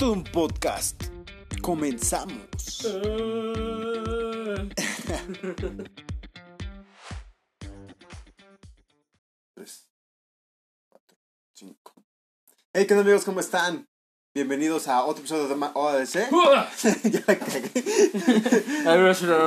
todo 0.00 0.12
un 0.14 0.24
podcast. 0.24 1.04
Comenzamos. 1.60 2.38
Tres, 9.54 9.90
cuatro, 10.88 11.18
cinco. 11.52 11.92
Hey, 12.72 12.86
¿qué 12.86 12.94
tal 12.94 13.00
amigos? 13.00 13.26
¿Cómo 13.26 13.40
están? 13.40 13.86
Bienvenidos 14.32 14.86
a 14.86 15.04
otro 15.04 15.24
episodio 15.24 15.48
de 15.48 15.54
OADC. 15.74 16.30
ya 17.10 17.24
la 17.26 17.36
cagué. 17.36 17.68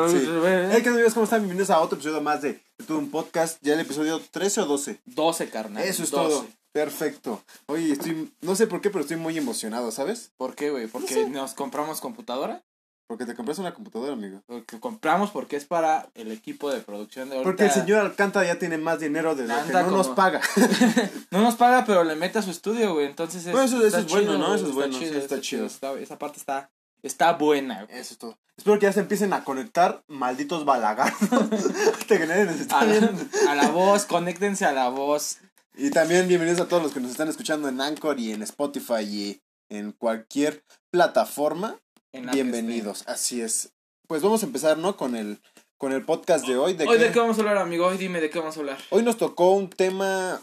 Sí. 0.10 0.28
Hey, 0.44 0.78
¿qué 0.78 0.82
tal 0.84 0.94
amigos? 0.96 1.14
¿Cómo 1.14 1.24
están? 1.24 1.40
Bienvenidos 1.40 1.70
a 1.70 1.80
otro 1.80 1.96
episodio 1.96 2.20
más 2.20 2.42
de, 2.42 2.60
todo 2.86 2.98
un 2.98 3.10
podcast. 3.10 3.60
Ya 3.62 3.76
el 3.76 3.80
episodio 3.80 4.20
13 4.20 4.60
o 4.60 4.66
12. 4.66 5.00
12, 5.06 5.50
carnal. 5.50 5.84
Eso 5.86 6.04
es 6.04 6.12
12. 6.12 6.30
todo. 6.30 6.48
Perfecto. 6.74 7.42
Oye, 7.68 7.94
estoy, 7.94 8.30
no 8.42 8.56
sé 8.58 8.68
por 8.68 8.82
qué, 8.82 8.90
pero 8.90 9.04
estoy 9.04 9.16
muy 9.16 9.38
emocionado, 9.38 9.90
¿sabes? 9.92 10.32
¿Por 10.36 10.54
qué, 10.54 10.70
güey? 10.70 10.88
¿Porque 10.88 11.14
sé. 11.14 11.30
nos 11.30 11.54
compramos 11.54 12.02
computadora? 12.02 12.62
Porque 13.08 13.26
te 13.26 13.36
compraste 13.36 13.62
una 13.62 13.74
computadora, 13.74 14.14
amigo. 14.14 14.42
Porque 14.48 14.80
compramos 14.80 15.30
porque 15.32 15.56
es 15.58 15.66
para 15.66 16.10
el 16.16 16.32
equipo 16.32 16.72
de 16.72 16.80
producción 16.82 17.30
de 17.30 17.36
ahorita. 17.36 17.50
Porque 17.50 17.66
el 17.66 17.72
señor 17.72 18.00
Alcántara 18.00 18.46
ya 18.48 18.58
tiene 18.58 18.78
más 18.78 19.00
dinero 19.00 19.36
de 19.36 19.46
lo 19.48 19.54
que 19.66 19.74
no 19.74 19.84
como- 19.86 19.98
nos 19.98 20.08
paga. 20.10 20.42
No 21.32 21.42
nos 21.42 21.56
paga, 21.56 21.84
pero 21.86 22.04
le 22.04 22.16
mete 22.16 22.40
a 22.40 22.42
su 22.42 22.52
estudio, 22.52 22.94
güey. 22.94 23.06
Entonces 23.08 23.46
es, 23.46 23.52
Bueno, 23.52 23.66
eso- 23.68 23.86
eso 23.86 23.98
es 24.00 24.08
bueno, 24.08 24.38
¿no? 24.38 24.56
Eso 24.56 24.68
es 24.68 24.74
bueno, 24.74 24.98
sí, 24.98 25.06
está 25.06 25.42
chido. 25.42 25.66
está- 25.66 25.94
esa 26.00 26.18
parte 26.18 26.40
está, 26.40 26.72
está 27.02 27.34
buena, 27.34 27.84
güey. 27.86 28.00
Eso 28.00 28.14
es 28.14 28.18
todo. 28.18 28.38
Espero 28.56 28.80
que 28.80 28.86
ya 28.86 28.94
se 28.94 29.00
empiecen 29.02 29.34
a 29.34 29.44
conectar, 29.44 30.04
malditos 30.08 30.64
balagardos. 30.64 31.18
Te 32.08 32.18
generen 32.20 32.50
A 32.72 32.86
la, 32.86 33.12
a 33.50 33.56
la 33.56 33.68
voz, 33.70 34.06
conéctense 34.06 34.64
a 34.66 34.72
la 34.72 34.90
voz. 34.90 35.38
Y 35.76 35.90
también 35.90 36.28
bienvenidos 36.28 36.62
a 36.62 36.68
todos 36.68 36.84
los 36.84 36.94
que 36.94 37.00
nos 37.00 37.10
están 37.12 37.28
escuchando 37.28 37.68
en 37.68 37.82
Anchor 37.82 38.20
y 38.20 38.32
en 38.32 38.44
Spotify 38.44 39.02
y 39.02 39.42
en 39.70 39.92
cualquier 39.92 40.64
plataforma. 40.92 41.80
En 42.14 42.30
Bienvenidos, 42.32 43.04
así 43.08 43.42
es. 43.42 43.72
Pues 44.08 44.22
vamos 44.22 44.44
a 44.44 44.46
empezar, 44.46 44.78
¿no? 44.78 44.96
Con 44.96 45.16
el, 45.16 45.40
con 45.78 45.92
el 45.92 46.04
podcast 46.06 46.46
de 46.46 46.58
hoy. 46.58 46.74
De. 46.74 46.86
Hoy, 46.88 46.98
que- 46.98 47.06
¿de 47.06 47.12
qué 47.12 47.20
vamos 47.20 47.38
a 47.38 47.42
hablar, 47.42 47.58
amigo? 47.58 47.88
Hoy 47.88 47.98
dime 47.98 48.22
de 48.22 48.30
qué 48.30 48.40
vamos 48.40 48.56
a 48.56 48.60
hablar. 48.60 48.78
Hoy 48.92 49.02
nos 49.04 49.18
tocó 49.18 49.52
un 49.52 49.70
tema, 49.70 50.42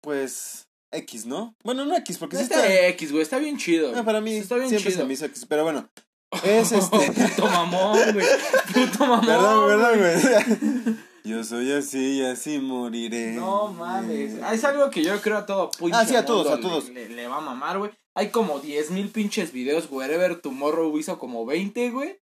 pues, 0.00 0.66
X, 0.92 1.26
¿no? 1.26 1.54
Bueno, 1.62 1.84
no 1.84 1.94
X, 1.98 2.16
porque 2.18 2.36
sí 2.36 2.44
Está 2.44 2.66
está... 2.66 2.86
X, 2.88 3.12
güey. 3.12 3.22
Está 3.22 3.38
bien 3.38 3.58
chido. 3.58 3.88
Ah, 3.88 3.92
güey. 3.92 4.04
para 4.04 4.20
mí 4.20 4.34
está 4.36 4.56
bien 4.56 4.68
siempre 4.70 4.90
chido. 4.92 5.02
se 5.02 5.06
me 5.06 5.12
hizo 5.14 5.26
X, 5.26 5.46
pero 5.46 5.64
bueno. 5.64 5.88
Es 6.44 6.72
este... 6.72 7.12
Puto 7.12 7.46
mamón, 7.48 7.98
güey. 8.14 8.26
Puto 8.72 9.06
mamón. 9.06 9.26
Perdón, 9.26 9.66
perdón, 9.68 9.98
güey. 9.98 10.96
Yo 11.24 11.44
soy 11.44 11.70
así 11.72 12.18
y 12.20 12.24
así 12.24 12.58
moriré. 12.58 13.32
No 13.32 13.68
mames. 13.68 14.36
Ah, 14.42 14.54
Es 14.54 14.64
algo 14.64 14.88
que 14.88 15.04
yo 15.04 15.20
creo 15.20 15.36
a 15.36 15.44
todo 15.44 15.70
Ah, 15.92 16.06
sí, 16.06 16.16
a 16.16 16.24
todos, 16.24 16.46
a 16.50 16.58
todos. 16.58 16.88
Le, 16.88 17.10
le- 17.10 17.14
le 17.14 17.28
va 17.28 17.36
a 17.36 17.40
mamar, 17.42 17.76
güey. 17.78 17.90
Hay 18.14 18.30
como 18.30 18.58
10 18.60 18.90
mil 18.90 19.10
pinches 19.10 19.52
videos, 19.52 19.88
Wherever 19.90 20.40
Tomorrow 20.40 20.96
hizo 20.98 21.18
como 21.18 21.46
20, 21.46 21.90
güey. 21.90 22.20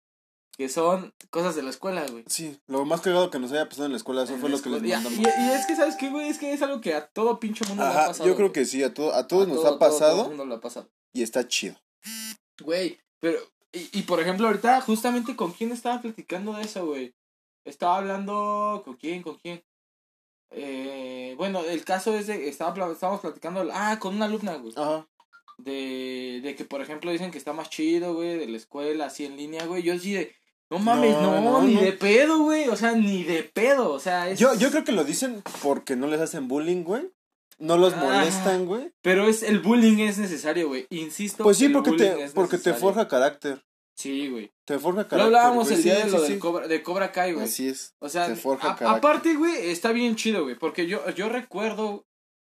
Que 0.57 0.69
son 0.69 1.15
cosas 1.31 1.55
de 1.55 1.63
la 1.63 1.71
escuela, 1.71 2.05
güey. 2.11 2.25
Sí, 2.27 2.59
lo 2.67 2.85
más 2.85 3.01
cagado 3.01 3.31
que 3.31 3.39
nos 3.39 3.53
haya 3.53 3.69
pasado 3.69 3.87
en 3.87 3.93
la 3.93 3.97
escuela, 3.97 4.25
eso 4.25 4.35
En 4.35 4.41
fue 4.41 4.51
lo 4.51 4.61
que 4.61 4.71
les 4.71 4.83
mandamos. 4.83 5.13
Y, 5.13 5.23
y 5.23 5.51
es 5.53 5.67
que, 5.67 5.77
¿sabes 5.77 5.95
qué, 5.97 6.11
güey? 6.11 6.29
Es 6.29 6.39
que 6.39 6.53
es 6.53 6.61
algo 6.63 6.81
que 6.81 6.95
a 6.95 7.07
todo 7.07 7.39
pinche 7.39 7.65
mundo 7.67 7.85
le 7.85 7.89
ha 7.89 7.93
Ajá, 7.93 8.07
pasado. 8.09 8.29
yo 8.29 8.35
creo 8.35 8.49
güey. 8.49 8.55
que 8.55 8.65
sí, 8.65 8.83
a, 8.83 8.93
todo, 8.93 9.15
a 9.15 9.29
todos 9.29 9.47
A 9.47 9.51
nos 9.51 9.59
todo, 9.59 9.67
ha 9.67 9.71
todo, 9.71 9.79
todo 9.79 9.89
pasado 9.89 10.23
el 10.23 10.29
mundo 10.31 10.47
le 10.47 10.55
ha 10.57 10.61
pasado. 10.61 10.91
y 11.13 11.23
está 11.23 11.47
chido. 11.47 11.77
Güey, 12.63 12.99
pero... 13.21 13.39
Y, 13.71 14.01
y 14.01 14.03
por 14.03 14.19
ejemplo, 14.19 14.47
ahorita 14.49 14.81
justamente 14.81 15.37
con 15.37 15.53
quién 15.53 15.71
estaba 15.71 16.01
platicando 16.01 16.55
de 16.55 16.63
eso, 16.63 16.85
güey. 16.87 17.15
Estaba 17.65 17.99
hablando... 17.99 18.83
¿Con 18.85 18.97
quién? 18.97 19.23
¿Con 19.23 19.37
quién? 19.37 19.63
Eh, 20.51 21.35
bueno, 21.37 21.61
el 21.61 21.85
caso 21.85 22.15
es 22.15 22.27
de... 22.27 22.49
Estaba, 22.49 22.91
estábamos 22.91 23.21
platicando... 23.21 23.69
Ah, 23.73 23.99
con 24.01 24.17
una 24.17 24.25
alumna, 24.25 24.57
güey. 24.57 24.73
Ajá. 24.77 25.07
De, 25.59 26.41
de 26.43 26.55
que, 26.55 26.65
por 26.65 26.81
ejemplo, 26.81 27.11
dicen 27.11 27.31
que 27.31 27.39
está 27.39 27.53
más 27.53 27.69
chido, 27.71 28.15
güey, 28.15 28.39
de 28.39 28.47
la 28.49 28.57
escuela, 28.57 29.07
así 29.07 29.25
en 29.25 29.37
línea, 29.37 29.67
güey. 29.67 29.83
Yo 29.83 29.99
sí 29.99 30.13
de, 30.13 30.35
no 30.71 30.79
mames, 30.79 31.13
No, 31.17 31.41
no, 31.41 31.61
no, 31.61 31.63
ni 31.63 31.75
no. 31.75 31.81
de 31.83 31.93
pedo, 31.93 32.39
güey. 32.41 32.69
O 32.69 32.77
sea, 32.77 32.93
ni 32.93 33.25
de 33.25 33.43
pedo, 33.43 33.91
o 33.93 34.01
sea, 34.01 34.29
es... 34.31 34.39
Yo, 34.39 34.55
yo 34.55 34.71
creo 34.71 34.85
que 34.85 34.93
lo 34.93 35.05
dicen 35.05 35.43
porque 35.63 35.97
no 35.97 36.07
les 36.07 36.21
hacen 36.21 36.49
bullying, 36.49 36.85
güey. 36.85 37.11
No 37.59 37.77
los 37.77 37.93
Ah. 37.95 37.97
molestan, 38.05 38.67
güey. 38.67 38.93
Pero 39.03 39.29
es, 39.29 39.43
el 39.43 39.59
bullying 39.59 39.99
es 39.99 40.19
necesario, 40.19 40.69
güey. 40.69 40.87
Insisto. 40.91 41.43
Pues 41.43 41.57
sí, 41.59 41.69
porque 41.69 41.91
te, 41.93 42.29
porque 42.33 42.57
te 42.59 42.73
forja 42.73 43.09
carácter. 43.09 43.65
Sí, 43.97 44.29
güey. 44.29 44.53
Te 44.65 44.79
forja 44.79 45.03
Lo 45.03 45.09
carácter. 45.09 45.21
hablábamos 45.37 45.65
güey. 45.65 45.77
el 45.79 45.83
día 45.83 45.97
Sí, 45.97 46.03
de 46.05 46.11
lo 46.13 46.19
sí. 46.25 46.31
del 46.31 46.39
Cobra, 46.39 46.69
de 46.69 46.83
Cobra 46.85 47.11
Kai, 47.11 47.33
güey. 47.33 47.47
Así 47.47 47.67
es. 47.67 47.97
O 47.99 48.09
sea, 48.09 48.29
te 48.29 48.37
forja 48.37 48.71
a- 48.73 48.77
carácter. 48.77 48.99
aparte, 48.99 49.35
güey, 49.35 49.71
está 49.73 49.91
bien 49.91 50.15
chido, 50.15 50.45
güey. 50.45 50.55
Porque 50.57 50.87
yo, 50.87 51.03
yo 51.17 51.29
recuerdo. 51.29 52.07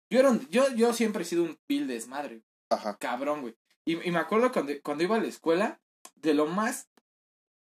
Yo, 0.09 0.19
era 0.19 0.29
un- 0.31 0.47
yo, 0.49 0.63
yo 0.75 0.93
siempre 0.93 1.23
he 1.23 1.25
sido 1.25 1.43
un 1.43 1.57
pil 1.67 1.87
desmadre, 1.87 2.35
güey. 2.35 2.45
Ajá. 2.71 2.97
cabrón, 2.97 3.41
güey. 3.41 3.55
Y, 3.85 4.01
y 4.07 4.11
me 4.11 4.19
acuerdo 4.19 4.51
cuando, 4.51 4.73
cuando 4.83 5.03
iba 5.03 5.15
a 5.15 5.19
la 5.21 5.27
escuela, 5.27 5.79
de 6.15 6.33
lo 6.33 6.45
más 6.47 6.89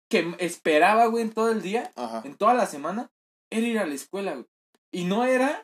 que 0.10 0.36
esperaba, 0.40 1.06
güey, 1.08 1.24
en 1.24 1.32
todo 1.34 1.52
el 1.52 1.62
día, 1.62 1.92
Ajá. 1.96 2.22
en 2.26 2.36
toda 2.36 2.54
la 2.54 2.66
semana, 2.66 3.12
era 3.50 3.66
ir 3.68 3.80
a 3.80 3.86
la 3.86 3.94
escuela, 3.96 4.34
güey. 4.34 4.46
Y 4.92 5.06
no 5.06 5.26
era 5.26 5.64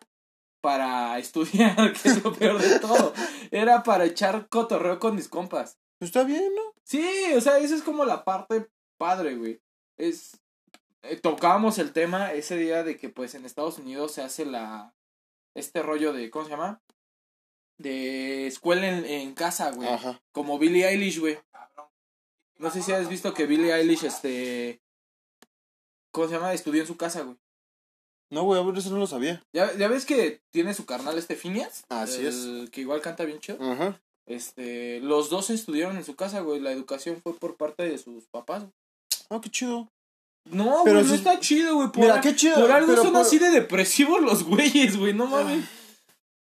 para 0.61 1.17
estudiar, 1.19 1.93
que 1.93 2.09
es 2.09 2.23
lo 2.23 2.33
peor 2.33 2.61
de 2.61 2.79
todo. 2.79 3.13
Era 3.51 3.83
para 3.83 4.05
echar 4.05 4.47
cotorreo 4.49 4.99
con 4.99 5.15
mis 5.15 5.27
compas. 5.27 5.77
Pues 5.99 6.09
está 6.09 6.23
bien, 6.23 6.53
¿no? 6.55 6.61
Sí, 6.83 7.05
o 7.35 7.41
sea, 7.41 7.57
esa 7.57 7.75
es 7.75 7.81
como 7.83 8.05
la 8.05 8.23
parte 8.23 8.69
padre, 8.97 9.35
güey. 9.35 9.61
Es. 9.97 10.39
eh, 11.01 11.17
tocábamos 11.19 11.77
el 11.79 11.91
tema 11.91 12.31
ese 12.33 12.55
día 12.55 12.83
de 12.83 12.97
que, 12.97 13.09
pues, 13.09 13.33
en 13.35 13.45
Estados 13.45 13.79
Unidos 13.79 14.11
se 14.13 14.21
hace 14.21 14.45
la. 14.45 14.93
Este 15.55 15.81
rollo 15.81 16.13
de. 16.13 16.29
¿Cómo 16.29 16.45
se 16.45 16.51
llama? 16.51 16.81
De 17.77 18.47
escuela 18.47 18.87
en, 18.87 19.05
en 19.05 19.33
casa, 19.33 19.71
güey. 19.71 19.87
Ajá. 19.87 20.21
Como 20.31 20.57
Billie 20.57 20.87
Eilish, 20.87 21.19
güey. 21.19 21.37
No 22.57 22.71
sé 22.71 22.81
si 22.81 22.91
has 22.91 23.07
visto 23.07 23.33
que 23.33 23.45
Billie 23.45 23.73
Eilish, 23.73 24.03
este. 24.05 24.81
¿Cómo 26.11 26.27
se 26.27 26.33
llama? 26.33 26.53
Estudió 26.53 26.81
en 26.81 26.87
su 26.87 26.97
casa, 26.97 27.21
güey. 27.21 27.37
No, 28.31 28.43
güey, 28.43 28.59
a 28.59 28.63
ver, 28.63 28.77
eso 28.77 28.89
no 28.89 28.97
lo 28.97 29.07
sabía. 29.07 29.41
¿Ya, 29.53 29.73
ya 29.77 29.87
ves 29.87 30.05
que 30.05 30.41
tiene 30.51 30.73
su 30.73 30.85
carnal 30.85 31.17
este 31.17 31.35
Phineas? 31.35 31.85
Así 31.89 32.25
El 32.25 32.69
Que 32.71 32.81
igual 32.81 33.01
canta 33.01 33.23
bien 33.25 33.39
chido. 33.39 33.57
Ajá. 33.61 34.01
Este. 34.25 34.99
Los 35.01 35.29
dos 35.29 35.49
estudiaron 35.51 35.95
en 35.97 36.03
su 36.03 36.15
casa, 36.15 36.41
güey. 36.41 36.59
La 36.59 36.71
educación 36.71 37.21
fue 37.21 37.37
por 37.37 37.55
parte 37.57 37.83
de 37.87 37.97
sus 37.97 38.25
papás. 38.27 38.65
Oh, 39.29 39.39
qué 39.39 39.49
chido. 39.49 39.87
No, 40.45 40.81
Pero 40.83 40.99
güey, 40.99 41.09
no 41.09 41.13
está 41.15 41.39
chido, 41.39 41.75
güey. 41.75 41.89
Por, 41.89 42.03
Mira, 42.03 42.21
qué 42.21 42.35
chido. 42.35 42.55
por 42.59 42.71
algo 42.71 42.87
pero 42.87 43.03
son 43.03 43.13
por- 43.13 43.21
así 43.21 43.37
de 43.37 43.49
depresivos 43.51 44.21
los 44.21 44.43
güeyes, 44.43 44.97
güey. 44.97 45.13
No 45.13 45.27
mames. 45.27 45.63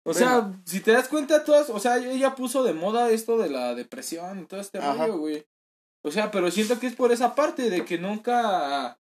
O 0.07 0.15
sea, 0.15 0.53
si 0.65 0.81
te 0.81 0.93
das 0.93 1.09
cuenta, 1.09 1.45
todas, 1.45 1.69
o 1.69 1.81
sea, 1.81 1.97
ella 1.97 2.37
puso 2.37 2.63
de 2.63 2.73
moda 2.73 3.11
esto 3.11 3.39
de 3.39 3.51
la 3.51 3.75
depresión 3.75 4.39
y 4.39 4.45
todo 4.47 4.61
este 4.61 4.79
Ajá. 4.79 4.95
rollo, 4.95 5.19
güey. 5.19 5.47
O 6.03 6.13
sea, 6.13 6.31
pero 6.31 6.49
siento 6.53 6.79
que 6.79 6.87
es 6.87 6.95
por 6.95 7.11
esa 7.11 7.35
parte 7.35 7.69
de 7.71 7.85
que 7.85 7.99
nunca. 7.99 9.01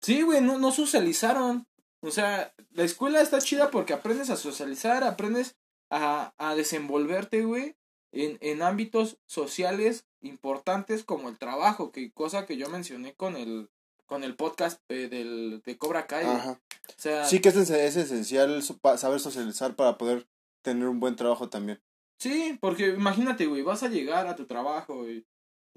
Sí, 0.00 0.22
güey, 0.22 0.40
no, 0.40 0.58
no 0.58 0.70
socializaron. 0.70 1.66
O 2.02 2.12
sea, 2.12 2.54
la 2.70 2.84
escuela 2.84 3.20
está 3.20 3.40
chida 3.40 3.72
porque 3.72 3.92
aprendes 3.92 4.30
a 4.30 4.36
socializar, 4.36 5.02
aprendes 5.02 5.56
a, 5.90 6.32
a 6.38 6.54
desenvolverte, 6.54 7.44
güey, 7.44 7.74
en, 8.12 8.38
en 8.40 8.62
ámbitos 8.62 9.18
sociales 9.26 10.06
importantes 10.20 11.02
como 11.02 11.28
el 11.28 11.36
trabajo, 11.36 11.90
que 11.90 12.12
cosa 12.12 12.46
que 12.46 12.56
yo 12.56 12.68
mencioné 12.68 13.14
con 13.14 13.36
el 13.36 13.68
con 14.10 14.24
el 14.24 14.34
podcast 14.34 14.82
eh, 14.88 15.08
del, 15.08 15.62
de 15.64 15.78
Cobra 15.78 16.08
Kai. 16.08 16.26
Ajá. 16.26 16.60
O 16.88 17.00
sea, 17.00 17.24
Sí 17.24 17.40
que 17.40 17.50
es, 17.50 17.56
es 17.56 17.96
esencial 17.96 18.60
saber 18.96 19.20
socializar 19.20 19.76
para 19.76 19.96
poder 19.96 20.26
tener 20.62 20.88
un 20.88 20.98
buen 20.98 21.14
trabajo 21.14 21.48
también. 21.48 21.80
Sí, 22.18 22.58
porque 22.60 22.88
imagínate, 22.88 23.46
güey, 23.46 23.62
vas 23.62 23.84
a 23.84 23.88
llegar 23.88 24.26
a 24.26 24.34
tu 24.34 24.46
trabajo 24.46 25.08
y 25.08 25.24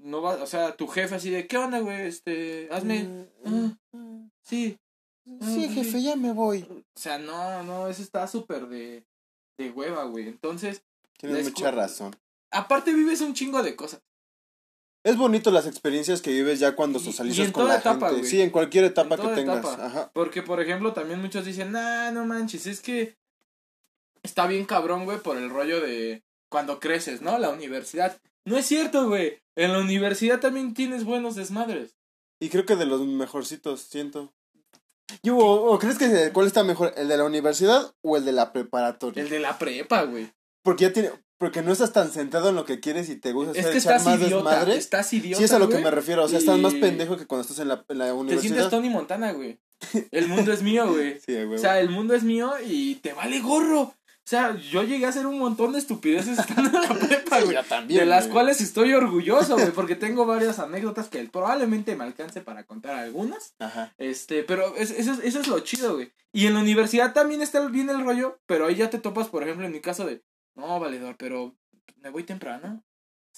no 0.02 0.20
vas, 0.20 0.40
o 0.40 0.46
sea, 0.46 0.76
tu 0.76 0.88
jefe 0.88 1.14
así 1.14 1.30
de, 1.30 1.46
¿qué 1.46 1.56
onda, 1.56 1.78
güey? 1.78 2.08
Este, 2.08 2.68
hazme, 2.72 3.28
ah, 3.46 3.76
sí. 4.42 4.76
Sí, 5.40 5.68
jefe, 5.68 6.02
ya 6.02 6.16
me 6.16 6.32
voy. 6.32 6.66
O 6.68 7.00
sea, 7.00 7.18
no, 7.18 7.62
no, 7.62 7.86
eso 7.86 8.02
está 8.02 8.26
súper 8.26 8.66
de, 8.66 9.06
de 9.56 9.70
hueva, 9.70 10.04
güey. 10.04 10.26
Entonces, 10.26 10.82
Tienes 11.18 11.44
mucha 11.44 11.70
razón. 11.70 12.14
aparte 12.50 12.92
vives 12.92 13.20
un 13.20 13.32
chingo 13.32 13.62
de 13.62 13.76
cosas. 13.76 14.02
Es 15.04 15.16
bonito 15.18 15.50
las 15.50 15.66
experiencias 15.66 16.22
que 16.22 16.30
vives 16.30 16.58
ya 16.58 16.74
cuando 16.74 16.98
Y- 16.98 17.02
y 17.02 17.04
socializas 17.04 17.46
en 17.46 17.52
con 17.52 17.64
toda 17.64 17.74
la 17.74 17.80
etapa, 17.80 18.10
gente. 18.10 18.26
Sí, 18.26 18.40
en 18.40 18.50
cualquier 18.50 18.84
etapa 18.84 19.14
En 19.16 19.20
que 19.20 19.28
tengas. 19.34 19.58
etapa. 19.58 19.86
Ajá. 19.86 20.10
Porque, 20.14 20.42
por 20.42 20.60
ejemplo, 20.62 20.92
también 20.94 21.20
muchos 21.20 21.44
dicen, 21.44 21.72
nah, 21.72 22.10
no 22.10 22.24
manches, 22.24 22.66
es 22.66 22.80
que 22.80 23.16
está 24.22 24.46
bien 24.46 24.64
cabrón, 24.64 25.04
güey, 25.04 25.18
por 25.18 25.36
el 25.36 25.50
rollo 25.50 25.80
de 25.80 26.22
cuando 26.50 26.80
creces, 26.80 27.20
¿no? 27.20 27.38
La 27.38 27.50
universidad. 27.50 28.18
No 28.46 28.56
es 28.56 28.66
cierto, 28.66 29.08
güey. 29.08 29.38
En 29.56 29.72
la 29.72 29.78
universidad 29.80 30.40
también 30.40 30.74
tienes 30.74 31.04
buenos 31.04 31.34
desmadres. 31.34 31.96
Y 32.40 32.48
creo 32.48 32.64
que 32.66 32.76
de 32.76 32.86
los 32.86 33.00
mejorcitos, 33.06 33.80
siento. 33.82 34.32
¿Y 35.22 35.30
o, 35.30 35.36
o 35.38 35.78
crees 35.78 35.98
que 35.98 36.30
cuál 36.32 36.46
está 36.46 36.64
mejor, 36.64 36.92
el 36.96 37.08
de 37.08 37.16
la 37.16 37.24
universidad 37.24 37.94
o 38.02 38.16
el 38.16 38.24
de 38.24 38.32
la 38.32 38.52
preparatoria? 38.52 39.22
El 39.22 39.28
de 39.30 39.38
la 39.40 39.58
prepa, 39.58 40.02
güey. 40.04 40.32
Porque 40.62 40.84
ya 40.84 40.92
tiene, 40.92 41.10
porque 41.38 41.62
no 41.62 41.72
estás 41.72 41.92
tan 41.92 42.10
centrado 42.10 42.48
en 42.50 42.54
lo 42.56 42.64
que 42.64 42.80
quieres 42.80 43.08
y 43.10 43.16
te 43.16 43.32
gusta 43.32 43.52
Es 43.52 43.58
hacer 43.60 43.72
que 43.72 43.78
estás 43.78 44.04
más 44.04 44.20
idiota. 44.20 44.50
desmadre. 44.50 44.76
Estás 44.76 45.12
idiota. 45.12 45.38
Sí, 45.38 45.44
es 45.44 45.52
a 45.52 45.58
lo 45.58 45.68
que 45.68 45.78
me 45.78 45.90
refiero. 45.90 46.24
O 46.24 46.28
sea, 46.28 46.38
estás 46.38 46.58
más 46.58 46.74
pendejo 46.74 47.16
que 47.16 47.26
cuando 47.26 47.42
estás 47.42 47.58
en 47.58 47.68
la, 47.68 47.84
en 47.88 47.98
la 47.98 48.04
Te 48.06 48.10
sientes 48.12 48.20
universidad. 48.44 48.70
Tony 48.70 48.90
Montana, 48.90 49.32
güey. 49.32 49.58
El 50.10 50.28
mundo 50.28 50.52
es 50.52 50.62
mío, 50.62 50.86
güey. 50.92 51.18
Sí, 51.20 51.34
güey. 51.44 51.54
O 51.56 51.58
sea, 51.58 51.80
el 51.80 51.90
mundo 51.90 52.14
es 52.14 52.22
mío 52.22 52.52
y 52.64 52.94
te 52.96 53.12
vale 53.12 53.40
gorro. 53.40 53.80
O 54.26 54.26
sea, 54.26 54.56
yo 54.56 54.82
llegué 54.84 55.04
a 55.04 55.10
hacer 55.10 55.26
un 55.26 55.38
montón 55.38 55.72
de 55.72 55.78
estupideces 55.78 56.38
estando 56.38 56.78
en 56.78 56.82
la 56.88 56.94
prepa, 57.08 57.40
güey. 57.42 57.58
también. 57.68 58.00
De 58.00 58.06
las 58.06 58.26
cuales 58.26 58.62
estoy 58.62 58.94
orgulloso, 58.94 59.54
güey, 59.58 59.70
porque 59.72 59.96
tengo 59.96 60.24
varias 60.24 60.58
anécdotas 60.58 61.08
que 61.08 61.22
probablemente 61.24 61.94
me 61.94 62.04
alcance 62.04 62.40
para 62.40 62.64
contar 62.64 62.94
algunas. 62.94 63.54
Ajá. 63.58 63.92
Este, 63.98 64.42
pero 64.42 64.74
eso, 64.76 64.94
eso 64.96 65.40
es 65.40 65.46
lo 65.46 65.60
chido, 65.60 65.96
güey. 65.96 66.10
Y 66.32 66.46
en 66.46 66.54
la 66.54 66.60
universidad 66.60 67.12
también 67.12 67.42
está 67.42 67.60
bien 67.68 67.90
el 67.90 68.02
rollo, 68.02 68.38
pero 68.46 68.66
ahí 68.66 68.76
ya 68.76 68.88
te 68.88 68.98
topas, 68.98 69.28
por 69.28 69.42
ejemplo, 69.42 69.66
en 69.66 69.72
mi 69.72 69.80
caso 69.80 70.06
de, 70.06 70.22
no, 70.54 70.80
valedor, 70.80 71.16
pero 71.16 71.56
me 71.96 72.10
voy 72.10 72.24
temprano. 72.24 72.84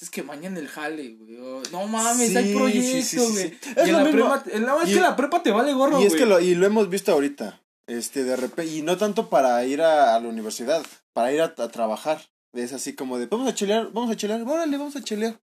Es 0.00 0.10
que 0.10 0.22
mañana 0.22 0.58
el 0.58 0.68
jale, 0.68 1.14
güey. 1.14 1.38
no 1.72 1.86
mames, 1.86 2.36
hay 2.36 2.54
proyectos, 2.54 3.32
güey. 3.32 3.58
y 3.76 3.88
en 3.88 3.92
la 3.92 4.04
prepa, 4.04 4.84
es 4.84 4.94
que 4.94 5.00
la 5.00 5.16
prepa 5.16 5.42
te 5.42 5.50
vale 5.50 5.72
gorro, 5.72 5.92
güey. 5.92 6.04
Y 6.04 6.06
es 6.06 6.14
que 6.14 6.26
lo, 6.26 6.38
y 6.38 6.54
lo 6.54 6.66
hemos 6.66 6.90
visto 6.90 7.12
ahorita. 7.12 7.62
Este, 7.86 8.24
de 8.24 8.36
repente, 8.36 8.72
y 8.72 8.82
no 8.82 8.96
tanto 8.96 9.30
para 9.30 9.64
ir 9.64 9.80
a, 9.80 10.18
la 10.18 10.28
universidad, 10.28 10.84
para 11.12 11.32
ir 11.32 11.40
a, 11.40 11.54
trabajar. 11.54 12.20
Es 12.52 12.72
así 12.72 12.94
como 12.94 13.18
de, 13.18 13.26
vamos 13.26 13.48
a 13.48 13.54
chelear, 13.54 13.92
vamos 13.92 14.10
a 14.10 14.16
chelear, 14.16 14.42
órale, 14.42 14.76
vamos 14.76 14.96
a 14.96 15.02
chelear. 15.02 15.40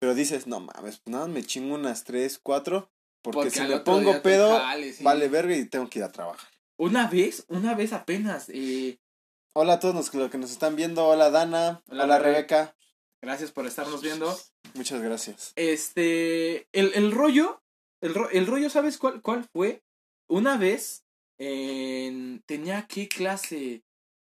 Pero 0.00 0.14
dices, 0.14 0.46
no 0.46 0.60
mames, 0.60 1.02
nada, 1.04 1.28
me 1.28 1.44
chingo 1.44 1.74
unas 1.74 2.04
tres, 2.04 2.40
cuatro, 2.42 2.90
porque, 3.22 3.50
si 3.50 3.60
me 3.60 3.80
pongo 3.80 4.22
pedo, 4.22 4.60
vale 5.02 5.28
verga 5.28 5.54
y 5.54 5.66
tengo 5.66 5.90
que 5.90 5.98
ir 5.98 6.04
a 6.04 6.12
trabajar. 6.12 6.50
Una 6.78 7.08
vez, 7.08 7.44
una 7.48 7.74
vez 7.74 7.92
apenas, 7.92 8.48
eh... 8.48 8.98
Hola 9.52 9.74
a 9.74 9.80
todos 9.80 9.96
los 9.96 10.30
que 10.30 10.38
nos 10.38 10.52
están 10.52 10.76
viendo, 10.76 11.04
hola 11.08 11.28
Dana, 11.30 11.82
hola, 11.88 12.20
Rebeca. 12.20 12.76
Gracias 13.20 13.50
por 13.50 13.66
estarnos 13.66 14.00
viendo. 14.00 14.32
Muchas 14.74 15.02
gracias. 15.02 15.52
Este, 15.56 16.68
el, 16.70 16.94
el 16.94 17.10
rollo, 17.10 17.60
el, 18.00 18.14
el 18.30 18.46
rollo, 18.46 18.70
¿sabes 18.70 18.96
cuál, 18.96 19.20
cuál 19.22 19.48
fue? 19.52 19.82
Una 20.28 20.56
vez 20.56 21.04
en, 21.36 22.44
tenía 22.46 22.86
qué 22.86 23.08
clase. 23.08 23.82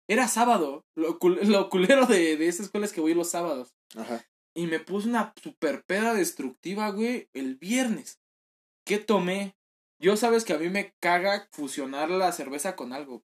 Era 0.08 0.26
sábado. 0.26 0.86
Lo, 0.96 1.18
lo 1.20 1.68
culero 1.68 2.06
de, 2.06 2.38
de 2.38 2.48
esa 2.48 2.62
escuela 2.62 2.86
es 2.86 2.94
que 2.94 3.02
voy 3.02 3.12
los 3.12 3.28
sábados. 3.28 3.74
Ajá. 3.96 4.24
Y 4.54 4.68
me 4.68 4.80
puse 4.80 5.06
una 5.06 5.34
super 5.40 5.84
peda 5.84 6.14
destructiva, 6.14 6.88
güey, 6.92 7.28
el 7.34 7.56
viernes. 7.56 8.20
¿Qué 8.86 8.96
tomé? 8.96 9.54
Yo 10.02 10.16
sabes 10.16 10.46
que 10.46 10.54
a 10.54 10.58
mí 10.58 10.70
me 10.70 10.94
caga 10.98 11.46
fusionar 11.52 12.08
la 12.10 12.32
cerveza 12.32 12.74
con 12.74 12.94
algo. 12.94 13.22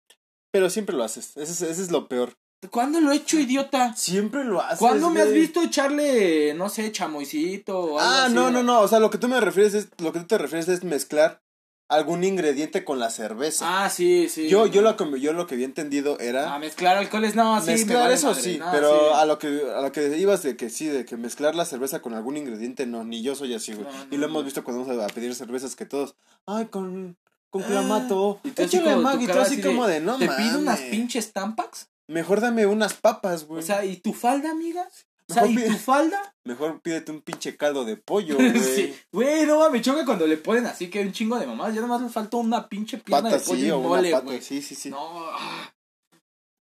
Pero 0.54 0.70
siempre 0.70 0.94
lo 0.94 1.02
haces. 1.02 1.36
Ese 1.36 1.68
es, 1.68 1.80
es 1.80 1.90
lo 1.90 2.06
peor. 2.06 2.38
¿Cuándo 2.70 3.00
lo 3.00 3.10
he 3.10 3.16
hecho, 3.16 3.40
idiota? 3.40 3.92
Siempre 3.96 4.44
lo 4.44 4.62
haces. 4.62 4.78
¿Cuándo 4.78 5.10
me 5.10 5.20
has 5.20 5.32
visto 5.32 5.60
echarle, 5.60 6.54
no 6.54 6.68
sé, 6.68 6.92
chamoycito 6.92 7.76
o 7.76 7.98
algo 7.98 8.00
Ah, 8.00 8.28
no, 8.28 8.52
no, 8.52 8.62
no. 8.62 8.80
O 8.80 8.86
sea, 8.86 9.00
lo 9.00 9.10
que 9.10 9.18
tú 9.18 9.26
me 9.26 9.40
refieres 9.40 9.74
es, 9.74 9.88
lo 9.98 10.12
que 10.12 10.20
tú 10.20 10.26
te 10.26 10.38
refieres 10.38 10.68
es 10.68 10.84
mezclar 10.84 11.42
algún 11.88 12.22
ingrediente 12.22 12.84
con 12.84 13.00
la 13.00 13.10
cerveza. 13.10 13.84
Ah, 13.84 13.90
sí, 13.90 14.28
sí. 14.28 14.48
Yo, 14.48 14.66
yo, 14.68 14.80
lo, 14.80 14.96
que, 14.96 15.20
yo 15.20 15.32
lo 15.32 15.48
que 15.48 15.56
había 15.56 15.66
entendido 15.66 16.20
era... 16.20 16.54
Ah, 16.54 16.60
mezclar 16.60 16.98
alcoholes, 16.98 17.34
no, 17.34 17.60
sí. 17.60 17.72
Mezclar 17.72 18.12
eso 18.12 18.32
sí, 18.36 18.60
pero 18.70 19.16
A, 19.16 19.26
lo 19.26 19.40
que, 19.40 19.48
a 19.76 19.80
lo 19.80 19.90
que 19.90 20.16
ibas 20.16 20.44
de 20.44 20.56
que 20.56 20.70
sí, 20.70 20.86
de 20.86 21.04
que 21.04 21.16
mezclar 21.16 21.56
la 21.56 21.64
cerveza 21.64 22.00
con 22.00 22.14
algún 22.14 22.36
ingrediente, 22.36 22.86
no, 22.86 23.02
ni 23.02 23.22
yo 23.22 23.34
soy 23.34 23.54
así, 23.54 23.74
güey. 23.74 23.88
y 24.12 24.18
lo 24.18 24.26
hemos 24.26 24.44
visto 24.44 24.62
cuando 24.62 24.84
vamos 24.84 25.02
a 25.02 25.12
pedir 25.12 25.34
cervezas 25.34 25.74
que 25.74 25.84
todos, 25.84 26.14
ay, 26.46 26.66
con, 26.66 27.16
con 27.54 27.62
ah, 27.62 27.66
clamato, 27.68 28.40
y 28.42 28.48
échale 28.60 28.96
mag 28.96 29.22
y 29.22 29.28
todo 29.28 29.42
así 29.42 29.62
como 29.62 29.86
de, 29.86 30.00
no 30.00 30.18
¿Te 30.18 30.28
pido 30.28 30.58
unas 30.58 30.80
pinches 30.80 31.32
tampax? 31.32 31.88
Mejor 32.08 32.40
dame 32.40 32.66
unas 32.66 32.94
papas, 32.94 33.44
güey. 33.44 33.62
O 33.62 33.64
sea, 33.64 33.84
¿y 33.84 33.98
tu 33.98 34.12
falda, 34.12 34.50
amiga? 34.50 34.88
O 35.30 35.32
sea, 35.32 35.46
¿y 35.46 35.54
tu 35.54 35.76
falda? 35.76 36.34
Mejor 36.44 36.80
pídete 36.82 37.12
un 37.12 37.20
pinche 37.20 37.56
caldo 37.56 37.84
de 37.84 37.96
pollo, 37.96 38.34
güey. 38.38 38.58
sí. 38.58 38.92
Güey, 39.12 39.46
no 39.46 39.70
me 39.70 39.80
choca 39.80 40.04
cuando 40.04 40.26
le 40.26 40.36
ponen 40.36 40.66
así 40.66 40.90
que 40.90 41.00
un 41.00 41.12
chingo 41.12 41.38
de 41.38 41.46
mamás. 41.46 41.72
Ya 41.72 41.80
nomás 41.80 42.02
le 42.02 42.08
falta 42.08 42.38
una 42.38 42.68
pinche 42.68 42.98
pierna 42.98 43.30
de 43.30 43.38
pollo 43.38 43.60
sí, 43.60 43.68
y 43.68 43.70
mole, 43.70 44.20
güey. 44.20 44.42
Sí, 44.42 44.60
sí, 44.60 44.74
sí. 44.74 44.90
No. 44.90 44.98
Ah. 45.30 45.72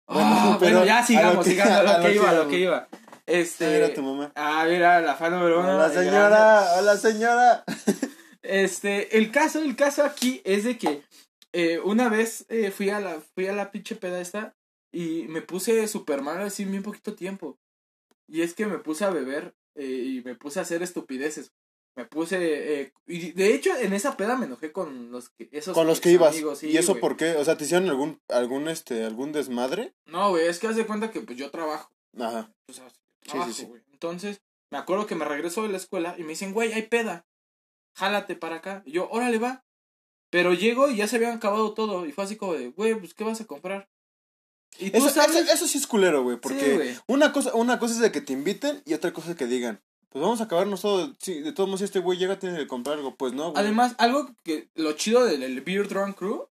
Bueno, 0.06 0.30
ah, 0.30 0.56
pero 0.58 0.86
ya 0.86 1.04
sigamos, 1.04 1.44
sigamos 1.44 1.74
a 1.76 1.98
lo 1.98 2.02
que, 2.02 2.14
iba, 2.14 2.30
a 2.30 2.32
lo 2.32 2.48
que 2.48 2.58
iba. 2.60 2.88
Este. 3.26 3.66
A 3.66 3.68
ver 3.68 3.84
a 3.84 3.94
tu 3.94 4.02
mamá. 4.02 4.32
Ah, 4.34 4.64
mira, 4.66 5.02
la 5.02 5.14
fan 5.16 5.32
número 5.32 5.60
uno. 5.60 5.74
Hola, 5.74 5.90
señora. 5.90 6.66
Hola, 6.78 6.96
señora. 6.96 7.64
este, 8.48 9.18
el 9.18 9.30
caso, 9.30 9.62
el 9.62 9.76
caso 9.76 10.02
aquí 10.04 10.40
es 10.44 10.64
de 10.64 10.78
que 10.78 11.02
eh, 11.52 11.78
una 11.80 12.08
vez 12.08 12.46
eh, 12.48 12.70
fui 12.70 12.90
a 12.90 13.00
la, 13.00 13.20
fui 13.20 13.46
a 13.46 13.52
la 13.52 13.70
pinche 13.70 13.96
peda 13.96 14.20
esta 14.20 14.56
y 14.92 15.24
me 15.28 15.42
puse 15.42 15.86
super 15.88 16.22
mal 16.22 16.40
así 16.42 16.64
bien 16.64 16.82
poquito 16.82 17.14
tiempo. 17.14 17.58
Y 18.26 18.42
es 18.42 18.54
que 18.54 18.66
me 18.66 18.78
puse 18.78 19.04
a 19.04 19.10
beber 19.10 19.54
eh, 19.74 19.84
y 19.84 20.22
me 20.22 20.34
puse 20.34 20.58
a 20.58 20.62
hacer 20.62 20.82
estupideces. 20.82 21.52
Me 21.96 22.04
puse. 22.04 22.36
Eh, 22.80 22.92
y 23.06 23.32
de 23.32 23.54
hecho, 23.54 23.76
en 23.76 23.92
esa 23.92 24.16
peda 24.16 24.36
me 24.36 24.46
enojé 24.46 24.70
con 24.70 25.10
los 25.10 25.30
que. 25.30 25.48
Esos 25.50 25.74
con 25.74 25.86
los 25.86 26.00
que 26.00 26.12
ibas. 26.12 26.36
¿Y 26.62 26.76
eso 26.76 27.00
por 27.00 27.16
qué? 27.16 27.32
O 27.32 27.44
sea, 27.44 27.56
¿te 27.56 27.64
hicieron 27.64 27.88
algún, 27.88 28.20
algún, 28.28 28.68
este, 28.68 29.04
algún 29.04 29.32
desmadre? 29.32 29.94
No, 30.06 30.30
güey, 30.30 30.46
es 30.46 30.58
que 30.58 30.68
haz 30.68 30.76
de 30.76 30.86
cuenta 30.86 31.10
que 31.10 31.20
pues 31.20 31.36
yo 31.36 31.50
trabajo. 31.50 31.90
Ajá. 32.18 32.52
O 32.68 32.72
sea, 32.72 32.86
trabajo, 33.20 33.50
sí, 33.50 33.62
sí, 33.62 33.66
güey. 33.66 33.82
Entonces, 33.92 34.42
me 34.70 34.78
acuerdo 34.78 35.06
que 35.06 35.16
me 35.16 35.24
regreso 35.24 35.64
de 35.64 35.70
la 35.70 35.76
escuela 35.76 36.14
y 36.16 36.22
me 36.22 36.30
dicen, 36.30 36.52
güey, 36.52 36.72
hay 36.72 36.82
peda. 36.82 37.26
Jálate 37.98 38.36
para 38.36 38.56
acá. 38.56 38.82
Y 38.86 38.92
yo, 38.92 39.08
órale, 39.10 39.38
va. 39.38 39.64
Pero 40.30 40.54
llego 40.54 40.88
y 40.88 40.96
ya 40.96 41.08
se 41.08 41.16
habían 41.16 41.32
acabado 41.32 41.74
todo. 41.74 42.06
Y 42.06 42.12
fue 42.12 42.24
así 42.24 42.36
como 42.36 42.54
de, 42.54 42.68
güey, 42.68 42.94
pues, 42.94 43.12
¿qué 43.12 43.24
vas 43.24 43.40
a 43.40 43.46
comprar? 43.46 43.88
¿Y 44.78 44.96
eso, 44.96 45.08
eso, 45.08 45.66
sí 45.66 45.78
es 45.78 45.86
culero, 45.86 46.22
güey, 46.22 46.36
porque 46.36 46.96
una, 47.06 47.32
cosa, 47.32 47.54
una 47.54 47.78
cosa 47.78 47.94
es 47.94 48.00
de 48.00 48.12
que 48.12 48.20
te 48.20 48.32
inviten 48.32 48.82
y 48.84 48.94
otra 48.94 49.12
cosa 49.12 49.30
es 49.30 49.36
que 49.36 49.46
digan, 49.46 49.82
pues 50.10 50.22
vamos 50.22 50.40
a 50.40 50.44
acabarnos 50.44 50.82
todo, 50.82 51.14
sí, 51.18 51.40
de 51.40 51.52
todos 51.52 51.68
modos 51.68 51.80
si 51.80 51.84
este 51.86 51.98
güey 51.98 52.18
llega 52.18 52.38
tiene 52.38 52.58
que 52.58 52.68
comprar 52.68 52.98
algo, 52.98 53.16
pues 53.16 53.32
no, 53.32 53.50
güey. 53.50 53.64
Además, 53.64 53.96
algo 53.98 54.30
que 54.44 54.68
lo 54.74 54.92
chido 54.92 55.24
del 55.24 55.60
Beer 55.62 55.88
Drunk 55.88 56.16
Crew 56.16 56.48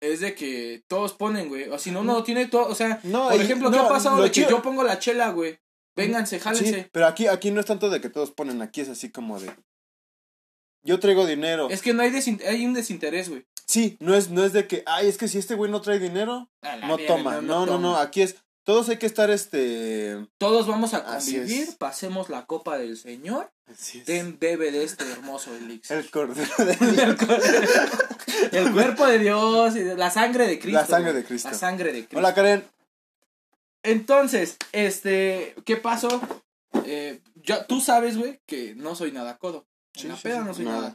es 0.00 0.20
de 0.20 0.34
que 0.34 0.84
todos 0.86 1.14
ponen, 1.14 1.48
güey, 1.48 1.68
o 1.68 1.78
si 1.78 1.90
no, 1.90 2.04
no 2.04 2.22
tiene 2.22 2.46
todo, 2.46 2.68
o 2.68 2.74
sea, 2.74 3.00
por 3.00 3.40
ejemplo, 3.40 3.70
¿qué 3.72 3.78
ha 3.78 3.88
pasado 3.88 4.22
de 4.22 4.30
que 4.30 4.46
yo 4.48 4.62
pongo 4.62 4.84
la 4.84 4.98
chela, 4.98 5.30
güey? 5.30 5.58
Vénganse, 5.96 6.38
jálense. 6.38 6.82
Sí, 6.82 6.86
pero 6.92 7.06
aquí, 7.06 7.26
aquí 7.26 7.50
no 7.50 7.60
es 7.60 7.66
tanto 7.66 7.88
de 7.88 8.00
que 8.00 8.10
todos 8.10 8.30
ponen, 8.30 8.62
aquí 8.62 8.82
es 8.82 8.88
así 8.88 9.10
como 9.10 9.40
de, 9.40 9.50
yo 10.84 11.00
traigo 11.00 11.26
dinero. 11.26 11.68
Es 11.70 11.82
que 11.82 11.94
no 11.94 12.02
hay, 12.02 12.12
hay 12.46 12.66
un 12.66 12.74
desinterés, 12.74 13.28
güey. 13.30 13.44
Sí, 13.66 13.96
no 13.98 14.14
es, 14.14 14.30
no 14.30 14.44
es 14.44 14.52
de 14.52 14.66
que, 14.68 14.82
ay, 14.86 15.08
es 15.08 15.16
que 15.16 15.26
si 15.26 15.38
este 15.38 15.54
güey 15.54 15.70
no 15.70 15.80
trae 15.80 15.98
dinero, 15.98 16.50
no 16.86 16.98
toma. 16.98 17.40
No 17.40 17.66
no, 17.66 17.78
no, 17.78 17.96
aquí 17.96 18.20
es, 18.20 18.36
todos 18.64 18.88
hay 18.88 18.98
que 18.98 19.06
estar, 19.06 19.30
este... 19.30 20.26
Todos 20.38 20.66
vamos 20.66 20.94
a 20.94 21.04
convivir, 21.04 21.76
pasemos 21.78 22.28
la 22.28 22.46
copa 22.46 22.78
del 22.78 22.96
Señor, 22.96 23.50
den, 24.06 24.38
bebe 24.38 24.70
de 24.70 24.84
este 24.84 25.10
hermoso 25.10 25.54
elixir. 25.54 25.96
El 25.96 26.10
cordero 26.10 26.50
de 26.58 26.74
Dios. 26.74 27.16
el, 28.52 28.72
cuerpo 28.72 29.06
de 29.06 29.18
Dios, 29.18 29.74
la 29.74 30.10
sangre 30.10 30.46
de 30.46 30.58
Cristo. 30.58 30.80
La 30.80 30.86
sangre 30.86 31.12
de 31.12 31.24
Cristo. 31.24 31.50
La 31.50 31.54
sangre 31.54 31.92
de 31.92 31.98
Cristo. 32.00 32.18
Hola, 32.18 32.34
Karen. 32.34 32.64
Entonces, 33.82 34.56
este, 34.72 35.54
¿qué 35.64 35.76
pasó? 35.76 36.22
Eh, 36.86 37.20
yo, 37.36 37.66
tú 37.66 37.80
sabes, 37.80 38.16
güey, 38.16 38.40
que 38.46 38.74
no 38.74 38.94
soy 38.94 39.12
nada 39.12 39.36
codo. 39.36 39.66
En 39.94 40.08
la 40.08 40.16
peda 40.16 40.40
no 40.42 40.54
soy 40.54 40.64
nada. 40.64 40.94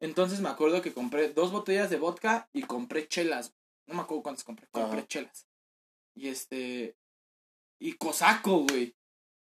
Entonces 0.00 0.40
me 0.40 0.48
acuerdo 0.48 0.82
que 0.82 0.92
compré 0.92 1.30
dos 1.30 1.52
botellas 1.52 1.90
de 1.90 1.98
vodka 1.98 2.48
y 2.52 2.62
compré 2.62 3.08
chelas. 3.08 3.54
No 3.86 3.94
me 3.94 4.02
acuerdo 4.02 4.22
cuántas 4.22 4.44
compré. 4.44 4.68
Compré 4.70 5.06
chelas. 5.06 5.46
Y 6.14 6.28
este. 6.28 6.96
Y 7.78 7.92
cosaco, 7.94 8.66
güey. 8.68 8.94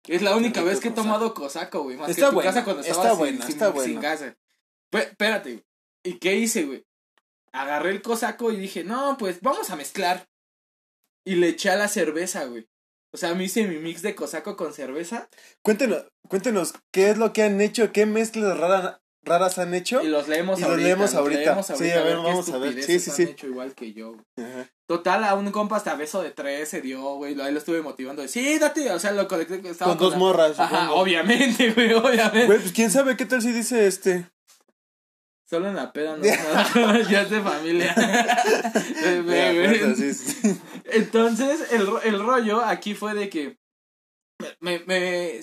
Es 0.05 0.22
la 0.22 0.36
única 0.36 0.63
vez 0.63 0.79
que 0.79 0.89
he 0.89 0.91
tomado 0.91 1.34
cosaco, 1.34 1.84
güey. 1.84 1.98
Más 1.98 2.10
está 2.10 2.29
que 2.29 2.36
tu 2.36 2.41
casa 2.41 2.63
cuando 2.63 2.81
estaba 2.81 3.15
sin, 3.25 3.41
está 3.41 3.74
sin, 3.81 4.00
casa. 4.00 4.38
espérate, 4.91 5.65
¿Y 6.03 6.13
qué 6.19 6.36
hice, 6.36 6.63
güey? 6.63 6.86
Agarré 7.51 7.91
el 7.91 8.01
cosaco 8.01 8.51
y 8.51 8.58
dije, 8.58 8.84
no, 8.84 9.17
pues 9.17 9.41
vamos 9.41 9.69
a 9.69 9.75
mezclar. 9.75 10.29
Y 11.25 11.36
le 11.36 11.50
eché 11.50 11.69
a 11.69 11.75
la 11.75 11.88
cerveza, 11.88 12.46
güey. 12.46 12.69
O 13.12 13.18
sea, 13.18 13.34
me 13.34 13.44
hice 13.46 13.66
mi 13.66 13.78
mix 13.78 14.01
de 14.01 14.16
cosaco 14.16 14.56
con 14.56 14.74
cerveza. 14.74 15.30
Cuéntenos, 15.63 16.06
cuéntenos, 16.28 16.74
¿qué 16.92 17.10
es 17.10 17.18
lo 17.18 17.34
que 17.34 17.44
han 17.44 17.60
hecho? 17.60 17.92
¿Qué 17.92 18.06
mezclas 18.06 18.58
raras, 18.58 19.58
han 19.58 19.74
hecho? 19.74 20.01
Y 20.01 20.08
los 20.08 20.28
leemos 20.28 20.60
y 20.60 20.63
ahorita. 20.63 20.78
Los 20.78 20.84
leemos 20.84 21.16
ahorita. 21.16 21.63
Sí, 21.63 21.92
a 21.92 22.04
ver, 22.04 22.18
vamos 22.18 22.50
a 22.50 22.58
ver. 22.60 22.84
Sí, 22.84 23.00
sí, 23.00 23.12
sí. 23.12 23.24
Han 23.24 23.30
hecho 23.30 23.48
igual 23.48 23.74
que 23.74 23.94
yo. 23.94 24.16
Total, 24.88 25.24
a 25.24 25.34
un 25.34 25.51
compa 25.51 25.78
hasta 25.78 25.96
beso 25.96 26.22
de 26.22 26.32
tres 26.32 26.70
se 26.70 26.82
dio, 26.82 27.01
güey. 27.16 27.39
Ahí 27.42 27.51
lo 27.51 27.60
estuve 27.60 27.82
motivando. 27.82 28.28
Sí, 28.28 28.60
date. 28.60 28.92
O 28.92 29.00
sea, 29.00 29.12
lo 29.12 29.28
conecté. 29.28 29.62
Con, 29.62 29.98
dos 29.98 30.16
morras. 30.16 30.60
Ajá, 30.60 30.92
obviamente, 30.94 31.72
güey, 31.75 31.94
obviamente. 31.94 32.46
Güey, 32.46 32.60
pues 32.60 32.72
quién 32.72 32.92
sabe 32.92 33.18
qué 33.18 33.25
tal 33.25 33.42
si 33.42 33.51
dice 33.51 33.88
este. 33.88 34.30
Solo 35.50 35.68
en 35.68 35.75
la 35.75 35.91
peda 35.91 36.15
no 36.15 36.24
ya 37.10 37.24
es 37.24 37.32
de 37.32 37.41
familia. 37.41 37.96
Entonces, 40.86 41.72
el, 41.72 41.89
el 42.03 42.24
rollo 42.24 42.63
aquí 42.63 42.94
fue 42.94 43.15
de 43.15 43.29
que. 43.29 43.58
Me, 44.60 44.79
me, 44.86 45.41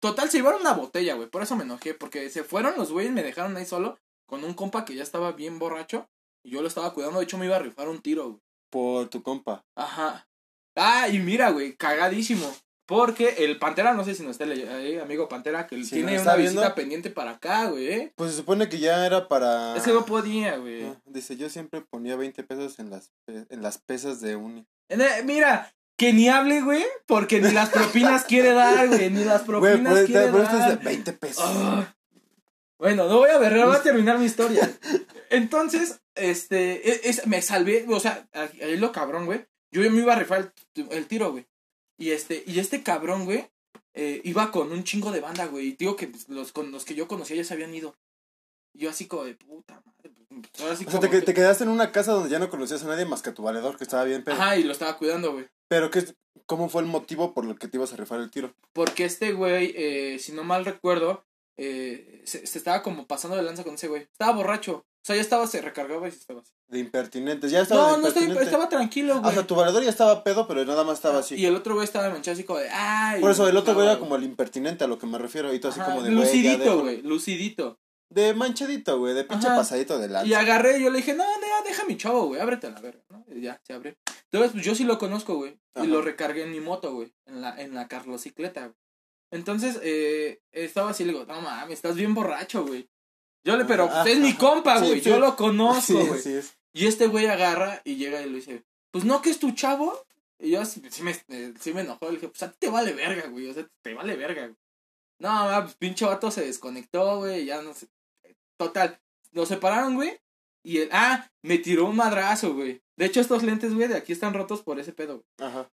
total, 0.00 0.28
se 0.28 0.38
llevaron 0.38 0.60
una 0.60 0.72
botella, 0.72 1.14
güey. 1.14 1.28
Por 1.28 1.42
eso 1.42 1.54
me 1.54 1.62
enojé. 1.62 1.94
Porque 1.94 2.30
se 2.30 2.42
fueron 2.42 2.74
los 2.76 2.90
güeyes, 2.90 3.12
me 3.12 3.22
dejaron 3.22 3.56
ahí 3.56 3.64
solo. 3.64 3.96
Con 4.26 4.42
un 4.42 4.54
compa 4.54 4.84
que 4.84 4.96
ya 4.96 5.04
estaba 5.04 5.30
bien 5.32 5.60
borracho. 5.60 6.08
Y 6.44 6.50
yo 6.50 6.60
lo 6.60 6.66
estaba 6.66 6.92
cuidando. 6.92 7.20
De 7.20 7.24
hecho, 7.24 7.38
me 7.38 7.46
iba 7.46 7.54
a 7.54 7.60
rifar 7.60 7.88
un 7.88 8.02
tiro, 8.02 8.30
güey. 8.30 8.40
Por 8.70 9.08
tu 9.08 9.22
compa. 9.22 9.64
Ajá. 9.76 10.26
Ah, 10.76 11.08
y 11.08 11.20
mira, 11.20 11.50
güey, 11.50 11.76
cagadísimo. 11.76 12.52
Porque 12.86 13.36
el 13.38 13.58
Pantera, 13.58 13.94
no 13.94 14.04
sé 14.04 14.14
si 14.14 14.22
no 14.22 14.30
está 14.30 14.44
ahí, 14.44 14.98
amigo 14.98 15.28
Pantera, 15.28 15.66
que 15.66 15.76
tiene 15.76 16.20
una 16.20 16.36
visita 16.36 16.74
pendiente 16.74 17.08
para 17.10 17.32
acá, 17.32 17.66
güey. 17.68 18.12
Pues 18.16 18.32
se 18.32 18.36
supone 18.36 18.68
que 18.68 18.78
ya 18.78 19.06
era 19.06 19.26
para... 19.26 19.74
Es 19.76 19.84
que 19.84 19.92
no 19.92 20.04
podía, 20.04 20.56
güey. 20.58 20.92
dice, 21.06 21.36
yo 21.36 21.48
siempre 21.48 21.80
ponía 21.80 22.16
20 22.16 22.42
pesos 22.44 22.78
en 22.78 22.90
las, 22.90 23.10
en 23.26 23.62
las 23.62 23.78
pesas 23.78 24.20
de 24.20 24.36
uni. 24.36 24.66
Mira, 25.24 25.74
que 25.96 26.12
ni 26.12 26.28
hable, 26.28 26.60
güey, 26.60 26.84
porque 27.06 27.40
ni 27.40 27.52
las 27.52 27.70
propinas 27.70 28.24
quiere 28.24 28.52
dar, 28.52 28.88
güey, 28.88 29.10
ni 29.10 29.24
las 29.24 29.42
propinas 29.42 29.92
güey, 29.92 30.06
quiere 30.06 30.26
pero 30.26 30.38
dar. 30.42 30.54
esto 30.54 30.58
es 30.58 30.78
de 30.78 30.84
20 30.84 31.12
pesos. 31.14 31.44
Ah. 31.46 31.94
Bueno, 32.78 33.08
no 33.08 33.18
voy 33.18 33.30
a 33.30 33.38
ver, 33.38 33.64
voy 33.64 33.76
a 33.76 33.82
terminar 33.82 34.18
mi 34.18 34.26
historia. 34.26 34.70
Entonces, 35.30 36.00
este, 36.14 36.90
e- 36.90 37.00
es, 37.08 37.26
me 37.26 37.40
salvé, 37.40 37.86
o 37.88 38.00
sea, 38.00 38.28
ahí 38.32 38.60
ahí 38.60 38.76
lo 38.76 38.92
cabrón, 38.92 39.24
güey. 39.26 39.46
Yo 39.70 39.80
me 39.90 39.98
iba 39.98 40.12
a 40.12 40.18
rifar 40.18 40.52
el, 40.74 40.86
el 40.90 41.06
tiro, 41.06 41.32
güey. 41.32 41.46
Y 42.04 42.10
este, 42.10 42.44
y 42.46 42.58
este 42.58 42.82
cabrón, 42.82 43.24
güey, 43.24 43.46
eh, 43.94 44.20
iba 44.24 44.50
con 44.50 44.70
un 44.72 44.84
chingo 44.84 45.10
de 45.10 45.20
banda, 45.20 45.46
güey. 45.46 45.68
Y 45.68 45.72
digo 45.72 45.96
que 45.96 46.08
pues, 46.08 46.28
los, 46.28 46.52
con 46.52 46.70
los 46.70 46.84
que 46.84 46.94
yo 46.94 47.08
conocía 47.08 47.36
ya 47.36 47.44
se 47.44 47.54
habían 47.54 47.72
ido. 47.74 47.96
Y 48.74 48.80
yo 48.80 48.90
así 48.90 49.06
como 49.06 49.24
de 49.24 49.34
puta 49.34 49.80
madre. 49.86 50.12
pues, 50.28 50.60
ahora 50.60 50.76
sí 50.76 50.84
O 50.86 50.90
sea, 50.90 51.00
como 51.00 51.10
te, 51.10 51.20
que- 51.20 51.22
te 51.24 51.32
quedaste 51.32 51.64
en 51.64 51.70
una 51.70 51.92
casa 51.92 52.12
donde 52.12 52.28
ya 52.28 52.38
no 52.38 52.50
conocías 52.50 52.82
a 52.84 52.88
nadie 52.88 53.06
más 53.06 53.22
que 53.22 53.30
a 53.30 53.34
tu 53.34 53.42
valedor, 53.42 53.78
que 53.78 53.84
estaba 53.84 54.04
bien 54.04 54.22
pedo. 54.22 54.34
Ajá, 54.34 54.58
y 54.58 54.64
lo 54.64 54.72
estaba 54.72 54.98
cuidando, 54.98 55.32
güey. 55.32 55.46
Pero, 55.68 55.90
¿qué, 55.90 56.04
¿cómo 56.44 56.68
fue 56.68 56.82
el 56.82 56.88
motivo 56.88 57.32
por 57.32 57.46
el 57.46 57.58
que 57.58 57.68
te 57.68 57.78
ibas 57.78 57.94
a 57.94 57.96
rifar 57.96 58.20
el 58.20 58.30
tiro? 58.30 58.52
Porque 58.74 59.06
este 59.06 59.32
güey, 59.32 59.72
eh, 59.74 60.18
si 60.18 60.32
no 60.32 60.44
mal 60.44 60.66
recuerdo, 60.66 61.24
eh, 61.56 62.20
se, 62.26 62.46
se 62.46 62.58
estaba 62.58 62.82
como 62.82 63.06
pasando 63.06 63.34
de 63.36 63.42
lanza 63.44 63.64
con 63.64 63.76
ese 63.76 63.88
güey. 63.88 64.02
Estaba 64.02 64.32
borracho. 64.36 64.84
O 65.04 65.06
sea, 65.06 65.16
ya 65.16 65.20
estaba, 65.20 65.46
se 65.46 65.60
recargaba 65.60 66.08
y 66.08 66.12
se 66.12 66.16
estaba 66.16 66.40
así. 66.40 66.50
De 66.66 66.78
impertinentes. 66.78 67.50
Ya 67.50 67.60
estaba 67.60 67.90
No, 67.90 67.96
de 67.98 68.02
no 68.02 68.08
estaba, 68.08 68.42
estaba 68.42 68.68
tranquilo, 68.70 69.16
O 69.18 69.20
güey. 69.20 69.34
sea, 69.34 69.46
tu 69.46 69.54
valedor 69.54 69.82
ya 69.82 69.90
estaba 69.90 70.24
pedo, 70.24 70.48
pero 70.48 70.64
nada 70.64 70.82
más 70.82 70.96
estaba 70.96 71.18
así. 71.18 71.34
Y 71.34 71.44
el 71.44 71.54
otro 71.54 71.74
güey 71.74 71.84
estaba 71.84 72.08
manchado 72.08 72.32
así 72.32 72.44
como 72.44 72.58
de, 72.60 72.70
ay. 72.70 73.20
Por 73.20 73.30
eso, 73.30 73.46
el 73.46 73.54
otro 73.58 73.74
güey 73.74 73.86
era 73.86 73.98
como 73.98 74.16
el 74.16 74.24
impertinente 74.24 74.82
a 74.84 74.86
lo 74.86 74.98
que 74.98 75.06
me 75.06 75.18
refiero. 75.18 75.52
Y 75.52 75.58
tú 75.58 75.68
así 75.68 75.78
Ajá, 75.80 75.90
como 75.90 76.02
de, 76.02 76.10
Lucidito, 76.10 76.80
güey, 76.80 77.02
lucidito. 77.02 77.78
De 78.08 78.32
manchadito, 78.32 78.98
güey, 78.98 79.12
de 79.12 79.24
pinche 79.24 79.46
Ajá. 79.46 79.56
pasadito 79.56 79.98
de 79.98 80.08
lanza. 80.08 80.26
Y 80.26 80.32
agarré 80.32 80.78
y 80.78 80.84
yo 80.84 80.88
le 80.90 80.96
dije, 80.98 81.12
no, 81.12 81.24
no, 81.24 81.64
deja 81.68 81.84
mi 81.84 81.98
chavo, 81.98 82.28
güey, 82.28 82.40
ábrete 82.40 82.68
a 82.68 82.70
la 82.70 82.80
verga, 82.80 83.02
¿no? 83.10 83.26
Y 83.28 83.42
ya, 83.42 83.60
se 83.62 83.74
abre. 83.74 83.98
Entonces, 84.30 84.52
pues 84.52 84.64
yo 84.64 84.74
sí 84.74 84.84
lo 84.84 84.98
conozco, 84.98 85.34
güey. 85.34 85.60
Y 85.82 85.86
lo 85.86 86.00
recargué 86.00 86.44
en 86.44 86.50
mi 86.52 86.60
moto, 86.60 86.94
güey. 86.94 87.12
En 87.26 87.42
la, 87.42 87.60
en 87.60 87.74
la 87.74 87.88
carlocicleta, 87.88 88.60
güey. 88.68 88.76
Entonces, 89.32 89.78
eh, 89.82 90.40
estaba 90.52 90.90
así, 90.90 91.04
le 91.04 91.12
digo, 91.12 91.26
no 91.26 91.42
mames, 91.42 91.74
estás 91.74 91.94
bien 91.96 92.14
borracho, 92.14 92.64
güey. 92.64 92.88
Yo 93.44 93.56
le, 93.56 93.64
pero 93.64 93.84
Ajá, 93.84 94.08
es 94.08 94.18
mi 94.18 94.34
compa, 94.34 94.78
güey. 94.80 95.00
sí. 95.00 95.10
Yo 95.10 95.18
lo 95.18 95.36
conozco, 95.36 96.04
güey. 96.04 96.20
sí 96.20 96.32
es. 96.32 96.56
Y 96.72 96.86
este 96.86 97.06
güey 97.06 97.26
agarra 97.26 97.80
y 97.84 97.96
llega 97.96 98.22
y 98.22 98.28
le 98.28 98.36
dice, 98.36 98.64
pues 98.90 99.04
no 99.04 99.22
que 99.22 99.30
es 99.30 99.38
tu 99.38 99.52
chavo. 99.52 100.04
Y 100.38 100.50
yo 100.50 100.60
así, 100.62 100.82
sí 100.90 101.02
me, 101.02 101.12
eh, 101.28 101.54
sí 101.60 101.72
me 101.72 101.82
enojó. 101.82 102.06
Le 102.06 102.16
dije, 102.16 102.28
pues 102.28 102.42
a 102.42 102.50
ti 102.50 102.56
te 102.58 102.70
vale 102.70 102.92
verga, 102.92 103.28
güey. 103.28 103.48
O 103.48 103.54
sea, 103.54 103.66
te 103.82 103.94
vale 103.94 104.16
verga, 104.16 104.42
güey. 104.42 104.56
No, 105.20 105.48
pues 105.62 105.74
pinche 105.76 106.04
vato 106.04 106.30
se 106.30 106.44
desconectó, 106.44 107.18
güey. 107.18 107.44
Ya 107.44 107.62
no 107.62 107.74
sé. 107.74 107.88
Total. 108.56 109.00
Nos 109.32 109.48
separaron, 109.48 109.94
güey. 109.94 110.18
Y 110.64 110.78
él, 110.78 110.88
ah, 110.92 111.30
me 111.42 111.58
tiró 111.58 111.84
un 111.84 111.96
madrazo, 111.96 112.54
güey. 112.54 112.82
De 112.96 113.04
hecho, 113.06 113.20
estos 113.20 113.42
lentes, 113.42 113.74
güey, 113.74 113.88
de 113.88 113.96
aquí 113.96 114.12
están 114.12 114.34
rotos 114.34 114.62
por 114.62 114.80
ese 114.80 114.92
pedo, 114.92 115.14
güey. 115.14 115.48
Ajá. 115.48 115.70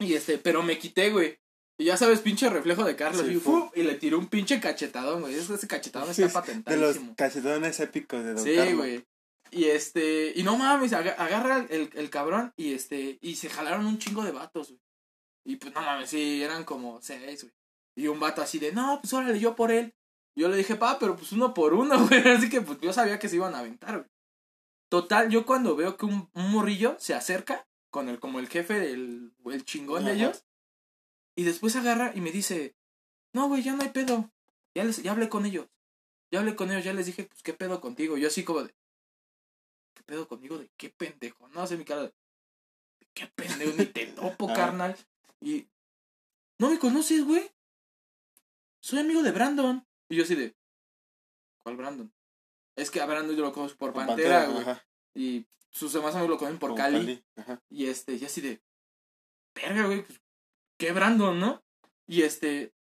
Y 0.00 0.14
este, 0.14 0.38
pero 0.38 0.62
me 0.62 0.78
quité, 0.78 1.10
güey. 1.10 1.38
Y 1.78 1.86
ya 1.86 1.96
sabes, 1.96 2.20
pinche 2.20 2.48
reflejo 2.48 2.84
de 2.84 2.94
Carlos. 2.94 3.26
Sí, 3.26 3.32
y, 3.34 3.36
fu, 3.36 3.70
y 3.74 3.82
le 3.82 3.94
tiró 3.96 4.18
un 4.18 4.28
pinche 4.28 4.60
cachetadón, 4.60 5.22
güey. 5.22 5.34
Ese, 5.34 5.66
cachetadón 5.66 6.08
está 6.10 6.22
es 6.26 6.32
De 6.32 6.34
los 6.34 6.44
patentadísimo. 6.44 7.14
cachetones 7.16 7.80
épicos 7.80 8.22
de 8.24 8.34
Don 8.34 8.44
Sí, 8.44 8.54
Carlos. 8.54 8.76
güey. 8.76 9.04
Y 9.50 9.64
este, 9.66 10.32
y 10.36 10.42
no 10.42 10.56
mames, 10.56 10.92
aga- 10.92 11.14
agarra 11.18 11.66
el, 11.70 11.90
el 11.94 12.10
cabrón 12.10 12.52
y 12.56 12.74
este, 12.74 13.18
y 13.20 13.36
se 13.36 13.48
jalaron 13.50 13.86
un 13.86 13.98
chingo 13.98 14.22
de 14.24 14.32
vatos, 14.32 14.68
güey. 14.68 14.80
Y 15.46 15.56
pues 15.56 15.74
no 15.74 15.82
mames, 15.82 16.10
sí, 16.10 16.42
eran 16.42 16.64
como 16.64 17.00
seis, 17.02 17.42
güey. 17.42 17.54
Y 17.96 18.06
un 18.08 18.18
vato 18.18 18.40
así 18.42 18.58
de, 18.58 18.72
no, 18.72 18.98
pues 19.00 19.12
órale, 19.12 19.38
yo 19.38 19.54
por 19.54 19.70
él. 19.70 19.94
Yo 20.36 20.48
le 20.48 20.56
dije, 20.56 20.74
pa, 20.76 20.98
pero 20.98 21.14
pues 21.16 21.30
uno 21.32 21.54
por 21.54 21.74
uno, 21.74 21.98
güey. 22.08 22.20
Así 22.28 22.48
que 22.48 22.60
pues 22.60 22.78
yo 22.80 22.92
sabía 22.92 23.18
que 23.18 23.28
se 23.28 23.36
iban 23.36 23.54
a 23.54 23.58
aventar, 23.60 23.96
güey. 23.98 24.10
Total, 24.90 25.28
yo 25.28 25.44
cuando 25.44 25.74
veo 25.76 25.96
que 25.96 26.06
un, 26.06 26.30
un 26.34 26.50
morrillo 26.50 26.96
se 26.98 27.14
acerca 27.14 27.66
con 27.90 28.08
el, 28.08 28.18
como 28.20 28.38
el 28.38 28.48
jefe 28.48 28.78
del 28.78 29.32
el 29.46 29.64
chingón 29.64 30.04
de 30.04 30.12
ellos. 30.14 30.44
Y 31.36 31.44
después 31.44 31.76
agarra 31.76 32.12
y 32.14 32.20
me 32.20 32.30
dice, 32.30 32.76
no, 33.32 33.48
güey, 33.48 33.62
ya 33.62 33.74
no 33.74 33.82
hay 33.82 33.88
pedo. 33.90 34.30
Ya, 34.74 34.84
les, 34.84 35.02
ya 35.02 35.12
hablé 35.12 35.28
con 35.28 35.46
ellos. 35.46 35.66
Ya 36.30 36.40
hablé 36.40 36.56
con 36.56 36.70
ellos, 36.70 36.84
ya 36.84 36.92
les 36.92 37.06
dije, 37.06 37.24
pues, 37.24 37.42
¿qué 37.42 37.52
pedo 37.52 37.80
contigo? 37.80 38.16
Yo 38.16 38.28
así 38.28 38.44
como 38.44 38.62
de, 38.62 38.74
¿qué 39.94 40.02
pedo 40.04 40.26
conmigo? 40.28 40.58
¿De 40.58 40.70
qué 40.76 40.90
pendejo? 40.90 41.48
No 41.48 41.66
sé 41.66 41.76
mi 41.76 41.84
cara 41.84 42.02
de, 42.02 42.08
¿de 42.08 43.06
qué 43.14 43.26
pendejo? 43.28 43.72
Ni 43.76 43.86
te 43.86 44.06
topo, 44.06 44.48
Ah. 44.50 44.54
carnal. 44.54 44.96
Y, 45.40 45.68
¿no 46.58 46.70
me 46.70 46.78
conoces, 46.78 47.24
güey? 47.24 47.50
Soy 48.80 49.00
amigo 49.00 49.22
de 49.22 49.32
Brandon. 49.32 49.86
Y 50.08 50.16
yo 50.16 50.24
así 50.24 50.34
de, 50.34 50.54
¿cuál 51.62 51.76
Brandon? 51.76 52.12
Es 52.76 52.90
que 52.90 53.00
a 53.00 53.06
Brandon 53.06 53.36
yo 53.36 53.42
lo 53.42 53.52
conozco 53.52 53.78
por 53.78 53.92
Pantera, 53.92 54.46
güey. 54.46 54.64
Y 55.14 55.46
sus 55.70 55.92
demás 55.92 56.14
amigos 56.14 56.30
lo 56.30 56.38
conocen 56.38 56.58
por 56.58 56.74
Cali. 56.74 57.24
Y 57.70 57.86
este, 57.86 58.14
y 58.14 58.24
así 58.24 58.40
de, 58.40 58.62
verga, 59.54 59.86
güey, 59.86 60.04
pues, 60.04 60.20
qué 60.78 60.92
Brandon, 60.92 61.38
¿no? 61.38 61.62
Y 62.06 62.22
este, 62.22 62.74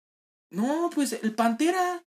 no, 0.49 0.89
pues 0.93 1.13
el 1.13 1.33
Pantera, 1.35 2.03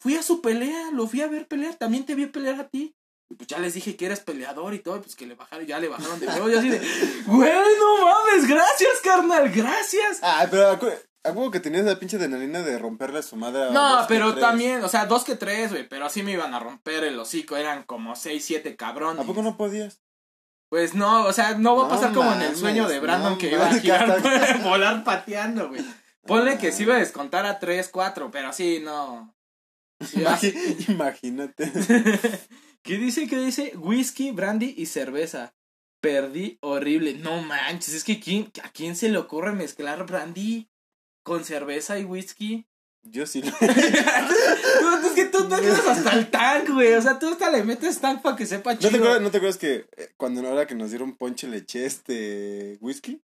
fui 0.00 0.16
a 0.16 0.22
su 0.22 0.40
pelea, 0.40 0.90
lo 0.92 1.06
fui 1.06 1.20
a 1.20 1.28
ver 1.28 1.46
pelear, 1.46 1.74
también 1.76 2.04
te 2.04 2.14
vi 2.14 2.26
pelear 2.26 2.60
a 2.60 2.68
ti. 2.68 2.94
Y 3.30 3.34
pues 3.34 3.46
ya 3.46 3.58
les 3.58 3.72
dije 3.74 3.96
que 3.96 4.06
eres 4.06 4.20
peleador 4.20 4.74
y 4.74 4.80
todo, 4.80 5.00
pues 5.00 5.16
que 5.16 5.26
le 5.26 5.34
bajaron, 5.34 5.66
ya 5.66 5.80
le 5.80 5.88
bajaron 5.88 6.20
de 6.20 6.26
nuevo. 6.26 6.50
Yo 6.50 6.58
así 6.58 6.68
de, 6.68 6.78
güey, 7.26 7.50
no 7.78 8.04
mames, 8.04 8.46
gracias, 8.46 9.00
carnal, 9.02 9.50
gracias. 9.50 10.20
Ah, 10.22 10.46
pero 10.50 10.78
acuerdo 11.24 11.50
que 11.50 11.60
tenías 11.60 11.84
la 11.84 11.98
pinche 11.98 12.16
adrenalina 12.16 12.62
de 12.62 12.78
romperle 12.78 13.20
a 13.20 13.22
su 13.22 13.36
madre 13.36 13.68
a 13.68 13.70
No, 13.70 14.00
que 14.00 14.14
pero 14.14 14.34
también, 14.34 14.82
o 14.84 14.88
sea, 14.88 15.06
dos 15.06 15.24
que 15.24 15.36
tres, 15.36 15.70
güey, 15.70 15.88
pero 15.88 16.06
así 16.06 16.22
me 16.22 16.32
iban 16.32 16.52
a 16.52 16.58
romper 16.58 17.04
el 17.04 17.18
hocico, 17.18 17.56
eran 17.56 17.84
como 17.84 18.16
seis, 18.16 18.44
siete 18.44 18.76
cabrones. 18.76 19.22
¿A 19.22 19.26
poco 19.26 19.42
no 19.42 19.56
podías? 19.56 20.01
Pues 20.72 20.94
no, 20.94 21.26
o 21.26 21.34
sea, 21.34 21.58
no 21.58 21.76
va 21.76 21.82
a 21.82 21.84
No 21.84 21.90
pasar 21.90 22.14
como 22.14 22.32
en 22.32 22.40
el 22.40 22.56
sueño 22.56 22.88
de 22.88 22.98
Brandon 22.98 23.32
no 23.32 23.38
que 23.38 23.50
iba 23.50 23.66
a 23.66 23.66
mames, 23.66 23.82
girar, 23.82 24.10
hasta- 24.10 24.56
volar 24.64 25.04
pateando, 25.04 25.68
güey. 25.68 25.84
Ponle 26.26 26.56
que 26.56 26.72
sí 26.72 26.84
iba 26.84 26.94
a 26.94 26.98
descontar 26.98 27.44
a 27.44 27.58
3, 27.58 27.90
4, 27.92 28.30
pero 28.30 28.54
sí, 28.54 28.80
no. 28.82 29.34
Imagínate. 30.88 31.70
¿Qué 32.82 32.96
dice? 32.96 33.28
¿Qué 33.28 33.36
dice? 33.36 33.74
Whisky, 33.76 34.30
brandy 34.30 34.74
y 34.78 34.86
cerveza. 34.86 35.54
Perdí 36.00 36.56
horrible. 36.62 37.18
No 37.18 37.42
manches, 37.42 37.92
es 37.92 38.02
que 38.02 38.18
¿quién, 38.18 38.50
¿a 38.64 38.70
quién 38.70 38.96
se 38.96 39.10
le 39.10 39.18
ocurre 39.18 39.52
mezclar 39.52 40.06
brandy 40.06 40.70
con 41.22 41.44
cerveza 41.44 41.98
y 41.98 42.04
whisky? 42.04 42.66
Yo 43.04 43.26
sí. 43.26 43.42
lo- 43.42 43.50
Tú- 43.50 43.56
es 45.06 45.12
que 45.14 45.24
tú 45.26 45.48
te 45.48 45.60
quedas 45.60 45.86
hasta 45.86 46.12
el 46.12 46.30
tank, 46.30 46.70
güey. 46.70 46.92
O 46.94 47.02
sea, 47.02 47.18
tú 47.18 47.28
hasta 47.28 47.50
le 47.50 47.64
metes 47.64 47.98
tank 48.00 48.22
para 48.22 48.36
que 48.36 48.46
sepa 48.46 48.74
¿No 48.74 48.78
chido. 48.78 48.90
te, 48.90 48.96
acuerdas, 48.98 49.20
¿No 49.20 49.30
te 49.30 49.36
acuerdas 49.38 49.58
que 49.58 49.86
eh, 49.96 50.12
cuando 50.16 50.40
en 50.40 50.46
la 50.46 50.52
hora 50.52 50.66
que 50.66 50.74
nos 50.74 50.90
dieron 50.90 51.16
ponche 51.16 51.48
le 51.48 51.58
eché 51.58 51.84
este 51.86 52.78
whisky? 52.80 53.20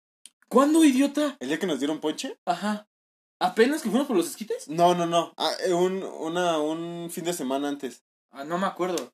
¿Cuándo, 0.49 0.83
idiota? 0.83 1.37
¿El 1.39 1.49
día 1.49 1.59
que 1.59 1.67
nos 1.67 1.79
dieron 1.79 1.99
ponche? 1.99 2.37
Ajá. 2.45 2.87
¿Apenas 3.39 3.81
que 3.83 3.89
fuimos 3.89 4.07
por 4.07 4.17
los 4.17 4.27
esquites? 4.29 4.67
No, 4.67 4.95
no, 4.95 5.05
no. 5.05 5.33
Ah, 5.37 5.51
eh, 5.65 5.73
un, 5.73 6.01
una, 6.03 6.57
un 6.57 7.09
fin 7.11 7.23
de 7.25 7.33
semana 7.33 7.67
antes. 7.69 8.03
Ah, 8.31 8.43
no 8.45 8.57
me 8.57 8.65
acuerdo. 8.65 9.13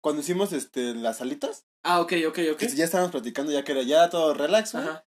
Cuando 0.00 0.22
hicimos 0.22 0.52
este 0.52 0.94
las 0.94 1.20
alitas, 1.20 1.64
Ah, 1.84 2.00
ok, 2.00 2.14
ok, 2.28 2.38
ok. 2.52 2.58
que 2.58 2.68
ya 2.68 2.84
estábamos 2.84 3.12
platicando 3.12 3.52
ya 3.52 3.62
que 3.62 3.72
era 3.72 3.82
ya 3.82 4.08
todo 4.10 4.34
relax, 4.34 4.72
güey, 4.72 4.84
Ajá. 4.88 5.04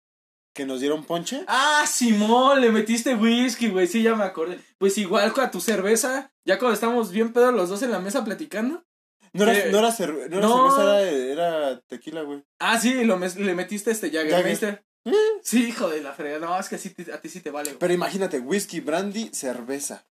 Que 0.57 0.67
nos 0.67 0.81
dieron 0.81 1.05
ponche. 1.05 1.45
Ah, 1.47 1.85
Simón, 1.87 2.61
le 2.61 2.73
metiste 2.73 3.15
whisky, 3.15 3.69
güey. 3.69 3.87
Sí, 3.87 4.03
ya 4.03 4.15
me 4.17 4.25
acordé. 4.25 4.59
Pues 4.79 4.97
igual 4.99 5.33
con 5.33 5.49
tu 5.51 5.61
cerveza, 5.61 6.33
ya 6.45 6.59
cuando 6.59 6.75
estamos 6.75 7.13
bien 7.13 7.33
pedos 7.33 7.55
los 7.55 7.69
dos 7.69 7.83
en 7.83 7.93
la 7.93 8.01
mesa 8.01 8.25
platicando. 8.25 8.85
No 9.33 9.43
era, 9.45 9.53
¿Qué? 9.53 9.71
no 9.71 9.79
era, 9.79 9.91
cerve- 9.93 10.29
no 10.31 10.39
era 10.39 10.49
No. 10.49 10.71
cerveza, 10.75 11.03
era, 11.03 11.59
era 11.69 11.81
tequila, 11.83 12.23
güey. 12.23 12.43
Ah, 12.59 12.81
sí, 12.81 13.05
lo 13.05 13.19
mes- 13.19 13.37
le 13.37 13.55
metiste 13.55 13.91
este 13.91 14.11
Jaggermeister. 14.11 14.83
Mm. 15.05 15.13
Sí, 15.43 15.69
hijo 15.69 15.89
de 15.91 16.01
la 16.03 16.13
fregada. 16.15 16.47
No, 16.47 16.59
es 16.59 16.69
que 16.71 16.77
así 16.77 16.91
te- 16.91 17.13
a 17.13 17.21
ti 17.21 17.29
sí 17.29 17.41
te 17.41 17.51
vale, 17.51 17.69
güey. 17.71 17.79
Pero 17.79 17.93
imagínate, 17.93 18.39
whisky, 18.41 18.81
brandy, 18.81 19.29
cerveza. 19.33 20.07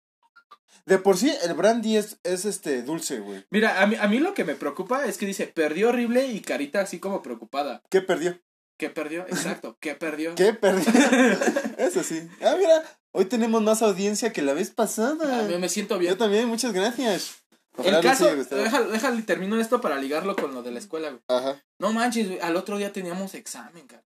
De 0.84 0.98
por 0.98 1.16
sí, 1.16 1.34
el 1.42 1.54
brandy 1.54 1.96
es, 1.96 2.18
es 2.22 2.44
este 2.44 2.82
dulce, 2.82 3.18
güey. 3.18 3.44
Mira, 3.50 3.82
a 3.82 3.86
mí, 3.88 3.96
a 3.98 4.06
mí 4.06 4.20
lo 4.20 4.32
que 4.34 4.44
me 4.44 4.54
preocupa 4.54 5.04
es 5.06 5.18
que 5.18 5.26
dice, 5.26 5.48
perdió 5.48 5.88
horrible 5.88 6.28
y 6.28 6.40
carita 6.40 6.80
así 6.80 7.00
como 7.00 7.22
preocupada. 7.22 7.82
¿Qué 7.90 8.00
perdió? 8.02 8.38
¿Qué 8.76 8.90
perdió? 8.90 9.22
Exacto, 9.22 9.78
¿qué 9.80 9.94
perdió? 9.94 10.34
¿Qué 10.34 10.52
perdió? 10.52 10.84
Eso 11.78 12.02
sí. 12.02 12.28
Ah, 12.42 12.56
mira, 12.58 12.82
hoy 13.12 13.24
tenemos 13.24 13.62
más 13.62 13.80
audiencia 13.82 14.32
que 14.32 14.42
la 14.42 14.52
vez 14.52 14.70
pasada. 14.70 15.40
A 15.40 15.42
mí 15.44 15.56
me 15.56 15.68
siento 15.68 15.98
bien. 15.98 16.12
Yo 16.12 16.18
también, 16.18 16.46
muchas 16.46 16.72
gracias. 16.72 17.42
Ojalá 17.78 17.98
El 17.98 18.04
caso, 18.04 18.24
déjalo, 18.34 18.90
déjalo, 18.90 19.24
termino 19.24 19.60
esto 19.60 19.80
para 19.80 19.98
ligarlo 19.98 20.34
con 20.36 20.54
lo 20.54 20.62
de 20.62 20.70
la 20.70 20.78
escuela, 20.78 21.10
güey. 21.10 21.22
Ajá. 21.28 21.62
No 21.78 21.92
manches, 21.92 22.28
güey, 22.28 22.40
al 22.40 22.56
otro 22.56 22.78
día 22.78 22.92
teníamos 22.92 23.34
examen, 23.34 23.86
cara. 23.86 24.04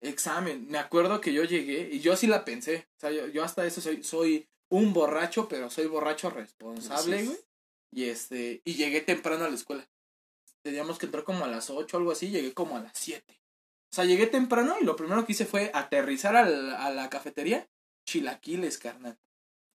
Examen. 0.00 0.66
Me 0.68 0.78
acuerdo 0.78 1.20
que 1.20 1.32
yo 1.32 1.44
llegué 1.44 1.88
y 1.92 2.00
yo 2.00 2.16
sí 2.16 2.26
la 2.26 2.44
pensé. 2.44 2.88
O 2.96 3.00
sea, 3.00 3.10
yo, 3.10 3.26
yo 3.26 3.44
hasta 3.44 3.66
eso 3.66 3.80
soy, 3.80 4.02
soy 4.02 4.48
un 4.68 4.92
borracho, 4.92 5.48
pero 5.48 5.68
soy 5.70 5.86
borracho 5.86 6.30
responsable, 6.30 7.24
güey. 7.24 7.38
Y 7.92 8.04
este, 8.04 8.62
y 8.64 8.74
llegué 8.74 9.00
temprano 9.00 9.44
a 9.44 9.48
la 9.48 9.54
escuela. 9.54 9.88
Teníamos 10.62 10.98
que 10.98 11.06
entrar 11.06 11.24
como 11.24 11.44
a 11.44 11.48
las 11.48 11.70
8 11.70 11.96
o 11.96 12.00
algo 12.00 12.12
así, 12.12 12.30
llegué 12.30 12.52
como 12.52 12.76
a 12.76 12.80
las 12.80 12.92
7. 12.94 13.39
O 13.92 13.94
sea, 13.94 14.04
llegué 14.04 14.26
temprano 14.26 14.76
y 14.80 14.84
lo 14.84 14.94
primero 14.96 15.24
que 15.26 15.32
hice 15.32 15.46
fue 15.46 15.70
aterrizar 15.74 16.36
al- 16.36 16.74
a 16.76 16.90
la 16.90 17.10
cafetería. 17.10 17.66
Chilaquiles, 18.06 18.78
carnal. 18.78 19.18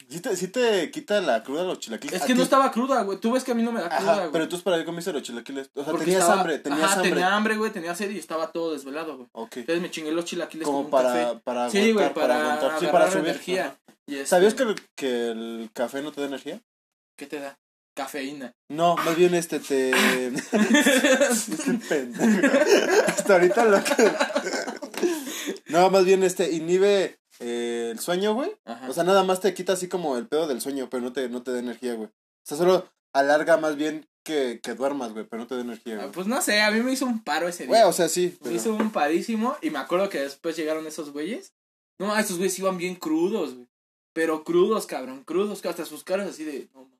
¿Sí 0.08 0.20
te, 0.20 0.34
sí 0.34 0.48
te 0.48 0.90
quita 0.90 1.20
la 1.20 1.42
cruda 1.44 1.62
los 1.62 1.78
chilaquiles? 1.78 2.20
Es 2.20 2.26
que 2.26 2.34
no 2.34 2.42
estaba 2.42 2.72
cruda, 2.72 3.02
güey. 3.02 3.18
Tú 3.20 3.32
ves 3.32 3.44
que 3.44 3.52
a 3.52 3.54
mí 3.54 3.62
no 3.62 3.70
me 3.70 3.80
da 3.82 3.88
cruda, 3.98 4.16
güey. 4.18 4.32
Pero 4.32 4.44
entonces, 4.44 4.64
¿para 4.64 4.78
qué 4.78 4.84
comiste 4.84 5.12
los 5.12 5.22
chilaquiles? 5.22 5.70
O 5.74 5.84
sea, 5.84 5.94
tenías 5.94 6.28
hambre, 6.28 6.58
tenías 6.58 6.82
ajá, 6.84 6.94
hambre. 6.94 7.10
tenía 7.10 7.34
hambre, 7.36 7.56
güey, 7.56 7.70
tenía 7.70 7.94
sed 7.94 8.10
y 8.10 8.18
estaba 8.18 8.50
todo 8.50 8.72
desvelado, 8.72 9.16
güey. 9.16 9.28
Ok. 9.32 9.58
Entonces 9.58 9.82
me 9.82 9.90
chingué 9.90 10.10
los 10.10 10.24
chilaquiles 10.24 10.66
Como 10.66 10.82
con 10.82 10.90
para, 10.90 11.12
un 11.12 11.24
café. 11.24 11.40
para 11.44 11.70
sí, 11.70 11.92
güey, 11.92 12.12
para, 12.14 12.40
aguantar. 12.40 12.70
Sí, 12.80 12.86
agarrar 12.86 12.92
para 12.92 13.10
subir. 13.12 13.24
energía. 13.28 13.76
Y 14.06 14.14
este, 14.14 14.26
¿Sabías 14.26 14.54
que 14.54 14.62
el, 14.64 14.74
que 14.96 15.30
el 15.30 15.70
café 15.72 16.02
no 16.02 16.10
te 16.12 16.20
da 16.22 16.26
energía? 16.26 16.60
¿Qué 17.16 17.26
te 17.26 17.38
da? 17.38 17.58
Cafeína. 17.94 18.54
No, 18.68 18.96
más 18.96 19.16
bien 19.16 19.34
este 19.34 19.60
te... 19.60 19.90
este 19.90 21.74
pendejo. 21.88 22.46
Hasta 23.06 23.32
ahorita 23.34 23.64
lo 23.64 23.82
que... 23.84 24.12
no, 25.66 25.90
más 25.90 26.04
bien 26.04 26.22
este 26.22 26.50
inhibe 26.52 27.18
eh, 27.40 27.88
el 27.92 27.98
sueño, 27.98 28.34
güey. 28.34 28.52
Ajá. 28.64 28.88
O 28.88 28.92
sea, 28.92 29.04
nada 29.04 29.24
más 29.24 29.40
te 29.40 29.54
quita 29.54 29.72
así 29.74 29.88
como 29.88 30.16
el 30.16 30.26
pedo 30.28 30.46
del 30.46 30.60
sueño, 30.60 30.88
pero 30.90 31.02
no 31.02 31.12
te, 31.12 31.28
no 31.28 31.42
te 31.42 31.52
da 31.52 31.58
energía, 31.58 31.94
güey. 31.94 32.08
O 32.08 32.44
sea, 32.44 32.56
solo 32.56 32.88
alarga 33.12 33.56
más 33.56 33.76
bien 33.76 34.08
que, 34.24 34.60
que 34.62 34.74
duermas, 34.74 35.12
güey, 35.12 35.26
pero 35.26 35.42
no 35.42 35.46
te 35.48 35.56
da 35.56 35.62
energía, 35.62 35.94
Ah, 35.96 36.02
güey. 36.02 36.12
pues 36.12 36.26
no 36.26 36.40
sé, 36.42 36.60
a 36.60 36.70
mí 36.70 36.80
me 36.82 36.92
hizo 36.92 37.06
un 37.06 37.22
paro 37.24 37.48
ese 37.48 37.64
día. 37.64 37.70
Güey, 37.70 37.82
o 37.82 37.92
sea, 37.92 38.08
sí. 38.08 38.38
Me 38.42 38.52
hizo 38.52 38.74
un 38.74 38.92
parísimo 38.92 39.56
y 39.62 39.70
me 39.70 39.78
acuerdo 39.78 40.08
que 40.08 40.20
después 40.20 40.56
llegaron 40.56 40.86
esos 40.86 41.10
güeyes. 41.12 41.54
No, 41.98 42.16
esos 42.16 42.36
güeyes 42.38 42.58
iban 42.58 42.78
bien 42.78 42.94
crudos, 42.94 43.54
güey. 43.54 43.66
Pero 44.12 44.42
crudos, 44.44 44.86
cabrón, 44.86 45.22
crudos, 45.24 45.62
que 45.62 45.68
hasta 45.68 45.84
sus 45.84 46.02
caras 46.02 46.28
así 46.28 46.44
de... 46.44 46.68
No. 46.74 46.90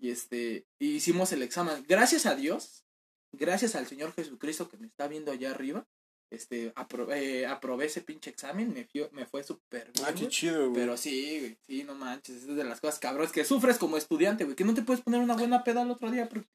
Y 0.00 0.10
este, 0.10 0.66
hicimos 0.78 1.32
el 1.32 1.42
examen. 1.42 1.84
Gracias 1.88 2.26
a 2.26 2.34
Dios, 2.34 2.84
gracias 3.32 3.74
al 3.74 3.86
Señor 3.86 4.12
Jesucristo 4.14 4.68
que 4.68 4.78
me 4.78 4.86
está 4.86 5.06
viendo 5.08 5.30
allá 5.32 5.50
arriba, 5.50 5.86
este, 6.30 6.72
apro- 6.74 7.12
eh, 7.12 7.46
aprobé 7.46 7.86
ese 7.86 8.00
pinche 8.00 8.30
examen, 8.30 8.72
me, 8.72 8.86
fio- 8.86 9.10
me 9.12 9.26
fue 9.26 9.42
súper 9.42 9.90
bien, 9.92 10.06
Ah, 10.08 10.12
qué 10.14 10.28
chido, 10.28 10.70
güey. 10.70 10.74
Pero 10.74 10.96
sí, 10.96 11.38
güey, 11.40 11.58
sí, 11.66 11.84
no 11.84 11.94
manches, 11.94 12.36
es 12.44 12.46
de 12.46 12.64
las 12.64 12.80
cosas 12.80 12.98
cabrones 13.00 13.32
que 13.32 13.44
sufres 13.44 13.78
como 13.78 13.96
estudiante, 13.96 14.44
güey, 14.44 14.56
que 14.56 14.64
no 14.64 14.74
te 14.74 14.82
puedes 14.82 15.02
poner 15.02 15.20
una 15.20 15.34
buena 15.36 15.64
peda 15.64 15.82
el 15.82 15.90
otro 15.90 16.10
día 16.10 16.28
porque 16.28 16.48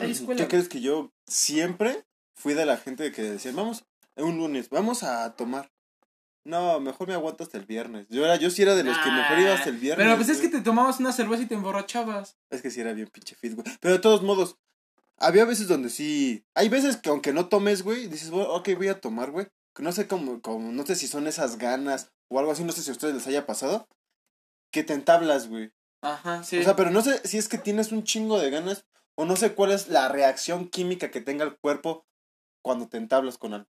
hay 0.00 0.10
escuela. 0.12 0.36
¿Qué 0.36 0.44
güey. 0.44 0.48
crees 0.48 0.68
que 0.68 0.80
yo 0.80 1.12
siempre 1.26 2.04
fui 2.36 2.54
de 2.54 2.66
la 2.66 2.76
gente 2.76 3.10
que 3.12 3.22
decía, 3.22 3.52
vamos, 3.52 3.84
un 4.16 4.36
lunes, 4.36 4.68
vamos 4.68 5.02
a 5.02 5.34
tomar? 5.34 5.70
No, 6.44 6.80
mejor 6.80 7.08
me 7.08 7.14
aguanto 7.14 7.44
hasta 7.44 7.56
el 7.56 7.66
viernes. 7.66 8.06
Yo 8.08 8.24
era, 8.24 8.36
yo 8.36 8.50
sí 8.50 8.62
era 8.62 8.74
de 8.74 8.82
los 8.82 8.98
que 8.98 9.10
mejor 9.10 9.38
iba 9.38 9.54
hasta 9.54 9.68
el 9.68 9.76
viernes. 9.76 10.04
Pero 10.04 10.16
pues 10.16 10.28
es 10.28 10.40
que 10.40 10.48
te 10.48 10.60
tomabas 10.60 10.98
una 10.98 11.12
cerveza 11.12 11.42
y 11.42 11.46
te 11.46 11.54
emborrachabas. 11.54 12.36
Es 12.50 12.62
que 12.62 12.70
sí 12.70 12.80
era 12.80 12.92
bien 12.92 13.08
pinche 13.08 13.36
fit, 13.36 13.54
güey. 13.54 13.66
Pero 13.80 13.94
de 13.94 14.00
todos 14.00 14.22
modos, 14.22 14.56
había 15.18 15.44
veces 15.44 15.68
donde 15.68 15.88
sí. 15.88 16.44
Hay 16.54 16.68
veces 16.68 16.96
que 16.96 17.10
aunque 17.10 17.32
no 17.32 17.48
tomes, 17.48 17.82
güey, 17.82 18.08
dices, 18.08 18.30
bueno, 18.30 18.50
ok, 18.52 18.70
voy 18.76 18.88
a 18.88 19.00
tomar, 19.00 19.30
güey. 19.30 19.46
No 19.78 19.92
sé 19.92 20.06
cómo, 20.08 20.42
cómo, 20.42 20.72
no 20.72 20.84
sé 20.84 20.96
si 20.96 21.06
son 21.06 21.26
esas 21.26 21.58
ganas 21.58 22.12
o 22.28 22.38
algo 22.38 22.52
así, 22.52 22.64
no 22.64 22.72
sé 22.72 22.82
si 22.82 22.90
a 22.90 22.92
ustedes 22.92 23.14
les 23.14 23.26
haya 23.26 23.46
pasado. 23.46 23.88
Que 24.72 24.82
te 24.82 24.94
entablas, 24.94 25.48
güey. 25.48 25.72
Ajá, 26.02 26.42
sí. 26.42 26.58
O 26.58 26.62
sea, 26.62 26.74
pero 26.74 26.90
no 26.90 27.02
sé 27.02 27.20
si 27.26 27.38
es 27.38 27.48
que 27.48 27.58
tienes 27.58 27.92
un 27.92 28.02
chingo 28.02 28.38
de 28.38 28.50
ganas 28.50 28.84
o 29.14 29.24
no 29.24 29.36
sé 29.36 29.54
cuál 29.54 29.70
es 29.70 29.88
la 29.88 30.08
reacción 30.08 30.68
química 30.68 31.10
que 31.10 31.20
tenga 31.20 31.44
el 31.44 31.56
cuerpo 31.56 32.04
cuando 32.62 32.88
te 32.88 32.96
entablas 32.96 33.38
con 33.38 33.54
algo. 33.54 33.68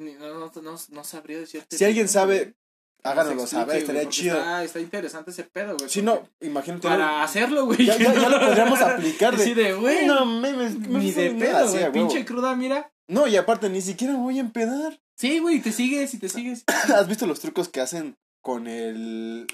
No, 0.00 0.50
no, 0.50 0.76
no, 0.90 1.04
sabría 1.04 1.38
decirte. 1.38 1.76
Si 1.76 1.84
alguien 1.84 2.08
sabe, 2.08 2.54
háganoslo 3.02 3.46
saber, 3.46 3.76
estaría 3.78 4.02
güey, 4.02 4.12
chido. 4.12 4.38
Está, 4.38 4.64
está 4.64 4.80
interesante 4.80 5.30
ese 5.30 5.44
pedo, 5.44 5.76
güey. 5.76 5.90
Si 5.90 6.02
porque 6.02 6.22
no, 6.22 6.46
imagínate. 6.46 6.88
Para 6.88 7.22
hacerlo, 7.22 7.66
güey. 7.66 7.84
ya, 7.84 7.96
ya, 7.98 8.14
ya 8.14 8.28
lo 8.28 8.40
podríamos 8.40 8.80
aplicar 8.80 9.36
de. 9.36 9.74
Güey. 9.74 10.06
No, 10.06 10.24
memes, 10.26 10.78
Ni 10.78 11.12
de 11.12 11.30
pedo, 11.32 11.70
güey. 11.70 11.92
Pinche 11.92 12.24
cruda, 12.24 12.56
mira. 12.56 12.92
No, 13.08 13.26
y 13.26 13.36
aparte, 13.36 13.68
ni 13.68 13.80
siquiera 13.82 14.14
voy 14.16 14.38
a 14.38 14.40
empedar. 14.40 15.00
Sí, 15.16 15.38
güey, 15.40 15.60
te 15.60 15.72
sigues 15.72 16.14
y 16.14 16.18
te 16.18 16.28
sigues. 16.28 16.64
¿Has 16.94 17.08
visto 17.08 17.26
los 17.26 17.40
trucos 17.40 17.68
que 17.68 17.80
hacen 17.80 18.16
con 18.42 18.66
el 18.66 19.46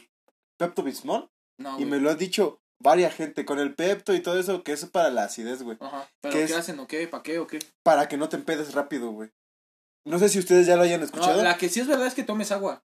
Pepto 0.58 0.82
Bismol? 0.82 1.28
No, 1.58 1.70
Y 1.72 1.74
güey. 1.78 1.86
me 1.86 2.00
lo 2.00 2.10
ha 2.10 2.14
dicho 2.14 2.60
varias 2.78 3.14
gente 3.14 3.44
con 3.44 3.58
el 3.58 3.74
Pepto 3.74 4.14
y 4.14 4.20
todo 4.20 4.38
eso, 4.38 4.62
que 4.62 4.72
eso 4.72 4.86
es 4.86 4.92
para 4.92 5.10
la 5.10 5.24
acidez, 5.24 5.62
güey. 5.62 5.78
Ajá. 5.80 6.08
¿Pero 6.20 6.32
¿Qué 6.34 6.38
qué, 6.40 6.44
es? 6.44 6.52
hacen 6.52 6.78
o 6.78 6.86
qué? 6.86 7.08
¿Para 7.08 7.22
qué 7.22 7.38
o 7.38 7.46
qué? 7.46 7.58
Para 7.82 8.06
que 8.08 8.16
no 8.16 8.28
te 8.28 8.36
empedes 8.36 8.74
rápido, 8.74 9.10
güey. 9.10 9.30
No 10.06 10.18
sé 10.18 10.28
si 10.28 10.38
ustedes 10.38 10.66
ya 10.66 10.76
lo 10.76 10.82
hayan 10.82 11.02
escuchado. 11.02 11.32
No, 11.32 11.36
No, 11.38 11.42
la 11.44 11.58
que 11.58 11.68
sí 11.68 11.80
es 11.80 11.86
verdad 11.88 12.06
es 12.06 12.14
que 12.14 12.22
tomes 12.22 12.52
agua. 12.52 12.82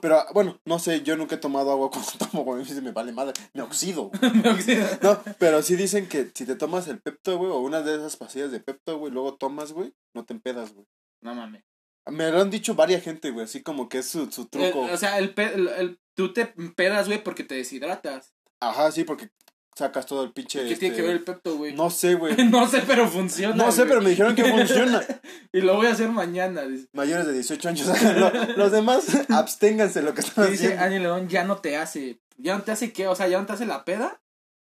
pero 0.00 0.24
bueno, 0.34 0.60
no 0.64 0.78
sé, 0.78 1.02
yo 1.02 1.16
nunca 1.16 1.34
he 1.36 1.38
tomado 1.38 1.70
agua 1.72 1.90
cuando 1.92 2.10
tomo, 2.18 2.44
güey. 2.44 2.64
Me 2.82 2.92
vale 2.92 3.12
madre, 3.12 3.34
me 3.54 3.62
oxido. 3.62 4.10
Me 4.42 4.50
oxida. 4.50 4.98
No, 5.02 5.20
pero 5.38 5.62
sí 5.62 5.76
dicen 5.76 6.08
que 6.08 6.30
si 6.34 6.44
te 6.46 6.56
tomas 6.56 6.88
el 6.88 7.00
Pepto, 7.00 7.36
güey, 7.38 7.50
o 7.50 7.58
una 7.58 7.82
de 7.82 7.94
esas 7.96 8.16
pastillas 8.16 8.50
de 8.50 8.60
Pepto, 8.60 8.98
güey, 8.98 9.12
luego 9.12 9.34
tomas, 9.36 9.72
güey, 9.72 9.94
no 10.14 10.24
te 10.24 10.32
empedas, 10.34 10.72
güey. 10.72 10.86
no 11.22 11.34
mames. 11.34 11.64
Me 12.10 12.32
lo 12.32 12.40
han 12.40 12.50
dicho 12.50 12.74
varias 12.74 13.02
gente, 13.04 13.30
güey, 13.30 13.44
así 13.44 13.62
como 13.62 13.88
que 13.88 13.98
es 13.98 14.06
su, 14.06 14.28
su 14.32 14.46
truco. 14.48 14.86
El- 14.88 14.90
o 14.94 14.96
sea, 14.96 15.18
el, 15.18 15.34
pe- 15.34 15.54
el- 15.54 15.68
el- 15.68 16.00
tú 16.16 16.32
te 16.32 16.46
pedas, 16.46 17.06
güey, 17.06 17.22
porque 17.22 17.44
te 17.44 17.54
deshidratas. 17.54 18.34
Ajá, 18.60 18.90
sí, 18.90 19.04
porque 19.04 19.30
sacas 19.76 20.06
todo 20.06 20.24
el 20.24 20.32
pinche. 20.32 20.60
¿Qué 20.66 20.76
tiene 20.76 20.94
este, 20.94 20.96
que 20.96 21.02
ver 21.02 21.16
el 21.16 21.24
Pepto, 21.24 21.56
güey? 21.56 21.74
No 21.74 21.90
sé, 21.90 22.14
güey. 22.14 22.36
No 22.50 22.66
sé, 22.68 22.82
pero 22.86 23.08
funciona. 23.08 23.54
No 23.54 23.72
sé, 23.72 23.82
güey. 23.82 23.88
pero 23.88 24.02
me 24.02 24.10
dijeron 24.10 24.34
que 24.34 24.44
funciona. 24.44 25.02
y 25.52 25.60
lo 25.60 25.76
voy 25.76 25.86
a 25.86 25.92
hacer 25.92 26.08
mañana. 26.10 26.62
Dice, 26.62 26.88
Mayores 26.92 27.26
de 27.26 27.32
18 27.34 27.68
años. 27.68 28.02
Lo- 28.16 28.32
los 28.56 28.72
demás, 28.72 29.06
absténganse 29.30 30.00
de 30.00 30.06
lo 30.06 30.14
que 30.14 30.20
están 30.20 30.50
dice 30.50 30.66
haciendo. 30.66 30.84
Ani 30.84 30.98
León, 30.98 31.28
ya 31.28 31.44
no 31.44 31.56
te 31.58 31.76
hace. 31.76 32.18
¿Ya 32.36 32.56
no 32.56 32.62
te 32.62 32.72
hace 32.72 32.92
qué? 32.92 33.06
O 33.06 33.14
sea, 33.14 33.28
¿ya 33.28 33.38
no 33.40 33.46
te 33.46 33.52
hace 33.52 33.66
la 33.66 33.84
peda? 33.84 34.20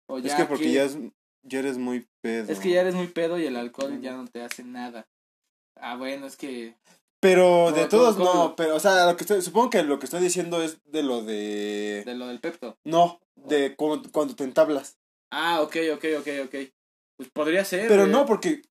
¿O 0.08 0.18
Es 0.18 0.24
ya 0.24 0.36
que 0.36 0.44
porque 0.44 0.64
qué? 0.64 0.72
ya, 0.72 0.84
es, 0.84 0.98
ya 1.42 1.58
eres 1.60 1.78
muy 1.78 2.06
pedo. 2.20 2.50
Es 2.52 2.58
que 2.58 2.70
ya 2.70 2.80
eres 2.80 2.94
muy 2.94 3.06
pedo 3.06 3.38
y 3.38 3.46
el 3.46 3.56
alcohol 3.56 4.00
ya 4.00 4.12
no 4.12 4.26
te 4.26 4.42
hace 4.42 4.64
nada. 4.64 5.06
Ah, 5.76 5.96
bueno, 5.96 6.26
es 6.26 6.36
que. 6.36 6.74
Pero 7.20 7.66
de 7.72 7.80
¿Cómo- 7.82 7.88
todos 7.88 8.16
cómo- 8.16 8.32
no, 8.34 8.56
pero, 8.56 8.76
o 8.76 8.80
sea, 8.80 9.04
lo 9.06 9.16
que 9.16 9.24
estoy, 9.24 9.42
supongo 9.42 9.68
que 9.70 9.82
lo 9.82 9.98
que 9.98 10.06
estoy 10.06 10.22
diciendo 10.22 10.62
es 10.62 10.78
de 10.86 11.02
lo 11.02 11.22
de. 11.22 12.02
De 12.06 12.14
lo 12.14 12.26
del 12.28 12.40
Pepto. 12.40 12.78
No, 12.84 13.20
de 13.36 13.76
cuando, 13.76 14.10
cuando 14.10 14.34
te 14.34 14.44
entablas. 14.44 14.96
Ah, 15.30 15.60
ok, 15.60 15.76
ok, 15.94 16.04
ok, 16.20 16.28
ok. 16.46 16.54
Pues 17.18 17.30
podría 17.32 17.64
ser. 17.64 17.88
Pero 17.88 18.02
güey. 18.02 18.12
no, 18.12 18.24
porque 18.24 18.62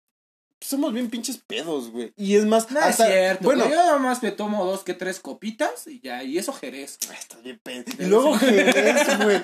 somos 0.62 0.92
bien 0.94 1.10
pinches 1.12 1.38
pedos, 1.38 1.92
güey. 1.92 2.12
Y 2.18 2.36
es 2.36 2.46
más, 2.46 2.72
No 2.72 2.80
hasta- 2.80 3.08
es 3.08 3.14
cierto. 3.14 3.44
bueno, 3.46 3.64
güey, 3.66 3.76
Yo 3.76 3.82
nada 3.84 3.98
más 4.00 4.24
me 4.24 4.32
tomo 4.32 4.66
dos 4.66 4.84
que 4.84 4.96
tres 4.96 5.20
copitas 5.20 5.86
y 5.88 6.02
ya, 6.02 6.24
y 6.24 6.38
eso 6.40 6.52
Jerez. 6.52 6.98
Estás 7.02 7.44
bien 7.44 7.60
pedo. 7.64 7.84
Y 8.00 8.06
luego 8.06 8.34
Jerez, 8.36 9.24
güey. 9.24 9.42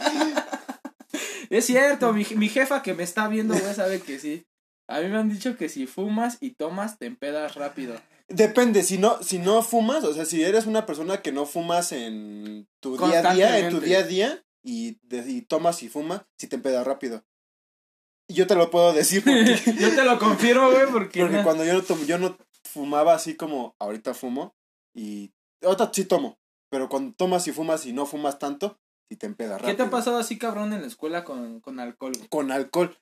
Es 1.52 1.65
cierto, 1.68 2.12
mi, 2.12 2.26
mi 2.36 2.50
jefa 2.50 2.82
que 2.82 2.94
me 2.96 3.04
está 3.04 3.28
viendo, 3.28 3.54
güey, 3.54 3.74
sabe 3.76 4.02
que 4.02 4.20
sí. 4.20 4.46
A 4.88 5.00
mí 5.00 5.08
me 5.10 5.18
han 5.18 5.30
dicho 5.30 5.56
que 5.58 5.70
si 5.70 5.86
fumas 5.88 6.38
y 6.41 6.52
tomas, 6.56 6.98
te 6.98 7.06
empedas 7.06 7.56
rápido. 7.56 7.96
Depende, 8.27 8.81
si 8.83 8.97
no, 8.97 9.21
si 9.21 9.38
no 9.38 9.61
fumas, 9.61 10.03
o 10.03 10.13
sea, 10.13 10.25
si 10.25 10.43
eres 10.43 10.65
una 10.65 10.85
persona 10.85 11.21
que 11.21 11.31
no 11.31 11.45
fumas 11.45 11.91
en 11.91 12.67
tu 12.79 12.97
día 12.97 13.19
a 13.19 13.33
día, 13.33 13.59
en 13.59 13.69
tu 13.69 13.79
día 13.79 13.99
a 13.99 14.03
día, 14.03 14.45
y, 14.63 14.97
de- 15.03 15.29
y 15.31 15.41
tomas 15.43 15.83
y 15.83 15.89
fumas, 15.89 16.23
si 16.38 16.47
te 16.47 16.55
empedas 16.55 16.85
rápido. 16.88 17.23
Yo 18.27 18.47
te 18.47 18.55
lo 18.55 18.71
puedo 18.71 18.93
decir 18.93 19.23
porque, 19.23 19.55
Yo 19.79 19.95
te 19.95 20.03
lo 20.03 20.17
confirmo, 20.17 20.71
güey, 20.71 20.88
porque. 20.91 21.21
porque 21.21 21.43
cuando 21.43 21.63
yo 21.63 21.73
no, 21.73 21.83
tom- 21.83 22.05
yo 22.07 22.17
no 22.17 22.38
fumaba 22.63 23.13
así 23.13 23.35
como 23.35 23.75
ahorita 23.79 24.15
fumo, 24.15 24.55
y 24.95 25.31
ahorita 25.61 25.91
sí 25.93 26.05
tomo, 26.05 26.39
pero 26.71 26.89
cuando 26.89 27.13
tomas 27.15 27.47
y 27.47 27.51
fumas 27.51 27.85
y 27.85 27.93
no 27.93 28.07
fumas 28.07 28.39
tanto, 28.39 28.79
si 29.07 29.17
te 29.17 29.27
empedas 29.27 29.61
rápido. 29.61 29.71
¿Qué 29.71 29.77
te 29.77 29.83
ha 29.88 29.91
pasado 29.91 30.17
así, 30.17 30.39
cabrón, 30.39 30.73
en 30.73 30.81
la 30.81 30.88
escuela 30.88 31.23
con, 31.23 31.59
con 31.61 31.79
alcohol? 31.79 32.13
güey? 32.17 32.27
Con 32.29 32.51
alcohol. 32.51 32.97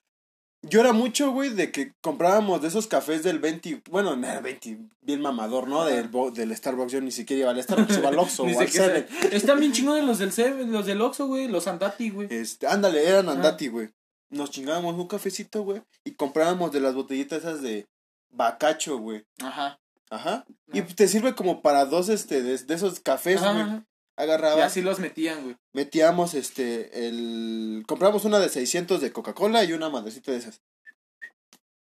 Yo 0.68 0.80
era 0.80 0.92
mucho, 0.92 1.30
güey, 1.30 1.50
de 1.50 1.70
que 1.70 1.92
comprábamos 2.00 2.62
de 2.62 2.68
esos 2.68 2.86
cafés 2.86 3.22
del 3.22 3.38
20, 3.38 3.82
bueno, 3.90 4.16
no, 4.16 4.32
el 4.32 4.42
20, 4.42 4.78
bien 5.02 5.20
mamador, 5.20 5.68
¿no? 5.68 5.84
Del, 5.84 6.10
del 6.32 6.56
Starbucks, 6.56 6.92
yo 6.92 7.00
ni 7.00 7.10
siquiera 7.10 7.42
iba 7.42 7.50
al 7.50 7.62
Starbucks, 7.62 7.98
iba 7.98 8.08
al 8.08 8.18
Oxxo 8.18 8.44
o 8.44 8.60
al 8.60 8.68
Seven. 8.68 9.06
Están 9.32 9.60
bien 9.60 9.72
chingones 9.72 10.04
los 10.04 10.18
del 10.18 10.32
Seven, 10.32 10.72
los 10.72 10.86
del 10.86 11.00
Oxxo, 11.00 11.26
güey, 11.26 11.48
los 11.48 11.66
Andati, 11.66 12.10
güey. 12.10 12.28
Este, 12.30 12.66
ándale, 12.66 13.06
eran 13.06 13.28
andati, 13.28 13.68
güey. 13.68 13.90
Nos 14.30 14.50
chingábamos 14.50 14.94
un 14.96 15.06
cafecito, 15.06 15.62
güey, 15.62 15.82
y 16.04 16.12
comprábamos 16.12 16.72
de 16.72 16.80
las 16.80 16.94
botellitas 16.94 17.40
esas 17.40 17.62
de 17.62 17.86
bacacho, 18.30 18.98
güey. 18.98 19.24
Ajá. 19.42 19.78
Ajá. 20.10 20.44
Y 20.72 20.82
te 20.82 21.08
sirve 21.08 21.34
como 21.34 21.62
para 21.62 21.84
dos, 21.84 22.08
este, 22.08 22.42
de, 22.42 22.56
de 22.58 22.74
esos 22.74 23.00
cafés, 23.00 23.40
güey. 23.40 23.82
Ajá. 24.16 24.58
Y 24.58 24.60
así 24.62 24.82
los 24.82 24.98
metían, 24.98 25.42
güey. 25.42 25.56
metíamos, 25.72 26.34
este, 26.34 27.06
el... 27.06 27.84
Compramos 27.86 28.24
una 28.24 28.38
de 28.38 28.48
600 28.48 29.00
de 29.00 29.12
Coca-Cola 29.12 29.64
y 29.64 29.72
una 29.72 29.90
madrecita 29.90 30.32
de 30.32 30.38
esas. 30.38 30.62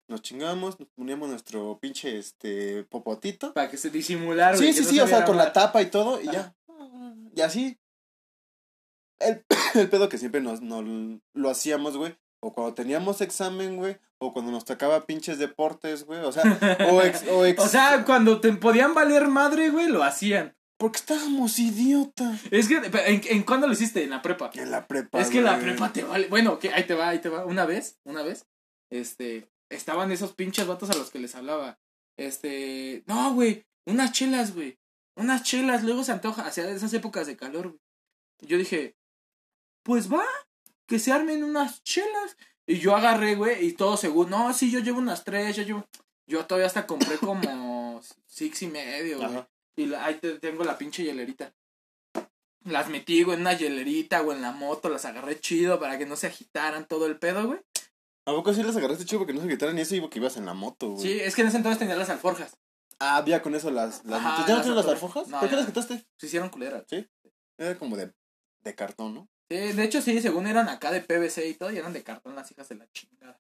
Nos 0.09 0.22
chingamos, 0.22 0.79
nos 0.79 0.88
poníamos 0.90 1.29
nuestro 1.29 1.79
pinche, 1.81 2.16
este, 2.16 2.85
popotito. 2.85 3.52
Para 3.52 3.68
que 3.68 3.76
se 3.76 3.90
disimulara, 3.90 4.57
Sí, 4.57 4.72
sí, 4.72 4.81
no 4.83 4.88
sí, 4.88 4.96
se 4.96 5.02
o 5.02 5.07
sea, 5.09 5.24
con 5.24 5.37
la 5.37 5.52
tapa 5.52 5.83
y 5.83 5.87
todo, 5.87 6.20
y 6.22 6.29
Ajá. 6.29 6.33
ya. 6.33 6.57
Y 7.35 7.40
así. 7.40 7.79
El, 9.18 9.44
el 9.74 9.88
pedo 9.90 10.09
que 10.09 10.18
siempre 10.18 10.40
nos, 10.40 10.61
nos 10.62 10.85
lo 11.35 11.50
hacíamos, 11.50 11.96
güey. 11.96 12.16
O 12.40 12.52
cuando 12.52 12.74
teníamos 12.74 13.20
examen, 13.20 13.76
güey. 13.76 13.98
O 14.18 14.33
cuando 14.33 14.52
nos 14.52 14.64
tocaba 14.64 15.07
pinches 15.07 15.38
deportes, 15.38 16.05
güey. 16.05 16.20
O 16.20 16.33
sea, 16.33 16.44
o 16.90 17.02
ex, 17.02 17.24
o 17.29 17.44
ex. 17.46 17.62
O 17.62 17.68
sea, 17.68 18.05
cuando 18.05 18.40
te 18.40 18.52
podían 18.52 18.94
valer 18.94 19.29
madre, 19.29 19.70
güey, 19.70 19.88
lo 19.88 20.05
hacían. 20.05 20.57
Porque 20.78 20.98
estábamos 20.98 21.58
idiota. 21.58 22.38
Es 22.50 22.68
que, 22.68 22.76
¿en, 22.76 23.22
en 23.24 23.42
cuándo 23.44 23.66
lo 23.66 23.72
hiciste? 23.72 24.04
En 24.04 24.10
la 24.10 24.20
prepa. 24.20 24.50
En 24.54 24.70
la 24.70 24.86
prepa. 24.86 25.20
Es 25.20 25.28
que 25.28 25.40
la 25.40 25.54
güey. 25.54 25.64
prepa 25.64 25.92
te 25.92 26.04
vale. 26.04 26.28
Bueno, 26.28 26.58
que 26.58 26.70
ahí 26.72 26.84
te 26.84 26.94
va, 26.94 27.08
ahí 27.08 27.20
te 27.20 27.30
va. 27.30 27.46
Una 27.46 27.64
vez, 27.64 27.98
una 28.04 28.22
vez, 28.22 28.46
este, 28.90 29.48
estaban 29.70 30.12
esos 30.12 30.34
pinches 30.34 30.66
vatos 30.66 30.90
a 30.90 30.94
los 30.94 31.10
que 31.10 31.18
les 31.18 31.34
hablaba. 31.34 31.78
Este, 32.18 33.04
no, 33.06 33.32
güey, 33.34 33.64
unas 33.86 34.12
chelas, 34.12 34.54
güey. 34.54 34.78
Unas 35.16 35.42
chelas, 35.44 35.82
luego 35.82 36.04
se 36.04 36.12
antoja, 36.12 36.46
hacia 36.46 36.68
esas 36.70 36.92
épocas 36.92 37.26
de 37.26 37.36
calor, 37.36 37.68
güey. 37.68 37.80
Yo 38.42 38.58
dije, 38.58 38.96
pues 39.82 40.12
va, 40.12 40.24
que 40.86 40.98
se 40.98 41.10
armen 41.12 41.42
unas 41.42 41.82
chelas. 41.84 42.36
Y 42.66 42.80
yo 42.80 42.96
agarré, 42.96 43.36
güey, 43.36 43.64
y 43.64 43.72
todo 43.72 43.96
seguro, 43.96 44.28
no, 44.28 44.52
sí, 44.52 44.70
yo 44.70 44.80
llevo 44.80 44.98
unas 44.98 45.22
tres, 45.22 45.54
yo 45.54 45.62
llevo, 45.62 45.88
yo 46.26 46.44
todavía 46.46 46.66
hasta 46.66 46.86
compré 46.86 47.16
como 47.16 48.00
six 48.26 48.62
y 48.62 48.66
medio, 48.66 49.18
güey. 49.18 49.46
Y 49.76 49.92
ahí 49.94 50.14
te, 50.14 50.38
tengo 50.38 50.64
la 50.64 50.78
pinche 50.78 51.04
hielerita. 51.04 51.54
Las 52.64 52.88
metí, 52.88 53.22
güey, 53.22 53.36
en 53.36 53.42
una 53.42 53.52
hielerita, 53.52 54.22
o 54.22 54.32
en 54.32 54.42
la 54.42 54.50
moto, 54.50 54.88
las 54.88 55.04
agarré 55.04 55.38
chido 55.38 55.78
para 55.78 55.98
que 55.98 56.06
no 56.06 56.16
se 56.16 56.26
agitaran 56.26 56.88
todo 56.88 57.06
el 57.06 57.18
pedo, 57.18 57.46
güey. 57.46 57.60
¿A 58.24 58.32
poco 58.32 58.52
sí 58.52 58.62
las 58.62 58.76
agarraste 58.76 59.04
chido 59.04 59.20
porque 59.20 59.32
no 59.32 59.40
se 59.40 59.46
agitaran 59.46 59.78
y 59.78 59.82
eso 59.82 59.94
iba 59.94 60.10
que 60.10 60.18
ibas 60.18 60.36
en 60.36 60.46
la 60.46 60.54
moto, 60.54 60.90
güey? 60.90 61.02
Sí, 61.02 61.20
es 61.20 61.36
que 61.36 61.42
en 61.42 61.48
ese 61.48 61.58
entonces 61.58 61.78
tenía 61.78 61.94
las 61.94 62.10
alforjas. 62.10 62.56
Ah, 62.98 63.18
había 63.18 63.42
con 63.42 63.54
eso 63.54 63.70
las, 63.70 64.04
las 64.04 64.20
motos. 64.20 64.46
¿Ya 64.48 64.56
no 64.56 64.62
tienes 64.62 64.76
las 64.76 64.88
alforjas? 64.88 65.28
¿Por 65.28 65.48
qué 65.48 65.56
las 65.56 65.66
quitaste? 65.66 66.04
Se 66.16 66.26
hicieron 66.26 66.48
culeras. 66.48 66.84
Sí. 66.88 67.06
Era 67.58 67.78
como 67.78 67.96
de, 67.96 68.12
de 68.64 68.74
cartón, 68.74 69.14
¿no? 69.14 69.28
Sí, 69.48 69.56
de 69.56 69.84
hecho 69.84 70.02
sí, 70.02 70.20
según 70.20 70.48
eran 70.48 70.68
acá 70.68 70.90
de 70.90 71.02
PVC 71.02 71.48
y 71.48 71.54
todo, 71.54 71.70
y 71.70 71.76
eran 71.76 71.92
de 71.92 72.02
cartón 72.02 72.34
las 72.34 72.50
hijas 72.50 72.68
de 72.68 72.74
la 72.74 72.90
chingada. 72.90 73.38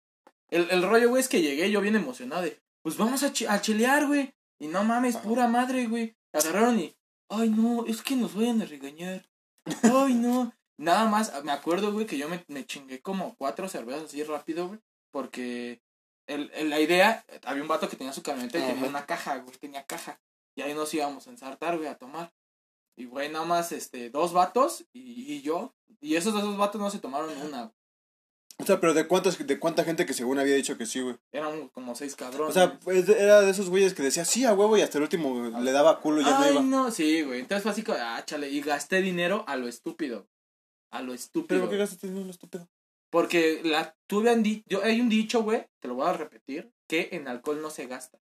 El, 0.50 0.70
el 0.70 0.82
rollo, 0.82 1.08
güey, 1.08 1.20
es 1.20 1.28
que 1.28 1.42
llegué 1.42 1.68
yo 1.70 1.80
bien 1.80 1.96
emocionado 1.96 2.42
de, 2.42 2.60
pues 2.82 2.96
vamos 2.96 3.24
a, 3.24 3.32
ch 3.32 3.46
a 3.48 3.60
chelear, 3.60 4.06
güey. 4.06 4.32
Y 4.60 4.68
no 4.68 4.84
mames, 4.84 5.16
pura 5.16 5.48
madre, 5.48 5.86
güey. 5.86 6.16
Agarraron 6.38 6.78
y, 6.80 6.96
ay 7.28 7.50
no, 7.50 7.86
es 7.86 8.02
que 8.02 8.16
nos 8.16 8.34
vayan 8.34 8.62
a 8.62 8.66
regañar. 8.66 9.28
Ay 9.82 10.14
no. 10.14 10.52
Nada 10.78 11.06
más, 11.06 11.32
me 11.44 11.52
acuerdo, 11.52 11.92
güey, 11.92 12.06
que 12.06 12.18
yo 12.18 12.28
me, 12.28 12.44
me 12.48 12.66
chingué 12.66 13.00
como 13.00 13.34
cuatro 13.36 13.68
cervezas 13.68 14.04
así 14.04 14.22
rápido, 14.22 14.68
güey. 14.68 14.80
Porque 15.10 15.82
el, 16.26 16.50
el, 16.54 16.68
la 16.70 16.80
idea, 16.80 17.24
había 17.44 17.62
un 17.62 17.68
vato 17.68 17.88
que 17.88 17.96
tenía 17.96 18.12
su 18.12 18.22
camioneta 18.22 18.58
y 18.58 18.62
tenía 18.62 18.88
una 18.88 19.06
caja, 19.06 19.38
güey, 19.38 19.56
tenía 19.58 19.86
caja. 19.86 20.20
Y 20.54 20.62
ahí 20.62 20.74
nos 20.74 20.92
íbamos 20.92 21.26
a 21.26 21.30
ensartar, 21.30 21.76
güey, 21.78 21.88
a 21.88 21.96
tomar. 21.96 22.32
Y, 22.96 23.06
güey, 23.06 23.30
nada 23.30 23.44
más, 23.44 23.72
este, 23.72 24.10
dos 24.10 24.32
vatos 24.32 24.86
y, 24.92 25.32
y 25.32 25.42
yo. 25.42 25.74
Y 26.00 26.16
esos 26.16 26.34
dos 26.34 26.56
vatos 26.56 26.80
no 26.80 26.90
se 26.90 26.98
tomaron 26.98 27.30
una. 27.42 27.72
O 28.58 28.64
sea, 28.64 28.80
pero 28.80 28.94
¿de 28.94 29.06
cuántas, 29.06 29.44
de 29.44 29.58
cuánta 29.58 29.84
gente 29.84 30.06
que 30.06 30.14
según 30.14 30.38
había 30.38 30.54
dicho 30.54 30.78
que 30.78 30.86
sí, 30.86 31.00
güey? 31.00 31.16
Eran 31.30 31.68
como 31.68 31.94
seis 31.94 32.16
cabrones. 32.16 32.50
O 32.50 32.52
sea, 32.52 32.78
pues, 32.80 33.08
era 33.08 33.42
de 33.42 33.50
esos 33.50 33.68
güeyes 33.68 33.92
que 33.92 34.02
decía 34.02 34.24
sí 34.24 34.44
a 34.44 34.54
huevo 34.54 34.76
y 34.78 34.80
hasta 34.80 34.98
el 34.98 35.02
último 35.02 35.50
le 35.60 35.72
daba 35.72 36.00
culo 36.00 36.22
y 36.22 36.24
ya 36.24 36.38
no 36.38 36.50
iba. 36.50 36.62
no, 36.62 36.90
sí, 36.90 37.22
güey. 37.22 37.40
Entonces 37.40 37.62
fue 37.62 37.72
así 37.72 37.82
como, 37.82 37.98
ah, 38.00 38.22
chale. 38.24 38.48
Y 38.48 38.62
gasté 38.62 39.02
dinero 39.02 39.44
a 39.46 39.56
lo 39.56 39.68
estúpido. 39.68 40.26
A 40.90 41.02
lo 41.02 41.12
estúpido. 41.12 41.48
¿Pero 41.48 41.60
por 41.62 41.70
qué 41.70 41.76
gastaste 41.76 42.06
dinero 42.06 42.24
a 42.24 42.26
lo 42.26 42.30
estúpido? 42.30 42.68
Porque 43.10 43.60
la, 43.62 43.96
tuve 44.06 44.34
dicho, 44.36 44.64
yo, 44.68 44.82
hay 44.82 45.00
un 45.00 45.08
dicho, 45.08 45.42
güey, 45.42 45.66
te 45.80 45.88
lo 45.88 45.94
voy 45.94 46.08
a 46.08 46.12
repetir, 46.14 46.72
que 46.88 47.10
en 47.12 47.28
alcohol 47.28 47.62
no 47.62 47.70
se 47.70 47.86
gasta, 47.86 48.20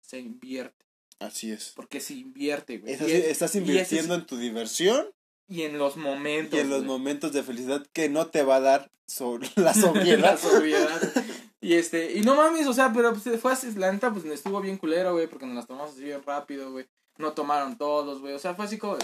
se 0.00 0.18
invierte. 0.18 0.86
Así 1.18 1.50
es. 1.50 1.72
Porque 1.74 2.00
se 2.00 2.14
invierte, 2.14 2.78
güey. 2.78 2.92
Estás 2.92 3.54
invirtiendo 3.54 4.14
es, 4.14 4.20
en 4.20 4.26
tu 4.26 4.36
diversión. 4.36 5.08
Y 5.48 5.62
en 5.62 5.78
los 5.78 5.96
momentos. 5.96 6.58
Y 6.58 6.60
en 6.60 6.68
los 6.68 6.80
güey. 6.80 6.88
momentos 6.88 7.32
de 7.32 7.42
felicidad 7.42 7.86
que 7.92 8.08
no 8.08 8.26
te 8.26 8.42
va 8.42 8.56
a 8.56 8.60
dar 8.60 8.90
sobre 9.06 9.48
la 9.56 9.74
sobriedad. 9.74 10.32
la 10.32 10.36
sobriedad. 10.36 11.12
y 11.60 11.74
este, 11.74 12.12
y 12.12 12.20
no 12.20 12.36
mames, 12.36 12.66
o 12.66 12.74
sea, 12.74 12.92
pero 12.92 13.14
pues, 13.14 13.40
fue 13.40 13.52
así, 13.52 13.72
la 13.74 13.90
neta, 13.90 14.12
pues 14.12 14.24
estuvo 14.26 14.60
bien 14.60 14.76
culero, 14.76 15.14
güey, 15.14 15.26
porque 15.26 15.46
nos 15.46 15.56
las 15.56 15.66
tomamos 15.66 15.92
así 15.92 16.04
bien 16.04 16.22
rápido, 16.22 16.70
güey. 16.70 16.86
No 17.16 17.32
tomaron 17.32 17.76
todos, 17.78 18.20
güey. 18.20 18.34
O 18.34 18.38
sea, 18.38 18.54
fue 18.54 18.66
así 18.66 18.78
como. 18.78 18.96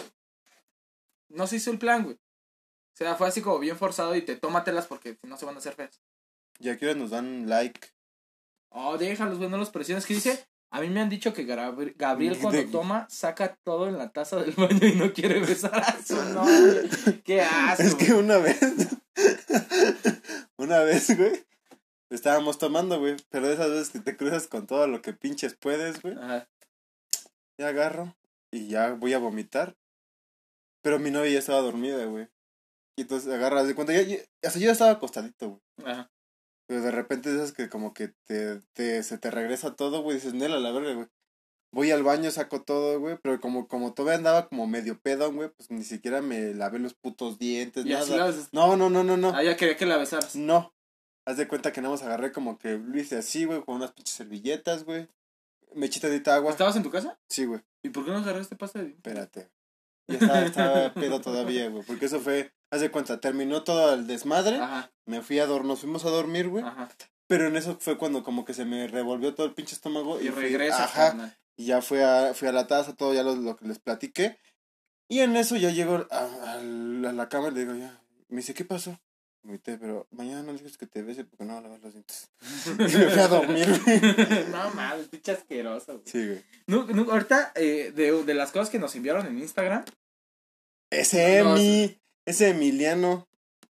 No 1.30 1.46
se 1.46 1.56
hizo 1.56 1.72
el 1.72 1.78
plan, 1.78 2.04
güey. 2.04 2.14
O 2.14 2.96
sea, 2.96 3.16
fue 3.16 3.26
así 3.26 3.42
como 3.42 3.58
bien 3.58 3.76
forzado 3.76 4.14
y 4.14 4.22
te 4.22 4.36
tómatelas 4.36 4.86
porque 4.86 5.18
si 5.20 5.26
no 5.26 5.36
se 5.36 5.46
van 5.46 5.56
a 5.56 5.58
hacer 5.58 5.74
feas. 5.74 6.00
Y 6.60 6.68
aquí 6.68 6.86
nos 6.94 7.10
dan 7.10 7.48
like. 7.48 7.88
Oh, 8.68 8.98
déjalos, 8.98 9.38
güey, 9.38 9.50
no 9.50 9.56
los 9.56 9.70
presiones. 9.70 10.06
¿Qué 10.06 10.14
dice? 10.14 10.46
A 10.74 10.80
mí 10.80 10.88
me 10.88 11.00
han 11.00 11.08
dicho 11.08 11.32
que 11.32 11.44
Gabriel 11.44 12.36
cuando 12.40 12.50
de... 12.50 12.64
toma 12.64 13.06
saca 13.08 13.56
todo 13.62 13.86
en 13.86 13.96
la 13.96 14.10
taza 14.10 14.42
del 14.42 14.56
baño 14.56 14.84
y 14.84 14.96
no 14.96 15.12
quiere 15.12 15.38
besar 15.38 15.72
a 15.72 16.02
su 16.02 16.16
novia. 16.16 16.82
Qué 17.22 17.42
asco. 17.42 17.84
Es 17.84 17.94
que 17.94 18.12
una 18.12 18.38
vez, 18.38 18.58
una 20.58 20.80
vez, 20.80 21.16
güey, 21.16 21.46
estábamos 22.10 22.58
tomando, 22.58 22.98
güey, 22.98 23.14
pero 23.28 23.46
de 23.46 23.54
esas 23.54 23.70
veces 23.70 23.90
que 23.90 24.00
te 24.00 24.16
cruzas 24.16 24.48
con 24.48 24.66
todo 24.66 24.88
lo 24.88 25.00
que 25.00 25.12
pinches 25.12 25.54
puedes, 25.54 26.02
güey. 26.02 26.16
Ajá. 26.16 26.48
Ya 27.56 27.68
agarro 27.68 28.16
y 28.50 28.66
ya 28.66 28.94
voy 28.94 29.12
a 29.12 29.18
vomitar. 29.18 29.76
Pero 30.82 30.98
mi 30.98 31.12
novia 31.12 31.30
ya 31.30 31.38
estaba 31.38 31.60
dormida, 31.60 32.04
güey. 32.06 32.26
Y 32.98 33.02
entonces 33.02 33.32
agarras 33.32 33.68
de 33.68 33.76
cuenta, 33.76 33.92
hasta 33.92 34.58
yo 34.58 34.66
ya 34.66 34.72
estaba 34.72 34.90
acostadito, 34.90 35.50
güey. 35.50 35.88
Ajá. 35.88 36.10
Pero 36.66 36.82
de 36.82 36.90
repente 36.90 37.34
esas 37.34 37.52
que 37.52 37.68
como 37.68 37.92
que 37.92 38.08
te, 38.24 38.60
te 38.72 39.02
se 39.02 39.18
te 39.18 39.30
regresa 39.30 39.76
todo, 39.76 40.02
güey, 40.02 40.16
dices, 40.16 40.34
Nela, 40.34 40.58
la 40.58 40.72
verga, 40.72 40.94
güey. 40.94 41.06
Voy 41.72 41.90
al 41.90 42.04
baño, 42.04 42.30
saco 42.30 42.62
todo, 42.62 43.00
güey, 43.00 43.18
pero 43.20 43.40
como, 43.40 43.66
como 43.66 43.94
todavía 43.94 44.18
andaba 44.18 44.48
como 44.48 44.66
medio 44.66 45.00
pedo, 45.00 45.32
güey, 45.32 45.50
pues 45.50 45.70
ni 45.70 45.82
siquiera 45.82 46.22
me 46.22 46.54
lavé 46.54 46.78
los 46.78 46.94
putos 46.94 47.38
dientes, 47.38 47.84
¿Y 47.84 47.90
nada. 47.90 48.28
Así 48.28 48.48
no, 48.52 48.76
no, 48.76 48.88
no, 48.90 49.02
no, 49.02 49.16
no. 49.16 49.32
Ah, 49.34 49.42
ya 49.42 49.56
quería 49.56 49.76
que 49.76 49.84
la 49.84 49.96
besaras. 49.96 50.36
No. 50.36 50.72
Haz 51.26 51.36
de 51.36 51.48
cuenta 51.48 51.72
que 51.72 51.80
nada 51.80 51.92
más 51.92 52.02
agarré 52.02 52.32
como 52.32 52.58
que 52.58 52.78
lo 52.78 52.98
hice 52.98 53.16
así, 53.16 53.44
güey, 53.44 53.62
con 53.62 53.76
unas 53.76 53.92
pinches 53.92 54.14
servilletas, 54.14 54.84
güey. 54.84 55.08
Mechita 55.74 56.08
de 56.08 56.22
agua. 56.30 56.52
¿Estabas 56.52 56.76
en 56.76 56.84
tu 56.84 56.90
casa? 56.90 57.18
Sí, 57.28 57.44
güey. 57.46 57.60
¿Y 57.82 57.88
por 57.88 58.04
qué 58.04 58.12
no 58.12 58.18
agarraste 58.18 58.54
pasta 58.56 58.80
de 58.80 58.90
Espérate. 58.90 59.50
Ya 60.06 60.18
estaba, 60.18 60.42
estaba 60.42 60.94
pedo 60.94 61.20
todavía, 61.20 61.68
güey, 61.70 61.82
porque 61.84 62.06
eso 62.06 62.20
fue 62.20 62.52
Haz 62.74 62.80
de 62.80 62.90
cuenta, 62.90 63.20
terminó 63.20 63.62
todo 63.62 63.94
el 63.94 64.08
desmadre. 64.08 64.56
Ajá. 64.56 64.90
Me 65.06 65.22
fui 65.22 65.38
a 65.38 65.46
dormir, 65.46 65.68
nos 65.68 65.80
fuimos 65.80 66.04
a 66.04 66.10
dormir, 66.10 66.48
güey. 66.48 66.64
Ajá. 66.64 66.88
Pero 67.28 67.46
en 67.46 67.54
eso 67.54 67.76
fue 67.78 67.96
cuando 67.96 68.24
como 68.24 68.44
que 68.44 68.52
se 68.52 68.64
me 68.64 68.88
revolvió 68.88 69.32
todo 69.32 69.46
el 69.46 69.54
pinche 69.54 69.76
estómago. 69.76 70.20
Y, 70.20 70.26
y 70.26 70.30
regresa. 70.30 70.82
Ajá. 70.82 71.06
Carnal. 71.10 71.38
Y 71.56 71.66
ya 71.66 71.80
fui 71.82 72.00
a, 72.00 72.34
fui 72.34 72.48
a 72.48 72.52
la 72.52 72.66
taza, 72.66 72.96
todo 72.96 73.14
ya 73.14 73.22
lo, 73.22 73.36
lo 73.36 73.56
que 73.56 73.68
les 73.68 73.78
platiqué. 73.78 74.40
Y 75.08 75.20
en 75.20 75.36
eso 75.36 75.54
ya 75.54 75.70
llego 75.70 76.04
a, 76.10 76.18
a, 76.18 76.52
a 76.54 76.62
la 76.62 77.28
cama 77.28 77.46
y 77.46 77.52
le 77.52 77.60
digo 77.60 77.74
ya. 77.76 78.02
Me 78.26 78.38
dice, 78.38 78.54
¿qué 78.54 78.64
pasó? 78.64 78.98
Me 79.44 79.58
té, 79.58 79.78
pero 79.78 80.08
mañana 80.10 80.42
no 80.42 80.52
dices 80.52 80.76
que 80.76 80.88
te 80.88 81.02
bese 81.02 81.22
porque 81.24 81.44
no 81.44 81.60
lavar 81.60 81.78
los 81.78 81.92
dientes. 81.92 82.28
y 82.66 82.70
me 82.76 82.88
fui 82.88 83.20
a 83.20 83.28
dormir, 83.28 83.68
no 84.50 84.70
mames, 84.70 85.06
pinche 85.06 85.30
asqueroso, 85.30 85.92
güey. 85.92 86.06
Sí, 86.06 86.26
güey. 86.26 86.44
No, 86.66 86.86
no, 86.86 87.12
ahorita, 87.12 87.52
eh, 87.54 87.92
de, 87.94 88.24
de 88.24 88.34
las 88.34 88.50
cosas 88.50 88.70
que 88.70 88.80
nos 88.80 88.96
enviaron 88.96 89.26
en 89.28 89.38
Instagram. 89.38 89.84
Ese 90.90 91.38
Emi. 91.38 92.00
Ese 92.26 92.50
Emiliano. 92.50 93.28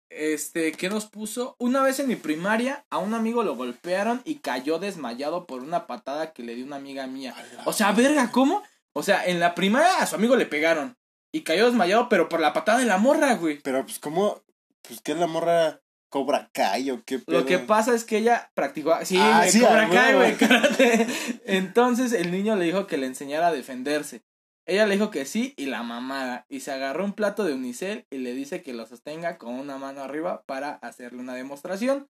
Este, 0.09 0.72
¿qué 0.72 0.88
nos 0.88 1.06
puso? 1.06 1.56
Una 1.59 1.82
vez 1.82 1.98
en 2.00 2.09
mi 2.09 2.16
primaria, 2.16 2.87
a 2.90 2.98
un 2.98 3.12
amigo 3.12 3.42
lo 3.42 3.56
golpearon 3.56 4.22
y 4.24 4.37
cayó 4.37 4.78
desmayado 4.78 5.46
por 5.46 5.62
una 5.62 5.87
patada 5.87 6.32
que 6.32 6.42
le 6.42 6.54
dio 6.54 6.64
una 6.64 6.76
amiga 6.76 7.06
mía. 7.06 7.35
O 7.64 7.72
sea, 7.72 7.92
verga, 7.92 8.30
¿cómo? 8.30 8.62
O 8.92 9.02
sea, 9.02 9.26
en 9.26 9.40
la 9.40 9.54
primaria 9.54 9.98
a 9.98 10.06
su 10.06 10.14
amigo 10.14 10.37
le 10.37 10.46
pegaron. 10.46 10.96
Y 11.32 11.42
cayó 11.42 11.66
desmayado, 11.66 12.09
pero 12.09 12.28
por 12.28 12.40
la 12.40 12.52
patada 12.52 12.78
de 12.78 12.87
la 12.87 12.98
morra, 12.98 13.35
güey. 13.35 13.61
Pero, 13.62 13.85
pues, 13.85 13.98
¿cómo? 13.98 14.42
Pues, 14.82 15.00
¿qué 15.02 15.14
la 15.14 15.26
morra 15.26 15.82
cobra 16.09 16.48
Kai 16.52 16.90
o 16.90 17.02
qué 17.04 17.18
pedo? 17.18 17.40
Lo 17.40 17.44
que 17.44 17.59
pasa 17.59 17.94
es 17.94 18.04
que 18.04 18.18
ella 18.18 18.50
practicó. 18.54 18.96
Sí, 19.04 19.18
ah, 19.20 19.44
sí 19.46 19.61
cobra 19.61 19.90
Kai, 19.90 20.14
güey. 20.14 20.37
Entonces 21.44 22.12
el 22.12 22.30
niño 22.30 22.56
le 22.56 22.64
dijo 22.64 22.87
que 22.87 22.96
le 22.96 23.06
enseñara 23.06 23.48
a 23.48 23.52
defenderse. 23.52 24.22
Ella 24.66 24.87
le 24.87 24.94
dijo 24.94 25.11
que 25.11 25.24
sí 25.24 25.55
y 25.57 25.66
la 25.66 25.83
mamada. 25.83 26.44
Y 26.48 26.61
se 26.61 26.72
agarró 26.72 27.05
un 27.05 27.12
plato 27.12 27.44
de 27.44 27.55
unicel 27.55 28.07
y 28.11 28.18
le 28.18 28.35
dice 28.35 28.62
que 28.62 28.74
lo 28.74 28.85
sostenga 28.85 29.38
con 29.38 29.55
una 29.55 29.79
mano 29.79 30.02
arriba 30.02 30.42
para 30.44 30.74
hacerle 30.74 31.20
una 31.20 31.35
demostración. 31.35 32.09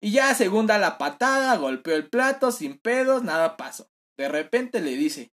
Y 0.00 0.12
ya 0.12 0.32
segunda 0.34 0.78
la 0.78 0.96
patada, 0.96 1.56
golpeó 1.56 1.94
el 1.94 2.08
plato 2.08 2.52
sin 2.52 2.78
pedos, 2.78 3.24
nada 3.24 3.56
pasó. 3.56 3.90
De 4.16 4.28
repente 4.28 4.80
le 4.80 4.92
dice, 4.92 5.32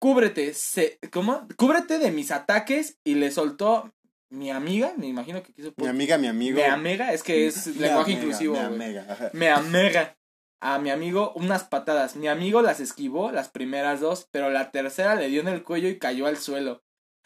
cúbrete, 0.00 0.54
se, 0.54 0.98
¿cómo? 1.12 1.46
Cúbrete 1.56 2.00
de 2.00 2.10
mis 2.10 2.32
ataques 2.32 2.98
y 3.04 3.14
le 3.14 3.30
soltó 3.30 3.94
mi 4.30 4.50
amiga, 4.50 4.94
me 4.96 5.06
imagino 5.06 5.40
que 5.44 5.52
quiso... 5.52 5.72
Mi 5.76 5.86
amiga, 5.86 6.18
mi 6.18 6.26
amigo. 6.26 6.56
Mi 6.56 6.64
amiga, 6.64 7.12
es 7.12 7.22
que 7.22 7.46
es 7.46 7.68
mi 7.68 7.74
lenguaje 7.74 8.12
amiga, 8.12 8.20
inclusivo. 8.20 8.54
Mi 8.54 8.60
amiga, 8.60 9.06
ajá. 9.08 9.30
Me 9.32 9.48
amega 9.48 10.16
a 10.64 10.78
mi 10.78 10.90
amigo 10.90 11.32
unas 11.36 11.64
patadas. 11.64 12.16
Mi 12.16 12.26
amigo 12.26 12.62
las 12.62 12.80
esquivó, 12.80 13.30
las 13.30 13.50
primeras 13.50 14.00
dos, 14.00 14.26
pero 14.30 14.48
la 14.48 14.70
tercera 14.70 15.14
le 15.14 15.28
dio 15.28 15.42
en 15.42 15.48
el 15.48 15.62
cuello 15.62 15.88
y 15.88 15.98
cayó 15.98 16.26
al 16.26 16.38
suelo. 16.38 16.82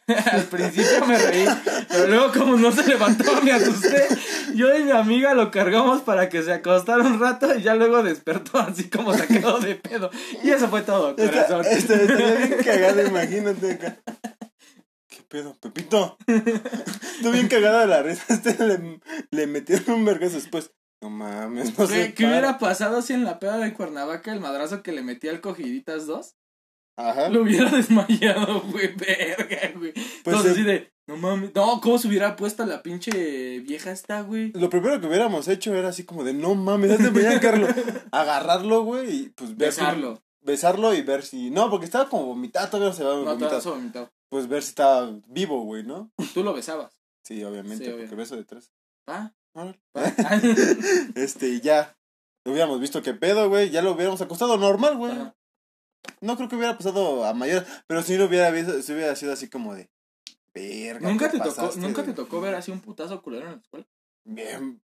al 0.33 0.43
principio 0.45 1.05
me 1.07 1.19
reí, 1.19 1.47
pero 1.89 2.07
luego 2.09 2.33
como 2.33 2.57
no 2.57 2.73
se 2.73 2.85
levantó 2.85 3.41
me 3.43 3.53
asusté. 3.53 4.09
Yo 4.55 4.77
y 4.77 4.83
mi 4.83 4.91
amiga 4.91 5.35
lo 5.35 5.53
cargamos 5.53 6.01
para 6.01 6.29
que 6.29 6.43
se 6.43 6.53
acostara 6.53 7.05
un 7.05 7.21
rato 7.21 7.55
y 7.55 7.63
ya 7.63 7.77
luego 7.77 8.03
despertó 8.03 8.59
así 8.59 8.91
como 8.91 9.15
sacado 9.15 9.61
de 9.61 9.77
pedo. 9.77 10.11
Y 10.43 10.51
eso 10.51 10.69
fue 10.69 10.83
todo, 10.83 11.15
corazón. 11.15 11.65
Está, 11.65 11.95
está, 11.95 11.95
estaría 11.95 12.35
bien 12.35 12.59
cagado, 12.65 13.07
imagínate 13.07 13.73
acá. 13.73 13.99
¿Qué 15.09 15.23
pedo, 15.29 15.55
Pepito? 15.61 16.17
Estoy 16.27 17.33
bien 17.33 17.49
cagada 17.49 17.83
de 17.83 17.87
la 17.87 18.03
risa. 18.03 18.25
Este 18.29 18.57
le, 18.65 19.01
le 19.31 19.47
metieron 19.47 19.93
un 19.93 20.05
vergazo 20.05 20.37
después. 20.37 20.73
No 21.03 21.11
mames, 21.11 21.71
no 21.79 21.87
¿Qué, 21.87 21.93
sé. 21.95 22.15
¿Qué 22.15 22.27
hubiera 22.27 22.59
pasado 22.59 23.03
si 23.03 23.13
en 23.13 23.25
la 23.25 23.39
peda 23.39 23.59
de 23.59 23.73
Cuernavaca 23.75 24.33
el 24.33 24.41
madrazo 24.41 24.83
que 24.83 24.93
le 24.93 25.03
metía 25.03 25.31
al 25.31 25.41
cogiditas 25.41 26.07
2 26.07 26.35
Ajá. 26.97 27.29
lo 27.29 27.43
hubiera 27.43 27.71
desmayado, 27.77 28.61
güey? 28.63 28.95
Verga, 28.97 29.73
güey. 29.79 29.93
Pues 29.93 30.07
Entonces, 30.27 30.53
así 30.53 30.63
de, 30.65 30.93
no 31.07 31.17
mames. 31.17 31.55
No, 31.55 31.81
¿cómo 31.81 31.99
se 31.99 32.09
hubiera 32.09 32.35
puesto 32.35 32.67
la 32.67 32.83
pinche 32.83 33.61
vieja 33.61 33.93
esta, 33.93 34.23
güey? 34.23 34.51
Lo 34.53 34.69
primero 34.69 35.01
que 35.01 35.07
hubiéramos 35.07 35.47
hecho 35.49 35.75
era 35.75 35.89
así 35.91 36.05
como 36.05 36.25
de 36.25 36.35
no 36.35 36.55
mames, 36.57 36.99
Carlos. 37.41 37.71
Agarrarlo, 38.13 38.83
güey, 38.83 39.11
y 39.15 39.29
pues 39.31 39.57
ver 39.57 39.73
si- 39.73 39.81
Besarlo. 39.81 40.23
besarlo 40.41 40.95
y 40.95 41.03
ver 41.03 41.23
si. 41.25 41.51
No, 41.51 41.71
porque 41.71 41.85
estaba 41.87 42.09
como 42.09 42.27
vomitado, 42.27 42.67
todavía 42.69 42.89
no 42.91 42.95
se 42.97 43.05
va 43.05 43.13
a 43.13 43.17
No, 43.19 43.25
vomitar. 43.25 43.49
todo 43.51 43.59
eso 43.61 43.71
vomitado. 43.71 44.11
Pues 44.29 44.49
ver 44.49 44.63
si 44.65 44.71
estaba 44.71 45.11
vivo, 45.29 45.63
güey, 45.63 45.85
¿no? 45.85 46.11
Tú 46.35 46.43
lo 46.43 46.53
besabas. 46.53 46.99
Sí, 47.23 47.43
obviamente, 47.45 47.85
Sí, 47.85 47.91
porque 47.97 48.15
beso 48.17 48.37
de 48.37 48.45
tres. 48.45 48.73
¿Va? 49.09 49.33
Ah, 49.59 49.75
este, 51.15 51.49
y 51.49 51.61
ya. 51.61 51.97
Hubiéramos 52.45 52.81
visto 52.81 53.03
qué 53.03 53.13
pedo, 53.15 53.49
güey. 53.49 53.71
Ya 53.71 53.83
lo 53.83 53.93
hubiéramos 53.93 54.21
acostado 54.21 54.57
normal, 54.57 54.97
güey. 54.97 55.13
Ajá. 55.13 55.35
No 56.21 56.37
creo 56.37 56.49
que 56.49 56.57
hubiera 56.57 56.77
pasado 56.77 57.25
a 57.25 57.35
mayor. 57.35 57.67
Pero 57.87 58.03
si 58.03 58.17
lo 58.17 58.25
hubiera 58.27 58.51
visto, 58.51 58.81
si 58.81 58.93
hubiera 58.93 59.15
sido 59.17 59.33
así 59.33 59.49
como 59.49 59.75
de. 59.75 59.91
Verga. 60.55 61.09
¿Nunca, 61.09 61.31
te 61.31 61.39
tocó, 61.39 61.71
¿Nunca 61.77 62.03
de- 62.03 62.09
te 62.09 62.15
tocó 62.15 62.41
ver 62.41 62.55
así 62.55 62.71
un 62.71 62.81
putazo 62.81 63.21
culero 63.23 63.47
en 63.47 63.53
la 63.53 63.59
escuela? 63.59 63.87
Bien. 64.25 64.81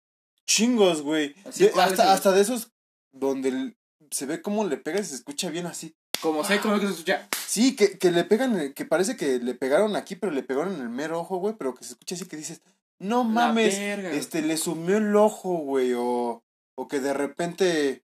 Chingos, 0.47 1.03
güey. 1.03 1.35
Así, 1.45 1.65
De- 1.65 1.71
¿cuál 1.73 1.89
es 1.89 1.95
el- 1.95 2.01
hasta, 2.01 2.13
hasta 2.13 2.33
de 2.33 2.41
esos 2.43 2.73
donde 3.13 3.49
el- 3.49 3.77
se 4.11 4.27
ve 4.27 4.41
cómo 4.41 4.65
le 4.65 4.77
pega 4.77 5.01
y 5.01 5.05
se 5.05 5.17
escucha 5.17 5.51
bien 5.51 5.67
así. 5.67 5.97
Como 6.23 6.45
sé, 6.45 6.61
como 6.61 6.79
que 6.81 6.87
se 6.87 6.93
escucha. 6.93 7.29
Sí, 7.47 7.77
que, 7.77 7.99
que 7.99 8.11
le 8.11 8.25
pegan, 8.25 8.73
que 8.73 8.85
parece 8.85 9.17
que 9.17 9.39
le 9.39 9.55
pegaron 9.55 9.97
aquí, 9.97 10.17
pero 10.17 10.33
le 10.33 10.43
pegaron 10.43 10.75
en 10.77 10.81
el 10.83 10.89
mero 10.89 11.21
ojo, 11.21 11.39
güey, 11.39 11.55
pero 11.59 11.75
que 11.75 11.85
se 11.85 11.93
escucha 11.93 12.15
así 12.15 12.27
que 12.27 12.37
dices, 12.37 12.61
no 12.99 13.25
mames, 13.25 13.75
este, 13.79 14.43
le 14.43 14.57
sumió 14.57 14.97
el 14.97 15.15
ojo, 15.17 15.59
güey, 15.59 15.93
o, 15.97 16.43
o 16.77 16.89
que 16.89 17.01
de 17.01 17.13
repente, 17.15 18.05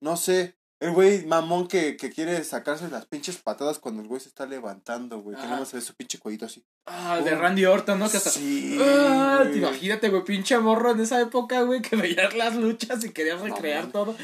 no 0.00 0.16
sé, 0.16 0.56
el 0.80 0.92
güey 0.92 1.24
mamón 1.24 1.68
que, 1.68 1.96
que 1.96 2.10
quiere 2.10 2.42
sacarse 2.44 2.88
las 2.90 3.06
pinches 3.06 3.38
patadas 3.38 3.78
cuando 3.78 4.02
el 4.02 4.08
güey 4.08 4.20
se 4.20 4.28
está 4.28 4.44
levantando, 4.44 5.20
güey, 5.20 5.36
que 5.36 5.42
nada 5.44 5.60
más 5.60 5.68
se 5.68 5.76
ve 5.76 5.82
su 5.82 5.94
pinche 5.94 6.18
cuellito 6.18 6.46
así. 6.46 6.64
Ah, 6.86 7.20
de 7.24 7.34
Randy 7.34 7.64
Orton, 7.64 7.98
¿no? 7.98 8.10
Que 8.10 8.16
hasta. 8.18 8.30
Sí, 8.30 8.76
Ah, 8.82 9.44
güey. 9.44 9.58
imagínate, 9.58 10.10
güey, 10.10 10.24
pinche 10.24 10.58
morro 10.58 10.90
en 10.90 11.00
esa 11.00 11.20
época, 11.20 11.62
güey, 11.62 11.80
que 11.80 11.96
veías 11.96 12.34
las 12.36 12.56
luchas 12.56 13.04
y 13.04 13.12
querías 13.12 13.40
recrear 13.40 13.90
todo. 13.92 14.14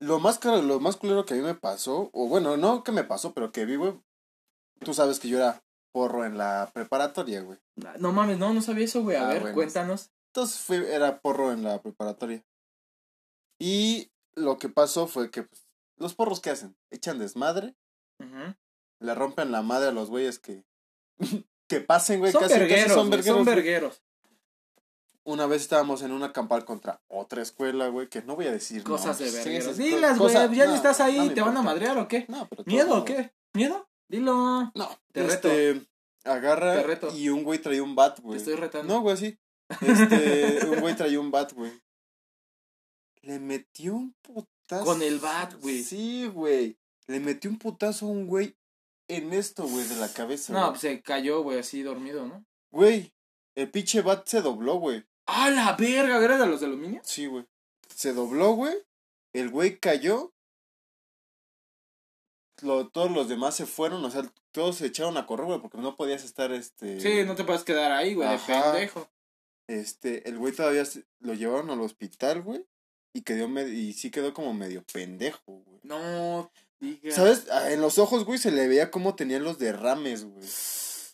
Lo 0.00 0.18
más 0.18 0.38
caro, 0.38 0.60
lo 0.62 0.80
más 0.80 0.96
culero 0.96 1.24
que 1.24 1.34
a 1.34 1.36
mí 1.36 1.42
me 1.42 1.54
pasó, 1.54 2.10
o 2.12 2.26
bueno, 2.26 2.56
no 2.56 2.82
que 2.82 2.92
me 2.92 3.04
pasó, 3.04 3.32
pero 3.32 3.52
que 3.52 3.64
vi, 3.64 3.76
güey, 3.76 3.94
tú 4.80 4.92
sabes 4.94 5.20
que 5.20 5.28
yo 5.28 5.36
era 5.38 5.62
porro 5.92 6.24
en 6.24 6.38
la 6.38 6.70
preparatoria, 6.72 7.40
güey. 7.42 7.58
No 7.98 8.12
mames, 8.12 8.38
no, 8.38 8.52
no 8.54 8.62
sabía 8.62 8.84
eso, 8.84 9.02
güey. 9.02 9.16
A 9.16 9.26
Ah, 9.26 9.28
ver, 9.32 9.40
bueno. 9.42 9.54
cuéntanos. 9.54 10.10
Entonces 10.32 10.60
fui, 10.60 10.76
era 10.76 11.20
porro 11.20 11.52
en 11.52 11.62
la 11.64 11.80
preparatoria. 11.82 12.44
Y 13.58 14.10
lo 14.34 14.58
que 14.58 14.68
pasó 14.68 15.06
fue 15.06 15.30
que 15.30 15.42
pues, 15.42 15.66
los 15.96 16.14
porros 16.14 16.40
que 16.40 16.50
hacen, 16.50 16.76
echan 16.90 17.18
desmadre, 17.18 17.74
Ujú. 18.20 18.54
le 19.00 19.14
rompen 19.14 19.50
la 19.52 19.62
madre 19.62 19.88
a 19.88 19.92
los 19.92 20.08
güeyes 20.10 20.38
que 20.38 20.64
que 21.68 21.80
pasen, 21.80 22.20
güey, 22.20 22.32
Son 22.32 22.40
casi, 22.42 22.54
son 22.54 22.60
güey, 22.60 22.70
vergueros. 22.70 23.26
son 23.26 23.44
vergueros. 23.44 24.02
Una 25.22 25.46
vez 25.46 25.60
estábamos 25.62 26.00
en 26.02 26.12
una 26.12 26.32
campal 26.32 26.64
contra 26.64 27.02
otra 27.08 27.42
escuela, 27.42 27.88
güey, 27.88 28.08
que 28.08 28.22
no 28.22 28.36
voy 28.36 28.46
a 28.46 28.52
decir 28.52 28.82
Cosas 28.82 29.18
de 29.18 29.30
vergueros. 29.30 29.76
sí, 29.76 29.82
Dilas, 29.82 30.18
güey, 30.18 30.32
ya 30.54 30.66
no, 30.66 30.74
estás 30.74 31.00
ahí, 31.00 31.28
no 31.28 31.34
¿te 31.34 31.42
van 31.42 31.56
a 31.56 31.62
madrear 31.62 31.98
o 31.98 32.08
qué? 32.08 32.24
No, 32.28 32.48
pero 32.48 32.64
¿Miedo 32.66 32.96
o 32.98 33.04
qué? 33.04 33.32
¿Miedo? 33.52 33.86
Dilo. 34.10 34.72
No, 34.74 34.98
Te 35.12 35.22
reto. 35.22 35.48
este, 35.48 35.86
agarra 36.24 36.74
Te 36.74 36.82
reto. 36.82 37.16
y 37.16 37.28
un 37.28 37.44
güey 37.44 37.60
traía 37.60 37.82
un 37.82 37.94
bat, 37.94 38.16
Te 38.16 38.22
güey. 38.22 38.38
estoy 38.38 38.56
retando. 38.56 38.92
No, 38.92 39.00
güey, 39.02 39.16
sí. 39.16 39.38
Este, 39.80 40.66
un 40.66 40.80
güey 40.80 40.96
traía 40.96 41.20
un 41.20 41.30
bat, 41.30 41.52
güey. 41.52 41.72
Le 43.22 43.38
metió 43.38 43.94
un 43.94 44.14
putazo. 44.22 44.84
Con 44.84 45.02
el 45.02 45.18
bat, 45.20 45.54
güey. 45.60 45.82
Sí, 45.84 46.26
güey. 46.26 46.76
Le 47.06 47.20
metió 47.20 47.50
un 47.50 47.58
putazo 47.58 48.06
a 48.06 48.08
un 48.08 48.26
güey 48.26 48.56
en 49.08 49.32
esto, 49.32 49.64
güey, 49.66 49.86
de 49.86 49.96
la 49.96 50.08
cabeza. 50.12 50.52
No, 50.52 50.68
pues 50.70 50.80
se 50.80 51.02
cayó, 51.02 51.42
güey, 51.42 51.58
así 51.58 51.82
dormido, 51.82 52.26
¿no? 52.26 52.44
Güey, 52.72 53.12
el 53.56 53.70
pinche 53.70 54.00
bat 54.02 54.26
se 54.26 54.40
dobló, 54.42 54.76
güey. 54.76 55.04
¡Ah, 55.26 55.50
la 55.50 55.74
verga! 55.76 56.22
¿Era 56.24 56.38
de 56.38 56.46
los 56.46 56.60
de 56.60 56.66
aluminio? 56.66 57.00
Sí, 57.04 57.26
güey. 57.26 57.44
Se 57.94 58.12
dobló, 58.12 58.52
güey. 58.52 58.74
El 59.32 59.50
güey 59.50 59.78
cayó. 59.78 60.32
Lo, 62.62 62.88
todos 62.88 63.10
los 63.10 63.28
demás 63.28 63.54
se 63.56 63.66
fueron, 63.66 64.04
o 64.04 64.10
sea, 64.10 64.22
todos 64.52 64.76
se 64.76 64.86
echaron 64.86 65.16
a 65.16 65.26
correr, 65.26 65.46
güey, 65.46 65.60
porque 65.60 65.78
no 65.78 65.96
podías 65.96 66.24
estar, 66.24 66.52
este... 66.52 67.00
Sí, 67.00 67.24
no 67.24 67.34
te 67.34 67.44
puedes 67.44 67.64
quedar 67.64 67.92
ahí, 67.92 68.14
güey, 68.14 68.28
de 68.28 68.38
pendejo. 68.38 69.08
Este, 69.68 70.28
el 70.28 70.38
güey 70.38 70.52
todavía 70.52 70.84
se- 70.84 71.04
lo 71.20 71.34
llevaron 71.34 71.70
al 71.70 71.80
hospital, 71.80 72.42
güey. 72.42 72.66
Y 73.12 73.22
quedó 73.22 73.48
me- 73.48 73.68
y 73.68 73.92
sí 73.92 74.10
quedó 74.10 74.34
como 74.34 74.52
medio 74.54 74.84
pendejo, 74.92 75.40
güey. 75.46 75.80
No, 75.82 76.50
diga. 76.80 77.14
¿Sabes? 77.14 77.46
Ah, 77.50 77.70
En 77.72 77.80
los 77.80 77.98
ojos, 77.98 78.24
güey, 78.24 78.38
se 78.38 78.50
le 78.50 78.66
veía 78.68 78.90
cómo 78.90 79.14
tenía 79.14 79.38
los 79.38 79.58
derrames, 79.58 80.24
güey. 80.24 80.46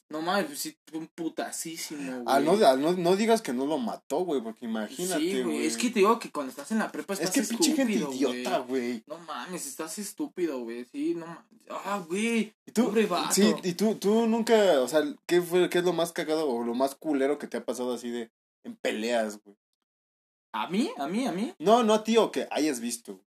No 0.09 0.23
mames, 0.23 0.47
pues 0.47 0.61
sí, 0.61 0.77
un 0.93 1.09
putacísimo, 1.09 2.23
güey. 2.23 2.25
Ah, 2.29 2.39
no, 2.39 2.53
ah, 2.65 2.77
no, 2.77 2.93
no 2.93 3.17
digas 3.17 3.43
que 3.43 3.53
no 3.53 3.67
lo 3.67 3.77
mató, 3.79 4.21
güey, 4.21 4.41
porque 4.41 4.65
imagínate, 4.67 5.21
Sí, 5.21 5.43
güey. 5.43 5.67
Es 5.67 5.77
que 5.77 5.91
te 5.91 5.99
digo 5.99 6.19
que 6.21 6.31
cuando 6.31 6.51
estás 6.51 6.71
en 6.71 6.79
la 6.79 6.93
prepa 6.93 7.15
Es 7.15 7.21
estás 7.21 7.49
que 7.49 7.55
pinche 7.55 7.75
gente 7.75 7.95
estúpido, 7.95 8.33
idiota, 8.33 8.59
güey. 8.59 8.81
güey. 8.81 9.05
No 9.07 9.19
mames, 9.19 9.67
estás 9.67 9.99
estúpido, 9.99 10.61
güey. 10.61 10.85
Sí, 10.85 11.15
no 11.17 11.27
mames. 11.27 11.45
Ah, 11.69 12.05
güey. 12.07 12.55
¿Y 12.65 12.71
tú? 12.71 12.85
Pobre 12.85 13.07
vato. 13.07 13.35
Sí, 13.35 13.53
y 13.65 13.73
tú, 13.73 13.97
tú 13.97 14.29
nunca, 14.29 14.81
o 14.81 14.87
sea, 14.87 15.03
¿qué 15.27 15.43
fue, 15.43 15.69
qué 15.69 15.79
es 15.79 15.85
lo 15.85 15.93
más 15.93 16.13
cagado 16.13 16.49
o 16.49 16.63
lo 16.63 16.75
más 16.75 16.95
culero 16.95 17.39
que 17.39 17.49
te 17.49 17.57
ha 17.57 17.65
pasado 17.65 17.93
así 17.93 18.09
de, 18.11 18.31
en 18.63 18.77
peleas, 18.77 19.43
güey? 19.43 19.57
¿A 20.53 20.69
mí? 20.69 20.91
¿A 20.99 21.09
mí? 21.09 21.27
¿A 21.27 21.33
mí? 21.33 21.53
No, 21.59 21.83
no 21.83 21.95
a 21.95 22.05
ti 22.05 22.17
o 22.17 22.31
que 22.31 22.47
hayas 22.53 22.79
visto. 22.79 23.21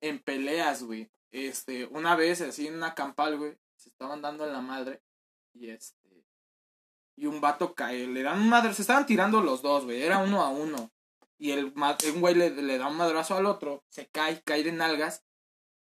En 0.00 0.18
peleas, 0.18 0.82
güey. 0.82 1.08
Este, 1.30 1.86
una 1.86 2.16
vez 2.16 2.40
así 2.40 2.66
en 2.66 2.74
una 2.74 2.94
campal, 2.94 3.38
güey. 3.38 3.56
Se 3.76 3.88
estaban 3.88 4.20
dando 4.20 4.44
en 4.44 4.52
la 4.52 4.60
madre. 4.60 5.00
Y 5.58 5.70
este. 5.70 6.24
Y 7.16 7.26
un 7.26 7.40
vato 7.40 7.74
cae. 7.74 8.06
Le 8.06 8.22
dan 8.22 8.40
un 8.40 8.48
madre. 8.48 8.74
Se 8.74 8.82
estaban 8.82 9.06
tirando 9.06 9.40
los 9.40 9.62
dos, 9.62 9.84
güey. 9.84 10.02
Era 10.02 10.18
uno 10.18 10.42
a 10.42 10.50
uno. 10.50 10.90
Y 11.38 11.50
el 11.52 11.72
un 11.74 12.20
güey 12.20 12.34
le, 12.34 12.50
le 12.50 12.78
da 12.78 12.88
un 12.88 12.96
madrazo 12.96 13.36
al 13.36 13.46
otro. 13.46 13.84
Se 13.88 14.06
cae, 14.08 14.42
cae 14.42 14.62
de 14.62 14.72
nalgas. 14.72 15.24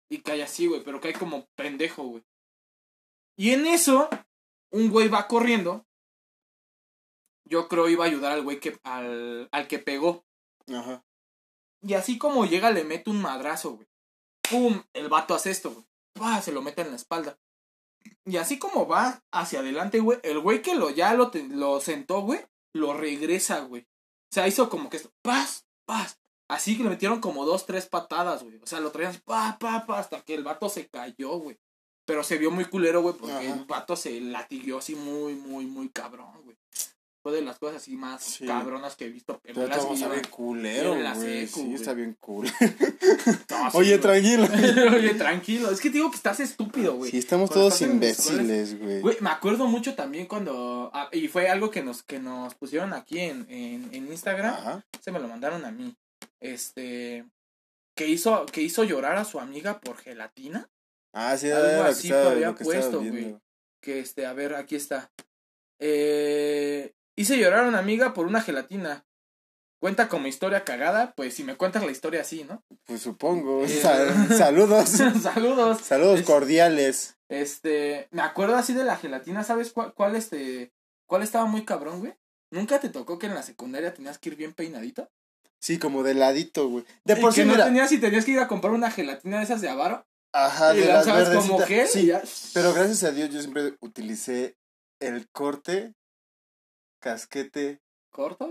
Y 0.09 0.23
cae 0.23 0.43
así, 0.43 0.67
güey. 0.67 0.83
Pero 0.85 1.01
cae 1.01 1.13
como 1.13 1.47
pendejo, 1.57 2.05
güey. 2.05 2.25
Y 3.37 3.51
en 3.51 3.67
eso, 3.67 4.09
un 4.71 4.91
güey 4.91 5.09
va 5.09 5.27
corriendo. 5.27 5.85
Yo 7.47 7.69
creo 7.69 7.89
iba 7.89 8.05
a 8.05 8.09
ayudar 8.09 8.33
al 8.33 8.43
güey 8.43 8.61
que. 8.61 8.79
al, 8.85 9.49
al 9.51 9.69
que 9.69 9.79
pegó. 9.79 10.25
Ajá. 10.73 11.05
Y 11.83 11.95
así 11.95 12.17
como 12.17 12.47
llega, 12.47 12.71
le 12.71 12.85
mete 12.85 13.11
un 13.11 13.21
madrazo, 13.21 13.73
güey. 13.73 13.89
¡Pum! 14.49 14.83
El 14.93 15.09
vato 15.09 15.35
hace 15.35 15.51
esto, 15.51 15.71
güey. 15.71 15.85
¡Pah! 16.15 16.41
Se 16.41 16.53
lo 16.53 16.63
mete 16.63 16.83
en 16.83 16.91
la 16.91 16.97
espalda. 16.97 17.39
Y 18.25 18.37
así 18.37 18.59
como 18.59 18.87
va 18.87 19.23
hacia 19.33 19.61
adelante, 19.61 20.01
güey, 20.01 20.19
el 20.23 20.39
güey 20.41 20.63
que 20.63 20.75
lo 20.75 20.91
ya 20.91 21.15
lo, 21.15 21.31
lo 21.51 21.81
sentó, 21.81 22.23
güey, 22.23 22.41
lo 22.75 22.95
regresa, 22.95 23.61
güey. 23.61 23.83
O 23.83 24.35
sea, 24.35 24.49
hizo 24.49 24.69
como 24.69 24.91
que 24.91 24.97
esto, 24.97 25.13
¡paz! 25.23 25.67
¡paz! 25.87 26.19
Así 26.49 26.77
que 26.77 26.83
le 26.83 26.91
metieron 26.91 27.21
como 27.21 27.45
dos, 27.45 27.67
tres 27.67 27.87
patadas, 27.87 28.43
güey. 28.43 28.57
O 28.63 28.67
sea, 28.67 28.81
lo 28.81 28.91
traían 28.91 29.11
así, 29.11 29.21
pa, 29.25 29.57
pa, 29.59 29.87
pa, 29.87 29.99
hasta 29.99 30.21
que 30.23 30.35
el 30.35 30.45
vato 30.45 30.69
se 30.69 30.89
cayó, 30.89 31.39
güey. 31.39 31.59
Pero 32.07 32.23
se 32.23 32.37
vio 32.37 32.51
muy 32.51 32.67
culero, 32.67 33.01
güey, 33.01 33.15
porque 33.15 33.33
Ajá. 33.33 33.43
el 33.43 33.65
vato 33.65 33.97
se 33.97 34.21
latiguió 34.21 34.79
así 34.79 34.95
muy, 34.95 35.35
muy, 35.35 35.67
muy 35.67 35.89
cabrón, 35.89 36.43
güey. 36.45 36.57
Fue 37.25 37.33
de 37.33 37.41
las 37.41 37.59
cosas 37.59 37.79
así 37.81 37.97
más 37.97 38.23
Sí. 38.23 38.45
cabronas 38.47 38.97
que 38.97 39.07
he 39.07 39.09
visto. 39.09 39.41
en 39.45 39.55
Pero 39.55 39.67
culero, 40.31 40.95
la 40.95 41.15
güey. 41.15 41.47
secu, 41.47 41.61
Sí, 41.63 41.75
está 41.75 41.95
bien 41.95 42.19
cool. 42.21 42.47
No, 43.51 43.71
sí, 43.71 43.77
Oye, 43.79 43.97
tranquilo. 43.97 44.43
Oye, 44.95 45.15
tranquilo. 45.15 45.71
Es 45.71 45.81
que 45.81 45.89
te 45.89 45.95
digo 45.95 46.11
que 46.11 46.17
estás 46.17 46.41
estúpido, 46.41 46.97
güey. 46.97 47.11
Sí, 47.11 47.17
estamos 47.17 47.49
Cuando 47.49 47.69
todos 47.71 47.81
imbéciles, 47.81 48.79
güey. 48.79 49.01
Güey, 49.01 49.17
me 49.21 49.31
acuerdo 49.31 49.67
mucho 49.69 49.95
también 49.95 50.27
cuando. 50.27 50.91
ah, 50.93 51.09
y 51.13 51.29
fue 51.29 51.49
algo 51.49 51.71
que 51.71 51.83
nos, 51.83 52.03
que 52.03 52.19
nos 52.19 52.55
pusieron 52.57 52.93
aquí 52.93 53.19
en, 53.21 53.47
en, 53.49 53.89
en 53.95 54.07
Instagram. 54.13 54.53
Ajá. 54.53 54.85
Se 55.01 55.11
me 55.11 55.19
lo 55.19 55.27
mandaron 55.27 55.65
a 55.65 55.71
mí. 55.71 55.97
Este. 56.41 57.25
Que 57.97 58.07
hizo, 58.07 58.45
que 58.45 58.61
hizo 58.61 58.85
llorar 58.85 59.17
a 59.17 59.25
su 59.25 59.41
amiga 59.41 59.81
por 59.81 59.97
gelatina. 59.97 60.69
Ah, 61.15 61.39
sí, 61.39 61.51
Algo 61.51 61.67
era 61.69 61.85
que 61.85 61.89
así 61.91 62.09
estaba, 62.09 62.33
había 62.33 62.49
lo 62.49 62.55
que 62.55 62.65
estaba 62.65 62.81
puesto, 62.83 62.99
güey. 62.99 63.37
Que 63.81 64.01
este, 64.01 64.27
a 64.27 64.35
ver, 64.35 64.55
aquí 64.57 64.77
está. 64.77 65.11
Eh, 65.81 66.93
hice 67.17 67.39
llorar 67.39 67.65
a 67.65 67.69
una 67.69 67.79
amiga 67.79 68.15
por 68.15 68.27
una 68.27 68.41
gelatina. 68.41 69.05
Cuenta 69.81 70.09
como 70.09 70.27
historia 70.29 70.65
cagada, 70.65 71.13
pues 71.15 71.35
si 71.35 71.45
me 71.45 71.57
cuentas 71.57 71.85
la 71.85 71.91
historia 71.93 72.23
así, 72.23 72.45
¿no? 72.45 72.65
Pues 72.87 73.03
supongo. 73.03 73.65
Eh. 73.65 73.69
Sal- 73.83 74.29
saludos. 74.37 74.89
Saludos. 75.23 75.81
Saludos 75.83 76.21
Es- 76.21 76.27
cordiales. 76.27 77.17
Este, 77.29 78.09
me 78.13 78.23
acuerdo 78.23 78.57
así 78.57 78.75
de 78.75 78.85
la 78.85 78.97
gelatina, 78.97 79.45
¿sabes 79.45 79.73
cuál, 79.73 79.93
cuál 79.95 80.15
este, 80.17 80.73
cuál 81.07 81.23
estaba 81.23 81.47
muy 81.47 81.65
cabrón, 81.65 82.01
güey? 82.01 82.15
¿Nunca 82.51 82.79
te 82.81 82.89
tocó 82.89 83.19
que 83.19 83.27
en 83.27 83.35
la 83.35 83.43
secundaria 83.43 83.93
tenías 83.93 84.19
que 84.19 84.29
ir 84.31 84.37
bien 84.37 84.53
peinadito? 84.53 85.11
Sí, 85.61 85.79
como 85.79 86.03
de 86.03 86.15
ladito, 86.15 86.69
güey. 86.69 86.85
De 87.05 87.17
por 87.17 87.35
que 87.35 87.41
sí, 87.41 87.47
no 87.47 87.53
mira. 87.55 87.65
tenías 87.65 87.91
y 87.93 87.99
tenías 87.99 88.25
que 88.25 88.33
ir 88.33 88.39
a 88.39 88.47
comprar 88.49 88.73
una 88.73 88.91
gelatina 88.91 89.39
de 89.39 89.45
esas 89.45 89.61
de 89.63 89.69
avaro 89.71 90.07
Ajá, 90.33 90.75
y 90.77 90.81
de 90.81 90.87
la 90.87 91.03
las 91.05 91.29
como 91.31 91.59
gel 91.61 91.87
y 91.87 91.89
Sí, 91.89 92.07
ya. 92.07 92.23
pero 92.53 92.73
gracias 92.75 93.03
a 93.05 93.11
Dios 93.13 93.31
yo 93.31 93.41
siempre 93.41 93.75
utilicé 93.81 94.57
el 95.01 95.29
corte 95.31 95.95
casquete, 97.05 97.81
¿Corto? 98.11 98.51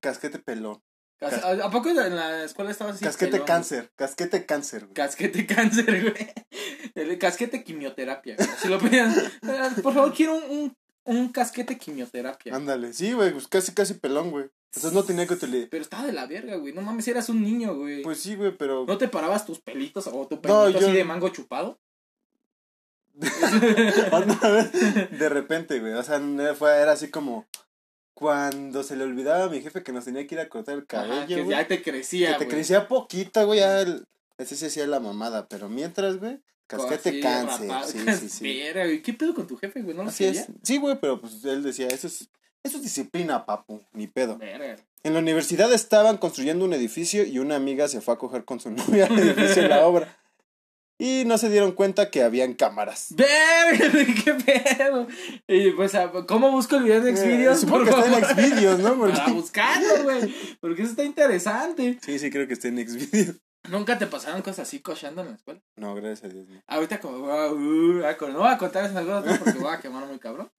casquete 0.00 0.38
pelón. 0.38 0.82
Cas- 1.18 1.44
¿A 1.44 1.66
a 1.66 1.70
poco 1.70 1.90
en 1.90 1.96
la 2.16 2.44
escuela 2.44 2.70
estabas 2.70 2.94
así? 2.96 3.04
casquete 3.04 3.32
pelón, 3.32 3.46
cáncer, 3.46 3.92
casquete 3.94 4.46
cáncer. 4.46 4.82
güey. 4.84 4.94
Casquete 4.94 5.46
cáncer, 5.54 6.00
güey. 6.02 6.32
El 6.94 7.18
casquete 7.18 7.62
quimioterapia, 7.62 8.36
güey. 8.36 8.48
Si 8.58 8.68
lo 8.68 8.78
pedían, 8.78 9.10
eh, 9.12 9.70
por 9.82 9.92
favor, 9.92 10.14
quiero 10.14 10.36
un, 10.36 10.44
un, 10.50 10.76
un 11.04 11.28
casquete 11.28 11.76
quimioterapia. 11.76 12.56
Ándale, 12.56 12.94
sí, 12.94 13.12
güey, 13.12 13.32
pues 13.32 13.46
casi 13.48 13.72
casi 13.74 13.92
pelón, 13.94 14.30
güey. 14.30 14.46
Entonces 14.72 14.92
no 14.94 15.02
tenía 15.04 15.26
que 15.26 15.34
utilizar. 15.34 15.68
Pero 15.68 15.82
estaba 15.82 16.06
de 16.06 16.12
la 16.12 16.26
verga, 16.26 16.56
güey. 16.56 16.72
No 16.72 16.80
mames, 16.80 17.06
eras 17.08 17.28
un 17.28 17.42
niño, 17.42 17.74
güey. 17.76 18.02
Pues 18.02 18.20
sí, 18.20 18.34
güey, 18.36 18.56
pero 18.56 18.86
¿No 18.86 18.96
te 18.96 19.08
parabas 19.08 19.44
tus 19.44 19.60
pelitos 19.60 20.06
o 20.06 20.26
tu 20.26 20.36
No, 20.36 20.40
pelito 20.40 20.70
yo- 20.70 20.78
así 20.86 20.92
de 20.96 21.04
mango 21.04 21.28
chupado? 21.28 21.78
de 25.18 25.28
repente, 25.28 25.80
güey, 25.80 25.92
o 25.92 26.02
sea, 26.02 26.20
fue 26.56 26.70
era 26.78 26.92
así 26.92 27.10
como 27.10 27.46
cuando 28.20 28.82
se 28.82 28.96
le 28.96 29.04
olvidaba 29.04 29.44
a 29.44 29.48
mi 29.48 29.62
jefe 29.62 29.82
que 29.82 29.92
nos 29.92 30.04
tenía 30.04 30.26
que 30.26 30.34
ir 30.34 30.40
a 30.42 30.48
cortar 30.50 30.74
el 30.74 30.86
cabello, 30.86 31.26
que 31.26 31.48
ya 31.48 31.66
te 31.66 31.82
crecía, 31.82 32.36
Que 32.36 32.44
te 32.44 32.50
crecía 32.50 32.86
poquito, 32.86 33.46
güey, 33.46 33.60
ya 33.60 33.80
el, 33.80 34.04
ese 34.36 34.56
sí 34.56 34.66
hacía 34.66 34.86
la 34.86 35.00
mamada, 35.00 35.48
pero 35.48 35.70
mientras, 35.70 36.18
güey, 36.18 36.38
casquete 36.66 37.20
cáncer. 37.20 37.70
Sí, 37.86 37.98
sí, 38.18 38.28
sí. 38.28 38.70
Güey. 38.74 39.00
¿Qué 39.00 39.14
pedo 39.14 39.34
con 39.34 39.46
tu 39.46 39.56
jefe, 39.56 39.80
güey? 39.80 39.96
¿No 39.96 40.02
lo 40.02 40.10
Así 40.10 40.26
es. 40.26 40.48
Sí, 40.62 40.76
güey, 40.76 41.00
pero 41.00 41.18
pues 41.18 41.42
él 41.46 41.62
decía, 41.62 41.88
eso 41.88 42.08
es, 42.08 42.28
eso 42.62 42.76
es 42.76 42.82
disciplina, 42.82 43.46
papu, 43.46 43.80
ni 43.94 44.06
pedo. 44.06 44.38
En 45.02 45.14
la 45.14 45.18
universidad 45.18 45.72
estaban 45.72 46.18
construyendo 46.18 46.66
un 46.66 46.74
edificio 46.74 47.24
y 47.24 47.38
una 47.38 47.56
amiga 47.56 47.88
se 47.88 48.02
fue 48.02 48.12
a 48.12 48.18
coger 48.18 48.44
con 48.44 48.60
su 48.60 48.70
novia 48.70 49.06
al 49.06 49.18
edificio 49.18 49.62
en 49.62 49.70
la 49.70 49.86
obra. 49.86 50.19
Y 51.00 51.24
no 51.24 51.38
se 51.38 51.48
dieron 51.48 51.72
cuenta 51.72 52.10
que 52.10 52.22
habían 52.22 52.52
cámaras. 52.52 53.14
¡Verga! 53.16 53.90
¡Qué 54.24 54.34
pedo! 54.34 55.06
Y 55.48 55.70
pues, 55.70 55.92
¿cómo 56.28 56.50
busco 56.50 56.76
el 56.76 56.82
video 56.82 57.00
de 57.00 57.16
Xvideos? 57.16 57.56
Eh, 57.56 57.60
supongo 57.62 57.84
que 57.84 57.90
está 57.90 58.18
en 58.18 58.24
Xvideos, 58.26 58.80
¿no? 58.80 58.94
Porque... 58.98 59.16
Para 59.16 59.32
buscarlo, 59.32 60.02
güey. 60.02 60.34
Porque 60.60 60.82
eso 60.82 60.90
está 60.90 61.02
interesante. 61.02 61.98
Sí, 62.02 62.18
sí, 62.18 62.30
creo 62.30 62.46
que 62.46 62.52
está 62.52 62.68
en 62.68 62.86
Xvideos. 62.86 63.36
¿Nunca 63.70 63.96
te 63.96 64.06
pasaron 64.08 64.42
cosas 64.42 64.68
así 64.68 64.80
cochando 64.80 65.22
en 65.22 65.28
la 65.28 65.34
escuela? 65.36 65.62
No, 65.76 65.94
gracias 65.94 66.24
a 66.24 66.28
Dios. 66.28 66.46
No. 66.50 66.62
Ahorita 66.66 67.00
como, 67.00 67.16
uh, 67.16 67.54
no 67.54 68.38
voy 68.38 68.48
a 68.50 68.58
contar 68.58 68.84
esas 68.84 69.02
cosas 69.02 69.38
porque 69.38 69.58
voy 69.58 69.72
a 69.72 69.80
quemar 69.80 70.04
muy 70.04 70.18
cabrón. 70.18 70.52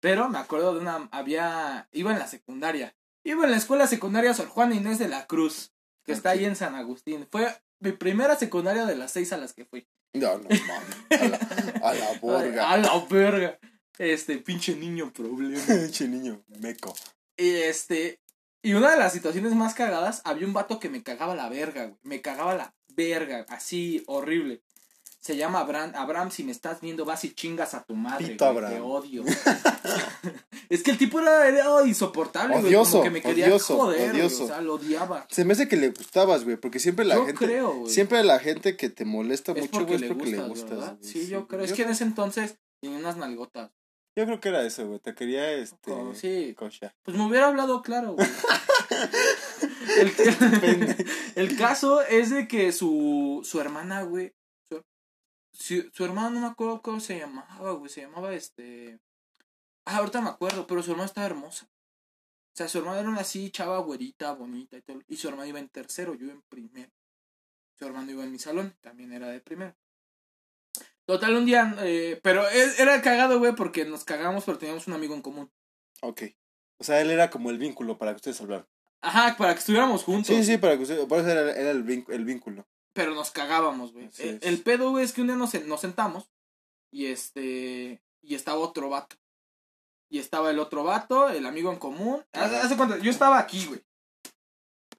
Pero 0.00 0.28
me 0.28 0.36
acuerdo 0.36 0.74
de 0.74 0.80
una, 0.80 1.08
había, 1.10 1.88
iba 1.92 2.12
en 2.12 2.18
la 2.18 2.26
secundaria. 2.26 2.94
Iba 3.24 3.44
en 3.46 3.50
la 3.50 3.56
escuela 3.56 3.86
secundaria 3.86 4.34
Sor 4.34 4.48
Juana 4.48 4.74
Inés 4.74 4.98
de 4.98 5.08
la 5.08 5.26
Cruz, 5.26 5.72
que 6.04 6.12
está 6.12 6.30
ahí 6.30 6.44
en 6.44 6.54
San 6.54 6.74
Agustín. 6.74 7.26
Fue 7.30 7.48
mi 7.80 7.92
primera 7.92 8.36
secundaria 8.36 8.86
de 8.86 8.96
las 8.96 9.12
seis 9.12 9.32
a 9.32 9.36
las 9.36 9.52
que 9.52 9.64
fui. 9.64 9.86
No, 10.14 10.38
no, 10.38 10.48
mames. 10.48 11.82
A 11.82 11.94
la, 11.94 12.20
verga. 12.22 12.70
A 12.70 12.76
la 12.76 13.06
verga. 13.08 13.58
Este, 13.98 14.38
pinche 14.38 14.74
niño 14.76 15.12
problema. 15.12 15.62
pinche 15.66 16.08
niño 16.08 16.44
meco. 16.60 16.94
Y 17.36 17.48
este, 17.48 18.20
y 18.62 18.74
una 18.74 18.90
de 18.90 18.98
las 18.98 19.12
situaciones 19.12 19.54
más 19.54 19.74
cagadas, 19.74 20.22
había 20.24 20.46
un 20.46 20.52
vato 20.52 20.80
que 20.80 20.88
me 20.88 21.02
cagaba 21.02 21.34
la 21.34 21.48
verga, 21.48 21.86
güey. 21.86 21.98
Me 22.02 22.20
cagaba 22.22 22.54
la 22.54 22.74
verga, 22.88 23.44
así, 23.48 24.02
horrible. 24.06 24.62
Se 25.26 25.36
llama 25.36 25.58
Abraham. 25.58 25.90
Abraham, 25.96 26.30
si 26.30 26.44
me 26.44 26.52
estás 26.52 26.80
viendo, 26.80 27.04
vas 27.04 27.24
y 27.24 27.34
chingas 27.34 27.74
a 27.74 27.82
tu 27.82 27.96
madre. 27.96 28.36
Te 28.36 28.80
odio. 28.80 29.24
es 30.68 30.84
que 30.84 30.92
el 30.92 30.98
tipo 30.98 31.18
era, 31.18 31.84
insoportable, 31.84 32.60
güey. 32.60 32.72
Como 32.72 33.02
que 33.02 33.10
me 33.10 33.20
quería 33.20 33.46
odioso, 33.46 33.76
joder, 33.76 34.12
odioso. 34.12 34.44
o 34.44 34.46
sea, 34.46 34.60
lo 34.60 34.74
odiaba. 34.74 35.26
Se 35.28 35.44
me 35.44 35.54
hace 35.54 35.66
que 35.66 35.76
le 35.76 35.88
gustabas, 35.88 36.44
güey. 36.44 36.56
Porque 36.56 36.78
siempre 36.78 37.04
la 37.04 37.16
yo 37.16 37.26
gente. 37.26 37.44
Creo, 37.44 37.74
güey. 37.74 37.92
Siempre 37.92 38.22
la 38.22 38.38
gente 38.38 38.76
que 38.76 38.88
te 38.88 39.04
molesta 39.04 39.52
mucho, 39.52 39.84
güey, 39.84 40.00
es 40.00 40.08
porque 40.12 40.30
le 40.30 40.42
gustas. 40.44 40.94
Sí, 41.00 41.26
yo 41.26 41.48
creo. 41.48 41.64
Es 41.64 41.72
que 41.72 41.82
en 41.82 41.90
ese 41.90 42.04
entonces 42.04 42.60
tenía 42.80 42.96
unas 42.96 43.16
nalgotas. 43.16 43.72
Yo 44.14 44.26
creo 44.26 44.38
que 44.38 44.50
era 44.50 44.62
eso, 44.62 44.86
güey. 44.86 45.00
Te 45.00 45.12
quería, 45.16 45.54
este... 45.54 45.92
sí. 46.14 46.54
Pues 46.56 47.16
me 47.16 47.26
hubiera 47.26 47.48
hablado 47.48 47.82
claro, 47.82 48.12
güey. 48.12 48.28
el, 49.98 51.06
el, 51.34 51.56
caso 51.56 52.00
es 52.02 52.30
de 52.30 52.46
que 52.46 52.70
su, 52.70 53.40
su 53.42 53.60
hermana, 53.60 54.02
güey... 54.04 54.36
Su, 55.58 55.90
su 55.92 56.04
hermana 56.04 56.30
no 56.30 56.40
me 56.40 56.46
acuerdo 56.46 56.82
cómo 56.82 57.00
se 57.00 57.18
llamaba, 57.18 57.72
güey. 57.72 57.90
Se 57.90 58.02
llamaba, 58.02 58.32
este... 58.32 58.98
Ah, 59.84 59.98
ahorita 59.98 60.20
me 60.20 60.30
acuerdo, 60.30 60.66
pero 60.66 60.82
su 60.82 60.90
hermana 60.90 61.06
estaba 61.06 61.26
hermosa. 61.26 61.66
O 61.66 62.56
sea, 62.56 62.68
su 62.68 62.78
hermana 62.78 63.00
era 63.00 63.08
una 63.08 63.20
así, 63.20 63.50
chava, 63.50 63.78
güerita, 63.78 64.32
bonita 64.32 64.76
y 64.76 64.82
todo. 64.82 65.00
Y 65.06 65.16
su 65.16 65.28
hermano 65.28 65.46
iba 65.46 65.58
en 65.58 65.68
tercero, 65.68 66.14
yo 66.14 66.30
en 66.30 66.42
primero. 66.42 66.90
Su 67.78 67.84
hermano 67.86 68.10
iba 68.10 68.24
en 68.24 68.32
mi 68.32 68.38
salón, 68.38 68.74
también 68.80 69.12
era 69.12 69.28
de 69.28 69.40
primero. 69.40 69.76
Total, 71.04 71.36
un 71.36 71.46
día, 71.46 71.76
eh, 71.80 72.18
pero 72.22 72.48
e, 72.48 72.82
era 72.82 73.00
cagado, 73.00 73.38
güey, 73.38 73.54
porque 73.54 73.84
nos 73.84 74.04
cagamos, 74.04 74.44
pero 74.44 74.58
teníamos 74.58 74.88
un 74.88 74.94
amigo 74.94 75.14
en 75.14 75.22
común. 75.22 75.52
Ok. 76.00 76.22
O 76.78 76.84
sea, 76.84 77.00
él 77.00 77.10
era 77.10 77.30
como 77.30 77.50
el 77.50 77.58
vínculo 77.58 77.96
para 77.96 78.12
que 78.12 78.16
ustedes 78.16 78.40
hablaran. 78.40 78.66
Ajá, 79.00 79.36
para 79.36 79.52
que 79.52 79.60
estuviéramos 79.60 80.02
juntos. 80.02 80.34
Sí, 80.34 80.42
sí, 80.42 80.58
para 80.58 80.76
que 80.76 80.82
ustedes, 80.82 81.06
por 81.06 81.20
eso 81.20 81.30
era, 81.30 81.70
el, 81.70 81.82
vínculo. 81.84 82.66
Pero 82.96 83.14
nos 83.14 83.30
cagábamos, 83.30 83.92
güey. 83.92 84.10
El, 84.18 84.40
el, 84.42 84.62
pedo, 84.62 84.90
güey, 84.90 85.04
es 85.04 85.12
que 85.12 85.20
un 85.20 85.28
día 85.28 85.36
nos, 85.36 85.54
nos 85.66 85.80
sentamos 85.80 86.28
y 86.90 87.06
este, 87.06 88.02
y 88.22 88.34
estaba 88.34 88.58
otro 88.58 88.88
vato. 88.88 89.16
Y 90.08 90.18
estaba 90.18 90.50
el 90.50 90.58
otro 90.58 90.82
vato, 90.82 91.28
el 91.28 91.46
amigo 91.46 91.70
en 91.70 91.78
común. 91.78 92.24
Hace 92.32 92.76
cuenta, 92.76 92.98
yo 92.98 93.10
estaba 93.10 93.38
aquí, 93.38 93.66
güey. 93.66 93.84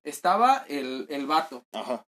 Estaba 0.04 0.64
el, 0.70 1.08
el 1.10 1.26
vato. 1.26 1.66
Ajá 1.74 2.06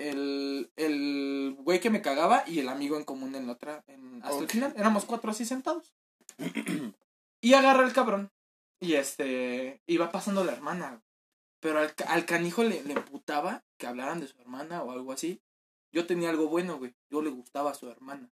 el, 0.00 0.72
el 0.76 1.56
güey 1.60 1.80
que 1.80 1.90
me 1.90 2.02
cagaba 2.02 2.44
y 2.46 2.58
el 2.58 2.68
amigo 2.68 2.96
en 2.96 3.04
común 3.04 3.34
en 3.34 3.46
la 3.46 3.52
otra. 3.52 3.84
En, 3.86 4.20
hasta 4.24 4.40
el 4.40 4.48
final. 4.48 4.74
Éramos 4.76 5.04
cuatro 5.04 5.30
así 5.30 5.44
sentados. 5.44 5.94
y 7.40 7.54
agarra 7.54 7.84
el 7.84 7.92
cabrón. 7.92 8.32
Y 8.80 8.94
este. 8.94 9.82
Iba 9.86 10.10
pasando 10.10 10.42
la 10.42 10.52
hermana. 10.52 11.02
Pero 11.60 11.78
al, 11.80 11.94
al 12.06 12.26
canijo 12.26 12.64
le, 12.64 12.82
le 12.82 12.94
emputaba 12.94 13.62
que 13.78 13.86
hablaran 13.86 14.20
de 14.20 14.28
su 14.28 14.40
hermana 14.40 14.82
o 14.82 14.92
algo 14.92 15.12
así. 15.12 15.40
Yo 15.92 16.06
tenía 16.06 16.30
algo 16.30 16.48
bueno, 16.48 16.78
güey. 16.78 16.94
Yo 17.10 17.20
le 17.22 17.30
gustaba 17.30 17.72
a 17.72 17.74
su 17.74 17.88
hermana. 17.88 18.30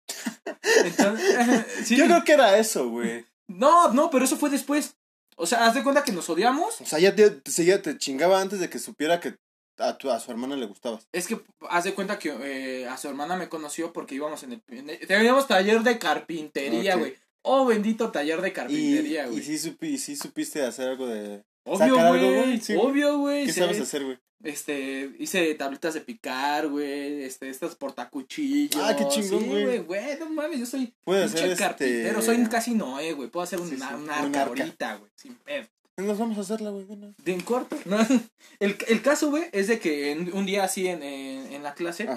Entonces, 0.85 1.89
Yo 1.91 2.05
creo 2.05 2.25
que 2.25 2.33
era 2.33 2.59
eso, 2.59 2.89
güey. 2.89 3.27
No, 3.49 3.93
no, 3.93 4.11
pero 4.11 4.25
eso 4.25 4.37
fue 4.37 4.51
después. 4.51 4.97
O 5.37 5.47
sea, 5.47 5.67
haz 5.67 5.75
de 5.75 5.83
cuenta 5.83 6.05
que 6.05 6.13
nos 6.13 6.29
odiamos. 6.29 6.81
O 6.81 6.87
sea, 6.87 6.99
ya 6.99 7.15
te, 7.15 7.41
ya 7.45 7.83
te 7.83 7.99
chingaba 7.99 8.41
antes 8.41 8.61
de 8.61 8.69
que 8.71 8.79
supiera 8.79 9.21
que 9.21 9.37
a, 9.79 9.97
tu, 9.97 10.11
a 10.11 10.21
su 10.21 10.31
hermana 10.31 10.57
le 10.57 10.67
gustabas. 10.67 11.09
Es 11.13 11.27
que 11.27 11.41
haz 11.69 11.85
de 11.85 11.95
cuenta 11.95 12.19
que 12.19 12.29
eh, 12.29 12.87
a 12.87 12.97
su 12.97 13.09
hermana 13.09 13.37
me 13.37 13.49
conoció 13.49 13.93
porque 13.93 14.15
íbamos 14.15 14.43
en 14.43 14.53
el. 14.53 14.63
teníamos 15.07 15.49
taller 15.49 15.83
de 15.83 15.99
carpintería, 15.99 16.97
güey. 16.97 17.17
Oh, 17.43 17.65
bendito 17.65 18.11
taller 18.11 18.43
de 18.43 18.53
carpintería, 18.53 19.27
güey. 19.27 19.39
¿Y, 19.39 19.43
sí, 19.43 19.59
supi, 19.59 19.99
sí 19.99 20.15
supiste 20.15 20.63
hacer 20.63 20.91
algo 20.91 21.07
de. 21.07 21.43
Obvio, 21.65 21.97
güey. 22.09 22.61
obvio, 22.79 23.19
güey. 23.19 23.47
¿Qué 23.47 23.53
sabes 23.53 23.81
hacer, 23.81 24.05
güey? 24.05 24.19
Este, 24.43 25.15
hice 25.19 25.55
tabletas 25.55 25.93
de 25.93 26.01
picar, 26.01 26.69
güey, 26.69 27.25
este, 27.25 27.51
estas 27.51 27.75
portacuchillos. 27.75 28.83
Ah, 28.83 28.97
qué 28.97 29.07
chingón, 29.09 29.47
güey. 29.47 29.79
Sí, 29.79 29.85
güey, 29.85 30.19
no 30.19 30.31
mames, 30.31 30.61
yo 30.61 30.67
soy 30.67 30.95
Puedo 31.05 31.23
hacer 31.25 31.51
este... 31.51 31.63
carpintero, 31.63 32.23
soy 32.23 32.43
casi 32.47 32.75
Noé, 32.75 33.13
güey, 33.13 33.29
puedo 33.29 33.45
hacer 33.45 33.61
una, 33.61 33.97
una 33.97 34.19
arca 34.19 34.45
ahorita, 34.45 34.97
güey, 34.97 35.11
sin 35.15 35.35
pedo. 35.35 35.69
Nos 36.07 36.19
vamos 36.19 36.39
a 36.39 36.41
hacerla, 36.41 36.71
güey. 36.71 36.87
De 37.19 37.33
en 37.33 37.41
corto. 37.41 37.77
El, 38.61 38.77
el 38.89 39.03
caso, 39.03 39.31
güey, 39.31 39.45
es 39.53 39.69
de 39.69 39.79
que 39.79 40.31
un 40.33 40.47
día 40.47 40.65
así 40.65 40.87
en, 40.87 41.03
en, 41.03 41.63
la 41.63 41.75
clase 41.75 42.09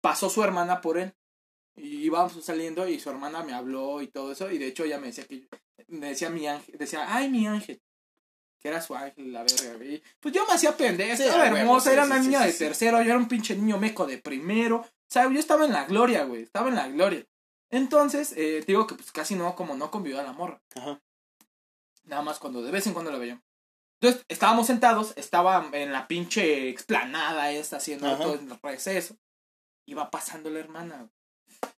pasó 0.00 0.30
su 0.30 0.42
hermana 0.42 0.80
por 0.80 0.98
él. 0.98 1.12
Y 1.76 2.04
íbamos 2.06 2.42
saliendo 2.42 2.88
y 2.88 2.98
su 2.98 3.10
hermana 3.10 3.42
me 3.42 3.52
habló 3.52 4.00
y 4.00 4.06
todo 4.06 4.32
eso. 4.32 4.50
Y 4.50 4.58
de 4.58 4.68
hecho 4.68 4.84
ella 4.84 4.98
me 4.98 5.08
decía 5.08 5.24
que. 5.24 5.46
Me 5.88 6.08
decía 6.08 6.30
mi 6.30 6.46
ángel. 6.46 6.78
Decía, 6.78 7.04
ay, 7.14 7.28
mi 7.28 7.46
ángel. 7.46 7.80
Que 8.66 8.70
era 8.70 8.82
su 8.82 8.96
ángel, 8.96 9.32
la 9.32 9.44
verga, 9.44 9.76
güey. 9.76 10.02
Pues 10.18 10.34
yo 10.34 10.44
me 10.44 10.54
hacía 10.54 10.76
pendeja. 10.76 11.12
estaba 11.12 11.46
hermosa. 11.46 11.92
era 11.92 12.04
una 12.04 12.18
niña 12.18 12.44
de 12.44 12.52
tercero. 12.52 13.00
Yo 13.00 13.10
era 13.10 13.16
un 13.16 13.28
pinche 13.28 13.54
niño 13.54 13.78
meco 13.78 14.06
de 14.06 14.18
primero. 14.18 14.78
O 14.78 15.08
sea, 15.08 15.30
yo 15.30 15.38
estaba 15.38 15.66
en 15.66 15.72
la 15.72 15.84
gloria, 15.84 16.24
güey. 16.24 16.42
Estaba 16.42 16.68
en 16.68 16.74
la 16.74 16.88
gloria. 16.88 17.24
Entonces, 17.70 18.32
eh, 18.36 18.64
digo 18.66 18.88
que 18.88 18.96
pues 18.96 19.12
casi 19.12 19.36
no, 19.36 19.54
como 19.54 19.76
no 19.76 19.92
convivió 19.92 20.18
a 20.18 20.24
la 20.24 20.32
morra. 20.32 20.60
Ajá. 20.74 21.00
Nada 22.02 22.22
más 22.22 22.40
cuando 22.40 22.60
de 22.60 22.72
vez 22.72 22.84
en 22.88 22.92
cuando 22.92 23.12
la 23.12 23.18
veíamos. 23.18 23.44
Entonces, 24.00 24.26
estábamos 24.26 24.66
sentados, 24.66 25.12
estaba 25.14 25.64
en 25.72 25.92
la 25.92 26.08
pinche 26.08 26.68
explanada 26.68 27.52
esta 27.52 27.76
haciendo 27.76 28.16
todo 28.16 28.34
el 28.34 28.50
receso. 28.64 29.16
Iba 29.86 30.10
pasando 30.10 30.50
la 30.50 30.58
hermana. 30.58 31.08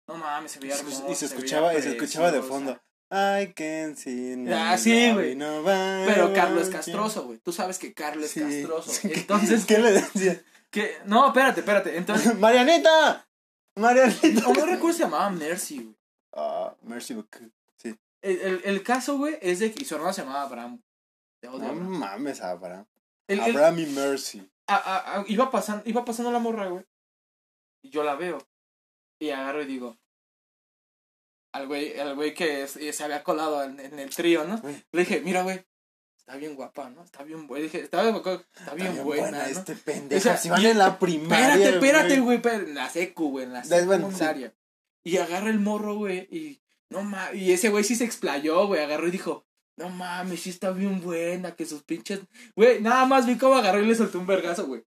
No 0.07 0.15
mames, 0.15 0.53
se 0.53 0.61
veía 0.61 0.77
hermosa. 0.77 1.03
Y 1.09 1.17
se 1.17 1.27
escuchaba, 1.27 1.75
y 1.75 1.83
se 1.83 1.97
escuchaba 1.97 2.31
de 2.31 2.43
fondo. 2.43 2.81
I 3.11 3.53
can 3.55 3.97
see 3.97 4.47
Ah, 4.53 4.77
sí, 4.77 5.13
güey. 5.13 5.37
Pero 5.37 6.33
Carlos 6.35 6.65
es 6.65 6.71
castroso, 6.71 7.25
güey. 7.25 7.39
Tú 7.39 7.53
sabes 7.53 7.79
que 7.79 7.93
Carlos 7.93 8.37
es 8.37 8.43
castroso. 8.43 8.93
Entonces. 9.09 9.65
¿Qué 9.65 9.79
le 9.79 9.93
decía? 9.93 10.43
No, 11.05 11.29
espérate, 11.29 11.61
espérate. 11.61 11.97
Entonces. 11.97 12.35
¡Marianita! 12.39 13.27
¡Marianita! 13.77 14.43
¿Cómo 14.45 14.61
no 14.61 14.67
recuerdo 14.67 14.97
se 14.97 15.05
llamaba 15.05 15.31
Mercy, 15.31 15.83
güey? 15.83 15.97
Ah, 16.33 16.75
Mercy 16.83 17.15
el, 18.23 18.61
el, 18.65 18.83
caso, 18.83 19.19
güey, 19.19 19.39
es 19.41 19.61
de 19.61 19.73
que 19.73 19.85
su 19.85 19.95
hermano 19.95 20.13
se 20.13 20.23
llamaba 20.23 20.43
Abraham. 20.43 20.83
no 21.43 21.75
mames, 21.75 22.41
Abraham. 22.41 22.87
Abraham 23.29 23.79
y 23.79 23.87
Mercy. 23.87 24.51
iba, 25.29 25.51
pasando, 25.51 25.83
iba 25.87 26.05
pasando 26.05 26.33
la 26.33 26.41
morra, 26.41 26.67
güey. 26.67 26.85
Y 27.83 27.91
yo 27.91 28.03
la 28.03 28.17
veo. 28.17 28.39
Y 29.21 29.31
agarro 29.31 29.63
y 29.63 29.67
digo. 29.67 29.97
Al 31.57 31.67
güey, 31.69 31.99
al 31.99 32.15
güey 32.15 32.35
que 32.35 32.67
se 32.69 33.03
había 33.03 33.25
colado 33.25 33.65
en, 33.65 33.99
el 33.99 34.11
trío, 34.11 34.45
¿no? 34.45 34.61
Le 34.93 35.01
dije, 35.01 35.23
mira, 35.23 35.43
güey. 35.43 35.65
Está 36.19 36.37
bien 36.37 36.55
guapa, 36.55 36.91
¿no? 36.91 37.03
Está 37.03 37.23
bien 37.23 37.47
buena. 37.47 37.63
Dije, 37.65 37.81
está 37.81 38.03
bien, 38.03 38.17
está 38.17 38.75
bien, 38.75 39.03
buena, 39.05 39.31
¿no? 39.31 39.45
este 39.45 39.75
pendejo. 39.75 40.37
si 40.37 40.51
van 40.51 40.67
en 40.67 40.77
la 40.77 40.99
primaria. 40.99 41.55
Espérate, 41.55 41.75
espérate, 41.77 42.21
güey. 42.21 42.41
En 42.45 42.75
la 42.75 42.91
secu, 42.91 43.31
güey. 43.31 43.45
En 43.47 43.53
la 43.55 43.65
secundaria. 43.65 44.53
Y 45.03 45.17
agarra 45.17 45.49
el 45.49 45.61
morro, 45.61 45.95
güey. 45.95 46.29
Y 46.31 46.61
no 46.91 47.03
mames. 47.03 47.41
Y 47.41 47.53
ese 47.53 47.71
güey 47.71 47.85
sí 47.85 47.95
se 47.95 48.05
explayó, 48.05 48.67
güey. 48.67 48.83
Agarró 48.83 49.09
y 49.09 49.13
dijo, 49.13 49.47
no 49.77 49.89
mames, 49.89 50.41
sí 50.41 50.51
está 50.51 50.73
bien 50.73 51.01
buena, 51.01 51.55
que 51.55 51.65
sus 51.65 51.85
pinches. 51.85 52.21
Güey, 52.55 52.83
nada 52.83 53.07
más 53.07 53.25
vi 53.27 53.39
cómo 53.39 53.55
agarró 53.55 53.83
y 53.83 53.87
le 53.87 53.95
soltó 53.95 54.19
un 54.19 54.27
vergazo, 54.27 54.67
güey. 54.67 54.85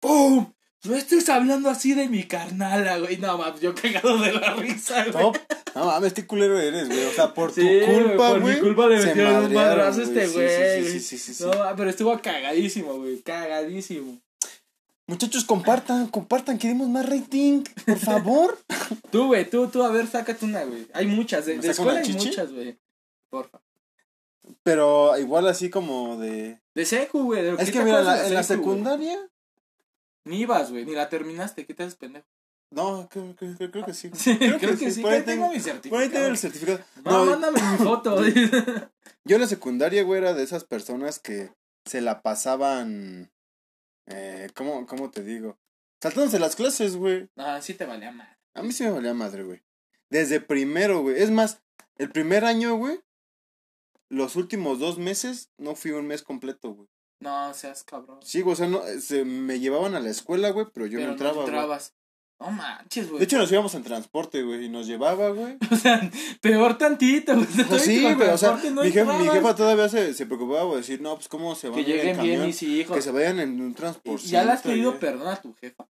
¡Pum! 0.00 0.54
No 0.84 0.96
estés 0.96 1.28
hablando 1.28 1.70
así 1.70 1.94
de 1.94 2.08
mi 2.08 2.24
carnala, 2.24 2.98
güey. 2.98 3.16
No, 3.18 3.38
mames, 3.38 3.60
yo 3.60 3.74
cagado 3.74 4.18
de 4.18 4.32
la 4.32 4.54
risa, 4.54 5.04
güey. 5.04 5.24
No, 5.24 5.32
no 5.74 5.84
mames, 5.86 6.08
este 6.08 6.26
culero 6.26 6.58
eres, 6.58 6.88
güey. 6.88 7.04
O 7.04 7.12
sea, 7.12 7.32
por 7.32 7.52
tu 7.52 7.60
culpa, 7.60 8.30
güey. 8.30 8.40
Por 8.40 8.42
mi 8.42 8.60
culpa 8.60 8.86
le 8.88 9.04
metieron 9.04 9.44
un 9.44 9.54
madrazo 9.54 10.00
a 10.00 10.04
este 10.04 10.26
güey. 10.28 10.84
Sí, 10.84 11.00
sí, 11.00 11.18
sí, 11.18 11.34
sí, 11.34 11.44
No, 11.44 11.52
pero 11.76 11.90
estuvo 11.90 12.18
cagadísimo, 12.20 12.94
güey. 12.94 13.20
Cagadísimo. 13.20 14.18
Muchachos, 15.06 15.44
compartan, 15.44 16.08
compartan, 16.08 16.58
queremos 16.58 16.88
más 16.88 17.08
rating, 17.08 17.64
por 17.86 17.98
favor. 17.98 18.58
tú, 19.10 19.26
güey, 19.26 19.48
tú, 19.48 19.68
tú, 19.68 19.82
a 19.82 19.90
ver, 19.90 20.06
sácate 20.06 20.44
una, 20.44 20.64
güey. 20.64 20.86
Hay 20.94 21.06
muchas, 21.06 21.46
de, 21.46 21.58
de 21.58 21.70
escuela 21.70 22.00
hay 22.00 22.12
muchas, 22.12 22.52
güey. 22.52 22.78
Porfa. 23.28 23.60
Pero 24.62 25.16
igual 25.18 25.46
así 25.48 25.70
como 25.70 26.16
de. 26.18 26.60
De 26.74 26.84
secu, 26.84 27.24
güey. 27.24 27.46
Es 27.58 27.70
que 27.70 27.82
mira, 27.82 28.26
en 28.26 28.34
la 28.34 28.42
secundaria. 28.42 29.18
Ni 30.24 30.40
ibas, 30.40 30.70
güey, 30.70 30.84
ni 30.84 30.92
la 30.92 31.08
terminaste. 31.08 31.66
¿Qué 31.66 31.74
te 31.74 31.82
haces 31.82 31.96
pendejo? 31.96 32.26
No, 32.70 33.06
creo, 33.10 33.36
que 33.36 33.48
sí. 33.48 33.56
creo, 33.68 33.84
que, 33.84 33.92
sí. 33.92 34.08
Por 35.02 35.12
ahí 35.12 35.22
tengo, 35.22 35.50
mi 35.50 35.60
certificado. 35.60 35.90
Por 35.90 36.00
ahí 36.00 36.08
tengo 36.08 36.26
el 36.26 36.38
certificado. 36.38 36.80
No, 37.04 37.26
mándame 37.26 37.60
mi 37.60 37.76
foto. 37.84 38.22
yo 39.24 39.36
en 39.36 39.40
la 39.40 39.46
secundaria, 39.46 40.02
güey, 40.04 40.22
era 40.22 40.32
de 40.32 40.42
esas 40.42 40.64
personas 40.64 41.18
que 41.18 41.52
se 41.84 42.00
la 42.00 42.22
pasaban. 42.22 43.30
Eh, 44.06 44.48
¿cómo, 44.54 44.86
¿Cómo 44.86 45.10
te 45.10 45.22
digo? 45.22 45.58
Saltándose 46.02 46.38
las 46.38 46.56
clases, 46.56 46.96
güey. 46.96 47.28
Ah, 47.36 47.60
sí 47.60 47.74
te 47.74 47.84
valía 47.84 48.10
madre. 48.10 48.38
A 48.54 48.62
mí 48.62 48.72
sí 48.72 48.84
me 48.84 48.90
valía 48.90 49.14
madre, 49.14 49.42
güey. 49.42 49.62
Desde 50.10 50.40
primero, 50.40 51.02
güey. 51.02 51.20
Es 51.20 51.30
más, 51.30 51.62
el 51.96 52.10
primer 52.10 52.44
año, 52.44 52.76
güey, 52.76 53.00
los 54.08 54.36
últimos 54.36 54.78
dos 54.78 54.98
meses 54.98 55.50
no 55.58 55.74
fui 55.74 55.90
un 55.90 56.06
mes 56.06 56.22
completo, 56.22 56.72
güey. 56.72 56.88
No, 57.22 57.54
seas 57.54 57.84
cabrón. 57.84 58.18
Sí, 58.22 58.40
güey, 58.40 58.54
o 58.54 58.56
sea, 58.56 58.68
no, 58.68 58.82
se, 59.00 59.24
me 59.24 59.60
llevaban 59.60 59.94
a 59.94 60.00
la 60.00 60.10
escuela, 60.10 60.50
güey, 60.50 60.66
pero 60.72 60.86
yo 60.86 60.98
no 60.98 61.12
entraba. 61.12 61.36
No 61.36 61.40
entrabas. 61.42 61.94
No 62.40 62.50
manches, 62.50 63.08
güey. 63.08 63.20
De 63.20 63.24
hecho, 63.24 63.38
nos 63.38 63.52
íbamos 63.52 63.72
en 63.76 63.84
transporte, 63.84 64.42
güey, 64.42 64.64
y 64.64 64.68
nos 64.68 64.88
llevaba, 64.88 65.30
güey. 65.30 65.58
O 65.70 65.76
sea, 65.76 66.10
peor 66.40 66.76
tantito, 66.76 67.34
güey. 67.34 67.46
Pues 67.68 67.82
sí, 67.82 68.02
güey, 68.14 68.28
o 68.28 68.36
sea, 68.38 68.54
mi, 68.54 68.90
jefa, 68.90 69.16
mi, 69.16 69.28
jefa, 69.28 69.54
todavía 69.54 69.88
se, 69.88 70.12
se 70.12 70.26
preocupaba, 70.26 70.64
güey, 70.64 70.78
decir, 70.78 71.00
no, 71.00 71.14
pues, 71.14 71.28
¿cómo 71.28 71.54
se 71.54 71.68
van 71.68 71.78
Que 71.78 71.84
lleguen 71.84 72.20
bien 72.20 72.44
mis 72.44 72.62
hijos. 72.64 72.96
Que 72.96 73.02
se 73.02 73.12
vayan 73.12 73.38
en 73.38 73.60
un 73.60 73.74
transporte. 73.74 74.26
¿Ya 74.26 74.44
le 74.44 74.52
has 74.52 74.62
pedido 74.62 74.98
perdón 74.98 75.28
a 75.28 75.40
tu 75.40 75.54
jefa? 75.54 75.86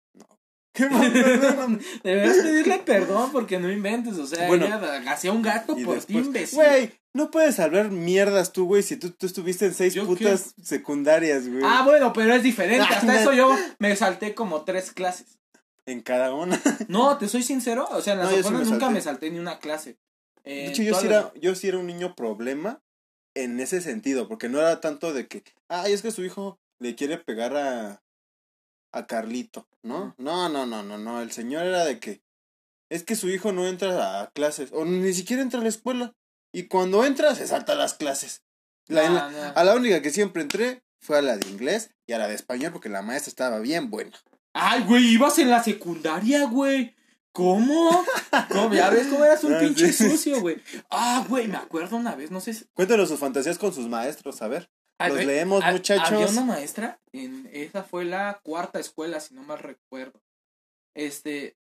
Deberías 2.04 2.38
pedirle 2.38 2.80
perdón 2.80 3.32
porque 3.32 3.60
no 3.60 3.72
inventes, 3.72 4.18
o 4.18 4.28
sea, 4.28 4.48
ella 4.48 5.02
hacía 5.12 5.32
un 5.32 5.42
gato 5.42 5.76
por 5.76 6.00
ti, 6.04 6.18
imbécil. 6.18 6.58
Güey, 6.58 6.92
no 7.14 7.32
puedes 7.32 7.60
hablar 7.60 7.90
mierdas 7.90 8.54
tú, 8.54 8.66
güey, 8.66 8.84
si 8.84 8.98
tú, 8.98 9.12
tú 9.12 9.26
estuviste 9.26 9.66
en 9.66 9.74
seis 9.74 9.98
putas 9.98 10.54
secundarias, 10.62 11.48
güey. 11.48 11.64
Ah, 11.66 11.84
bueno, 11.86 12.14
pero 12.14 12.34
es 12.34 12.44
diferente. 12.44 12.86
Ah, 12.90 12.98
Hasta 12.98 13.22
eso 13.22 13.34
yo 13.34 13.56
me 13.80 13.96
salté 13.96 14.36
como 14.36 14.64
tres 14.64 14.92
clases. 14.92 15.40
¿En 15.86 16.02
cada 16.02 16.34
una? 16.34 16.62
no, 16.90 17.18
te 17.18 17.28
soy 17.28 17.44
sincero. 17.44 17.88
O 17.92 18.02
sea, 18.02 18.14
en 18.14 18.20
las 18.20 18.52
no, 18.52 18.64
nunca 18.64 18.90
me 18.90 19.02
salté 19.02 19.32
ni 19.32 19.40
una 19.40 19.60
clase. 19.60 19.98
de 20.44 20.68
hecho, 20.68 20.84
yo 20.84 20.94
sí, 20.94 21.08
era, 21.08 21.32
yo 21.42 21.56
sí 21.56 21.68
era 21.68 21.78
un 21.78 21.88
niño 21.88 22.14
problema 22.16 22.82
en 23.34 23.60
ese 23.60 23.82
sentido, 23.82 24.28
porque 24.28 24.50
no 24.50 24.60
era 24.60 24.82
tanto 24.82 25.14
de 25.14 25.28
que, 25.28 25.44
ay, 25.70 25.94
es 25.94 26.02
que 26.02 26.12
su 26.12 26.24
hijo 26.24 26.60
le 26.80 26.96
quiere 26.96 27.18
pegar 27.18 27.56
a, 27.56 28.02
a 28.92 29.08
Carlito, 29.08 29.68
¿no? 29.84 30.16
No, 30.18 30.50
no, 30.50 30.66
no, 30.66 30.84
no, 30.84 30.98
no. 30.98 31.22
El 31.22 31.32
señor 31.32 31.66
era 31.66 31.86
de 31.86 32.00
que 32.00 32.22
es 32.90 33.04
que 33.04 33.16
su 33.16 33.30
hijo 33.30 33.52
no 33.52 33.68
entra 33.68 34.22
a 34.22 34.32
clases 34.32 34.70
o 34.72 34.86
ni 34.86 35.14
siquiera 35.14 35.42
entra 35.42 35.60
a 35.60 35.64
la 35.64 35.70
escuela. 35.70 36.16
Y 36.54 36.64
cuando 36.64 37.06
entra 37.06 37.36
se 37.36 37.48
salta 37.48 37.76
las 37.76 37.94
clases. 37.94 38.44
A 38.90 39.64
la 39.64 39.76
única 39.76 40.02
que 40.02 40.12
siempre 40.12 40.42
entré 40.42 40.84
fue 41.00 41.18
a 41.18 41.22
la 41.22 41.38
de 41.38 41.48
inglés 41.50 41.92
y 42.06 42.14
a 42.14 42.18
la 42.18 42.28
de 42.28 42.36
español 42.36 42.72
porque 42.72 42.90
la 42.90 43.02
maestra 43.02 43.30
estaba 43.30 43.60
bien 43.60 43.90
buena. 43.90 44.18
Ay, 44.54 44.84
güey, 44.84 45.06
ibas 45.14 45.38
en 45.40 45.50
la 45.50 45.64
secundaria, 45.64 46.46
güey. 46.46 46.96
¿Cómo? 47.32 48.04
¿Cómo? 48.50 48.74
Ya 48.74 48.90
ves 48.90 49.08
cómo 49.08 49.24
eras 49.24 49.44
un 49.44 49.54
ah, 49.56 49.60
pinche 49.60 49.94
sucio, 49.94 50.42
güey. 50.42 50.60
Ah, 50.90 51.24
güey, 51.30 51.48
me 51.48 51.58
acuerdo 51.58 51.98
una 51.98 52.16
vez, 52.16 52.32
no 52.32 52.42
sé. 52.42 52.56
Cuéntanos 52.74 53.10
sus 53.10 53.20
fantasías 53.20 53.60
con 53.60 53.74
sus 53.74 53.88
maestros, 53.88 54.42
a 54.42 54.48
ver. 54.48 54.72
Los 55.00 55.26
leemos, 55.26 55.64
muchachos. 55.64 56.12
Había 56.12 56.28
una 56.28 56.44
maestra, 56.44 57.00
en, 57.12 57.50
esa 57.54 57.84
fue 57.84 58.06
la 58.06 58.40
cuarta 58.44 58.80
escuela, 58.80 59.20
si 59.20 59.36
no 59.36 59.44
mal 59.44 59.60
recuerdo. 59.60 60.22
Este, 60.96 61.56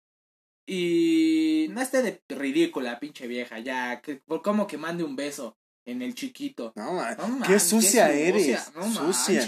y 0.66 1.68
no 1.72 1.82
esté 1.82 2.02
de 2.02 2.22
ridícula, 2.30 3.00
pinche 3.00 3.28
vieja, 3.28 3.60
ya, 3.60 4.02
que, 4.02 4.16
por 4.16 4.42
cómo 4.42 4.68
que 4.68 4.78
mande 4.78 5.04
un 5.04 5.16
beso 5.16 5.58
en 5.86 6.02
el 6.02 6.16
chiquito. 6.16 6.74
No, 6.76 6.94
man, 6.94 7.44
qué 7.46 7.60
sucia 7.60 8.12
eres. 8.12 8.74
No 8.74 8.92
sucia. 8.92 9.46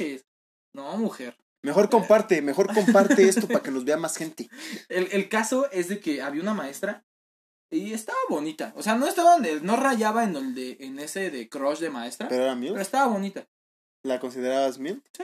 No, 0.74 0.98
mujer. 0.98 1.38
Mejor 1.64 1.90
comparte, 1.90 2.42
mejor 2.42 2.74
comparte 2.74 3.28
esto 3.28 3.48
para 3.48 3.62
que 3.62 3.72
nos 3.72 3.84
vea 3.84 3.98
más 3.98 4.16
gente. 4.16 4.50
El, 4.90 5.08
el 5.12 5.28
caso 5.28 5.70
es 5.72 5.88
de 5.88 6.00
que 6.00 6.22
había 6.22 6.42
una 6.42 6.54
maestra 6.54 7.04
y 7.70 7.94
estaba 7.94 8.18
bonita. 8.30 8.74
O 8.76 8.84
sea, 8.84 8.96
no 8.96 9.08
estaba, 9.08 9.38
no 9.38 9.76
rayaba 9.76 10.24
en 10.24 10.36
el 10.36 10.56
de, 10.56 10.78
en 10.80 11.00
ese 11.00 11.32
de 11.32 11.50
crush 11.50 11.80
de 11.80 11.90
maestra. 11.90 12.28
Pero 12.30 12.44
era 12.44 12.56
mío. 12.56 12.74
Pero 12.74 12.82
estaba 12.82 13.08
bonita. 13.08 13.48
¿La 14.04 14.20
considerabas 14.20 14.80
mil? 14.80 15.04
Sí. 15.14 15.24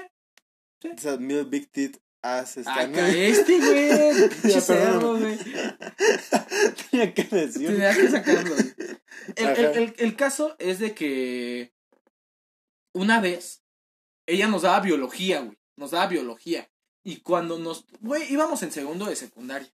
sí. 0.82 0.90
O 0.90 0.98
sea, 0.98 1.18
mil 1.18 1.46
big 1.46 1.72
tit 1.72 1.98
ass 2.22 2.58
Acá 2.58 3.10
este, 3.10 3.60
güey. 3.60 4.30
Pinche 4.42 4.62
cerdo, 4.62 5.18
güey. 5.20 5.38
Tenía 6.92 7.14
que 7.14 7.24
decir. 7.24 7.68
Tenía 7.68 7.94
que 7.94 8.10
sacarlo. 8.10 8.56
El, 9.36 9.48
el, 9.48 9.66
el, 9.66 9.96
el 9.98 10.16
caso 10.16 10.56
es 10.60 10.80
de 10.80 10.94
que 10.94 11.74
una 12.94 13.20
vez 13.20 13.64
ella 14.26 14.48
nos 14.48 14.62
daba 14.62 14.80
biología, 14.80 15.42
güey. 15.42 15.58
Nos 15.76 15.92
daba 15.92 16.08
biología. 16.08 16.70
Y 17.04 17.18
cuando 17.18 17.60
nos. 17.60 17.86
Güey, 18.00 18.32
íbamos 18.32 18.64
en 18.64 18.72
segundo 18.72 19.06
de 19.06 19.16
secundaria. 19.16 19.70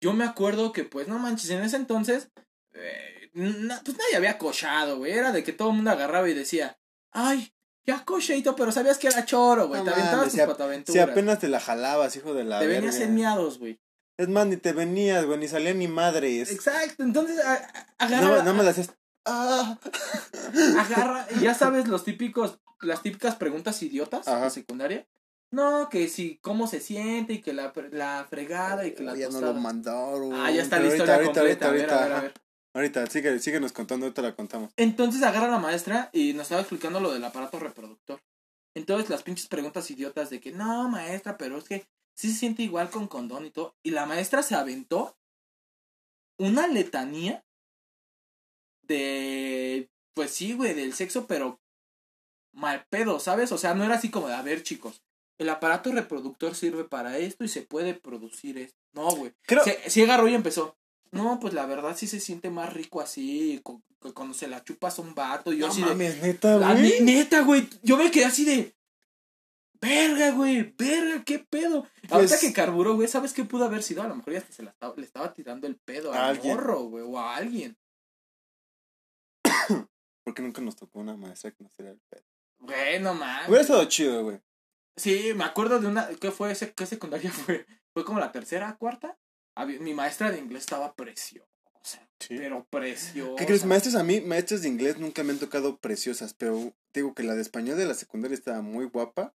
Yo 0.00 0.12
me 0.12 0.24
acuerdo 0.24 0.72
que, 0.72 0.84
pues, 0.84 1.08
no 1.08 1.18
manches, 1.18 1.50
en 1.50 1.62
ese 1.62 1.76
entonces. 1.76 2.28
Eh, 2.72 3.30
pues 3.32 3.96
nadie 3.96 4.16
había 4.16 4.38
cochado, 4.38 4.98
güey. 4.98 5.12
Era 5.12 5.32
de 5.32 5.42
que 5.42 5.52
todo 5.52 5.70
el 5.70 5.76
mundo 5.76 5.90
agarraba 5.90 6.28
y 6.28 6.34
decía: 6.34 6.78
Ay, 7.10 7.52
ya 7.84 8.04
cocheito, 8.04 8.54
pero 8.54 8.72
sabías 8.72 8.98
que 8.98 9.08
era 9.08 9.24
choro, 9.24 9.68
güey. 9.68 9.82
te 9.82 9.90
aventabas 9.90 10.32
tus 10.32 10.40
pataventuras. 10.40 10.92
Si 10.92 10.98
apenas 10.98 11.38
te 11.38 11.48
la 11.48 11.60
jalabas, 11.60 12.14
hijo 12.16 12.34
de 12.34 12.44
la 12.44 12.60
Te 12.60 12.66
venías 12.66 13.00
en 13.00 13.14
miados, 13.14 13.58
güey. 13.58 13.80
Es 14.18 14.28
más, 14.28 14.46
ni 14.46 14.56
te 14.56 14.72
venías, 14.72 15.24
güey, 15.24 15.38
ni 15.38 15.48
salía 15.48 15.74
ni 15.74 15.88
madres. 15.88 16.50
Exacto, 16.50 17.02
entonces 17.02 17.40
agarra. 17.98 18.42
No, 18.42 18.54
me 18.54 18.62
las 18.62 18.78
haces. 18.78 18.94
Ah. 19.24 19.78
Agarra, 20.78 21.26
ya 21.40 21.54
sabes 21.54 21.86
los 21.86 22.04
típicos, 22.04 22.58
las 22.80 23.02
típicas 23.02 23.36
preguntas 23.36 23.82
idiotas 23.82 24.26
de 24.26 24.50
secundaria. 24.50 25.06
No, 25.52 25.88
que 25.90 26.08
si, 26.08 26.38
cómo 26.38 26.66
se 26.66 26.80
siente 26.80 27.34
y 27.34 27.40
que 27.42 27.52
la, 27.52 27.72
la 27.90 28.26
fregada 28.28 28.86
y 28.86 28.94
que 28.94 29.02
la 29.02 29.14
Ya 29.14 29.28
no 29.28 29.40
lo 29.40 29.54
mandaron. 29.54 30.32
Ah, 30.32 30.50
ya 30.50 30.62
está 30.62 30.80
la 30.80 30.88
historia 30.88 31.22
completa. 31.22 31.68
a 31.68 31.70
ver, 31.70 31.90
a 31.90 32.00
ver, 32.00 32.12
a 32.12 32.20
ver. 32.22 32.34
Ahorita, 32.74 33.06
sigue, 33.06 33.38
síguenos 33.38 33.72
contando, 33.72 34.06
ahorita 34.06 34.22
la 34.22 34.34
contamos. 34.34 34.72
Entonces 34.76 35.22
agarra 35.22 35.48
la 35.48 35.58
maestra 35.58 36.10
y 36.12 36.32
nos 36.32 36.44
estaba 36.44 36.62
explicando 36.62 37.00
lo 37.00 37.12
del 37.12 37.24
aparato 37.24 37.58
reproductor. 37.58 38.22
Entonces 38.74 39.10
las 39.10 39.22
pinches 39.22 39.48
preguntas 39.48 39.90
idiotas 39.90 40.30
de 40.30 40.40
que, 40.40 40.52
no, 40.52 40.88
maestra, 40.88 41.36
pero 41.36 41.58
es 41.58 41.64
que 41.64 41.86
sí 42.14 42.32
se 42.32 42.38
siente 42.38 42.62
igual 42.62 42.90
con 42.90 43.08
condón 43.08 43.44
y 43.44 43.50
todo. 43.50 43.76
Y 43.82 43.90
la 43.90 44.06
maestra 44.06 44.42
se 44.42 44.54
aventó 44.54 45.18
una 46.38 46.66
letanía 46.66 47.44
de, 48.82 49.90
pues 50.14 50.30
sí, 50.30 50.54
güey, 50.54 50.74
del 50.74 50.94
sexo, 50.94 51.26
pero 51.26 51.60
mal 52.52 52.86
pedo, 52.88 53.20
¿sabes? 53.20 53.52
O 53.52 53.58
sea, 53.58 53.74
no 53.74 53.84
era 53.84 53.96
así 53.96 54.10
como 54.10 54.28
de, 54.28 54.34
a 54.34 54.42
ver, 54.42 54.62
chicos, 54.62 55.02
el 55.38 55.48
aparato 55.48 55.92
reproductor 55.92 56.54
sirve 56.54 56.84
para 56.84 57.18
esto 57.18 57.44
y 57.44 57.48
se 57.48 57.62
puede 57.62 57.94
producir 57.94 58.58
esto. 58.58 58.78
No, 58.92 59.10
güey. 59.10 59.32
Creo... 59.42 59.62
Se, 59.64 60.02
agarró 60.02 60.28
y 60.28 60.34
empezó. 60.34 60.76
No, 61.12 61.38
pues 61.38 61.52
la 61.52 61.66
verdad 61.66 61.94
sí 61.94 62.06
se 62.06 62.20
siente 62.20 62.50
más 62.50 62.72
rico 62.72 63.00
así, 63.00 63.62
cuando 64.14 64.34
se 64.34 64.48
la 64.48 64.64
chupas 64.64 64.98
a 64.98 65.02
un 65.02 65.14
vato. 65.14 65.52
Y 65.52 65.58
yo 65.58 65.66
no 65.66 65.72
así 65.72 65.82
mames, 65.82 66.22
neta, 66.22 66.56
güey. 66.56 67.00
Neta, 67.02 67.42
güey. 67.42 67.68
Yo 67.82 67.98
me 67.98 68.10
quedé 68.10 68.24
así 68.24 68.46
de. 68.46 68.74
Verga, 69.78 70.30
güey, 70.30 70.74
verga, 70.78 71.22
qué 71.24 71.38
pedo. 71.40 71.82
Pues, 72.00 72.12
Ahorita 72.12 72.38
que 72.38 72.52
carburó, 72.52 72.94
güey, 72.94 73.08
¿sabes 73.08 73.32
qué 73.34 73.44
pudo 73.44 73.64
haber 73.64 73.82
sido? 73.82 74.02
A 74.02 74.08
lo 74.08 74.14
mejor 74.14 74.32
ya 74.32 74.38
hasta 74.38 74.52
se 74.52 74.62
la 74.62 74.70
estaba, 74.70 74.94
le 74.96 75.04
estaba 75.04 75.34
tirando 75.34 75.66
el 75.66 75.76
pedo 75.76 76.12
al 76.12 76.42
morro, 76.42 76.84
güey, 76.84 77.04
o 77.04 77.18
a 77.18 77.36
alguien. 77.36 77.76
Porque 80.24 80.40
nunca 80.40 80.62
nos 80.62 80.76
tocó 80.76 81.00
una 81.00 81.16
maestra 81.16 81.50
que 81.50 81.62
nos 81.62 81.74
tirara 81.74 81.94
el 81.94 82.00
pedo. 82.08 82.24
Güey, 82.60 83.00
no 83.00 83.12
mames. 83.12 83.48
Hubiera 83.48 83.62
estado 83.62 83.84
chido, 83.86 84.22
güey. 84.22 84.40
Sí, 84.96 85.32
me 85.34 85.44
acuerdo 85.44 85.78
de 85.78 85.88
una. 85.88 86.08
¿Qué 86.08 86.30
fue 86.30 86.52
ese? 86.52 86.72
¿Qué 86.72 86.86
secundaria 86.86 87.30
fue? 87.32 87.66
¿Fue 87.92 88.04
como 88.04 88.20
la 88.20 88.32
tercera, 88.32 88.76
cuarta? 88.78 89.18
Mi 89.80 89.94
maestra 89.94 90.30
de 90.30 90.38
inglés 90.38 90.64
estaba 90.64 90.94
preciosa. 90.94 91.46
Pero 92.28 92.64
preciosa. 92.70 93.36
¿Qué 93.36 93.46
crees? 93.46 93.64
Maestras 93.64 93.94
a 93.96 94.04
mí, 94.04 94.20
maestras 94.20 94.62
de 94.62 94.68
inglés 94.68 94.98
nunca 94.98 95.24
me 95.24 95.32
han 95.32 95.38
tocado 95.38 95.78
preciosas, 95.78 96.34
pero 96.34 96.72
digo 96.94 97.14
que 97.14 97.24
la 97.24 97.34
de 97.34 97.42
español 97.42 97.76
de 97.76 97.86
la 97.86 97.94
secundaria 97.94 98.34
estaba 98.34 98.62
muy 98.62 98.86
guapa. 98.86 99.34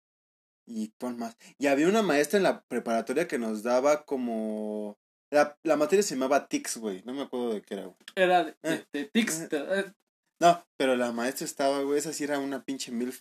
Y 0.68 0.88
con 0.98 1.16
más. 1.16 1.36
Y 1.58 1.68
había 1.68 1.88
una 1.88 2.02
maestra 2.02 2.38
en 2.38 2.42
la 2.42 2.62
preparatoria 2.62 3.28
que 3.28 3.38
nos 3.38 3.62
daba 3.62 4.04
como. 4.04 4.98
La, 5.30 5.56
la 5.62 5.76
materia 5.76 6.02
se 6.02 6.14
llamaba 6.14 6.48
TICS, 6.48 6.78
güey. 6.78 7.02
No 7.04 7.14
me 7.14 7.22
acuerdo 7.22 7.54
de 7.54 7.62
qué 7.62 7.74
era, 7.74 7.84
güey. 7.84 7.96
Era 8.16 8.44
de, 8.44 8.56
eh. 8.62 9.10
TICS. 9.12 9.42
Eh. 9.42 9.48
Eh. 9.52 9.92
No, 10.40 10.66
pero 10.76 10.96
la 10.96 11.12
maestra 11.12 11.44
estaba, 11.44 11.82
güey. 11.82 11.98
Esa 11.98 12.12
sí 12.12 12.24
era 12.24 12.40
una 12.40 12.64
pinche 12.64 12.90
mil. 12.90 13.14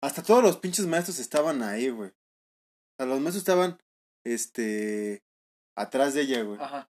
Hasta 0.00 0.22
todos 0.22 0.42
los 0.42 0.58
pinches 0.58 0.86
maestros 0.86 1.18
estaban 1.18 1.62
ahí, 1.64 1.90
güey. 1.90 2.10
O 2.10 2.14
sea, 2.96 3.06
los 3.06 3.20
maestros 3.20 3.42
estaban 3.42 3.78
este, 4.24 5.24
atrás 5.80 6.14
de 6.14 6.22
ella, 6.22 6.42
güey. 6.42 6.58
Ajá. 6.60 6.88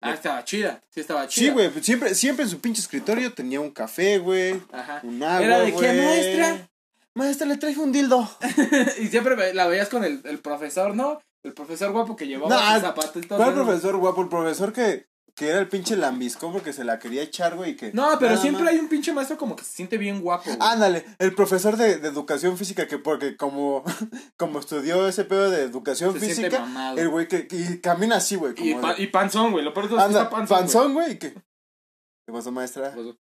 Ah, 0.00 0.12
estaba 0.12 0.44
chida, 0.44 0.82
sí 0.90 1.00
estaba 1.00 1.26
chida. 1.26 1.46
Sí, 1.46 1.50
güey, 1.50 1.70
pues 1.70 1.86
siempre, 1.86 2.14
siempre 2.14 2.44
en 2.44 2.50
su 2.50 2.60
pinche 2.60 2.82
escritorio 2.82 3.32
tenía 3.32 3.60
un 3.60 3.70
café, 3.70 4.18
güey. 4.18 4.60
Ajá. 4.70 5.00
Un 5.02 5.22
agua, 5.22 5.42
¿Era 5.44 5.58
de 5.60 5.66
qué, 5.72 5.76
güey. 5.76 5.96
maestra? 5.96 6.68
Maestra, 7.14 7.46
le 7.46 7.56
traje 7.56 7.78
un 7.78 7.90
dildo. 7.92 8.28
y 9.00 9.06
siempre 9.06 9.54
la 9.54 9.66
veías 9.66 9.88
con 9.88 10.04
el, 10.04 10.20
el 10.24 10.40
profesor, 10.40 10.94
¿no? 10.94 11.22
El 11.42 11.54
profesor 11.54 11.92
guapo 11.92 12.16
que 12.16 12.26
llevaba 12.26 12.54
Nah, 12.54 12.74
sus 12.74 12.82
zapatitos. 12.82 13.38
¿Cuál 13.38 13.54
¿no? 13.54 13.64
profesor 13.64 13.96
guapo? 13.96 14.22
El 14.22 14.28
profesor 14.28 14.72
que, 14.72 15.06
que 15.36 15.48
era 15.48 15.58
el 15.58 15.68
pinche 15.68 15.96
lambiscón 15.96 16.52
porque 16.52 16.72
se 16.72 16.84
la 16.84 16.98
quería 16.98 17.22
echar, 17.22 17.56
güey. 17.56 17.76
Que 17.76 17.92
No, 17.92 18.18
pero 18.20 18.36
siempre 18.36 18.62
más- 18.64 18.72
hay 18.72 18.78
un 18.78 18.88
pinche 18.88 19.12
maestro 19.12 19.36
como 19.36 19.56
que 19.56 19.64
se 19.64 19.72
siente 19.72 19.98
bien 19.98 20.20
guapo. 20.20 20.44
güey. 20.44 20.56
Ándale, 20.60 21.04
el 21.18 21.34
profesor 21.34 21.76
de, 21.76 21.98
de 21.98 22.08
educación 22.08 22.56
física 22.56 22.86
que 22.86 22.98
porque 22.98 23.36
como, 23.36 23.82
como 24.38 24.60
estudió 24.60 25.08
ese 25.08 25.24
pedo 25.24 25.50
de 25.50 25.62
educación 25.62 26.12
Se 26.14 26.20
física, 26.20 26.60
mamado. 26.60 26.98
el 26.98 27.08
güey 27.08 27.26
que 27.28 27.48
y 27.50 27.80
camina 27.80 28.16
así, 28.16 28.36
güey. 28.36 28.54
y, 28.58 28.74
pa- 28.76 28.94
de- 28.94 29.02
y 29.02 29.06
panzón, 29.08 29.50
güey. 29.52 29.64
Lo 29.64 29.74
peor 29.74 29.86
es 29.86 29.92
que 29.92 30.00
Anda, 30.00 30.22
está 30.22 30.30
panzón. 30.30 30.58
panzón, 30.58 30.94
güey. 30.94 31.12
¿y 31.12 31.18
¿Qué? 31.18 31.32
¿Qué 31.32 32.32
pasó, 32.32 32.52
maestra? 32.52 32.90
güey. 32.90 33.16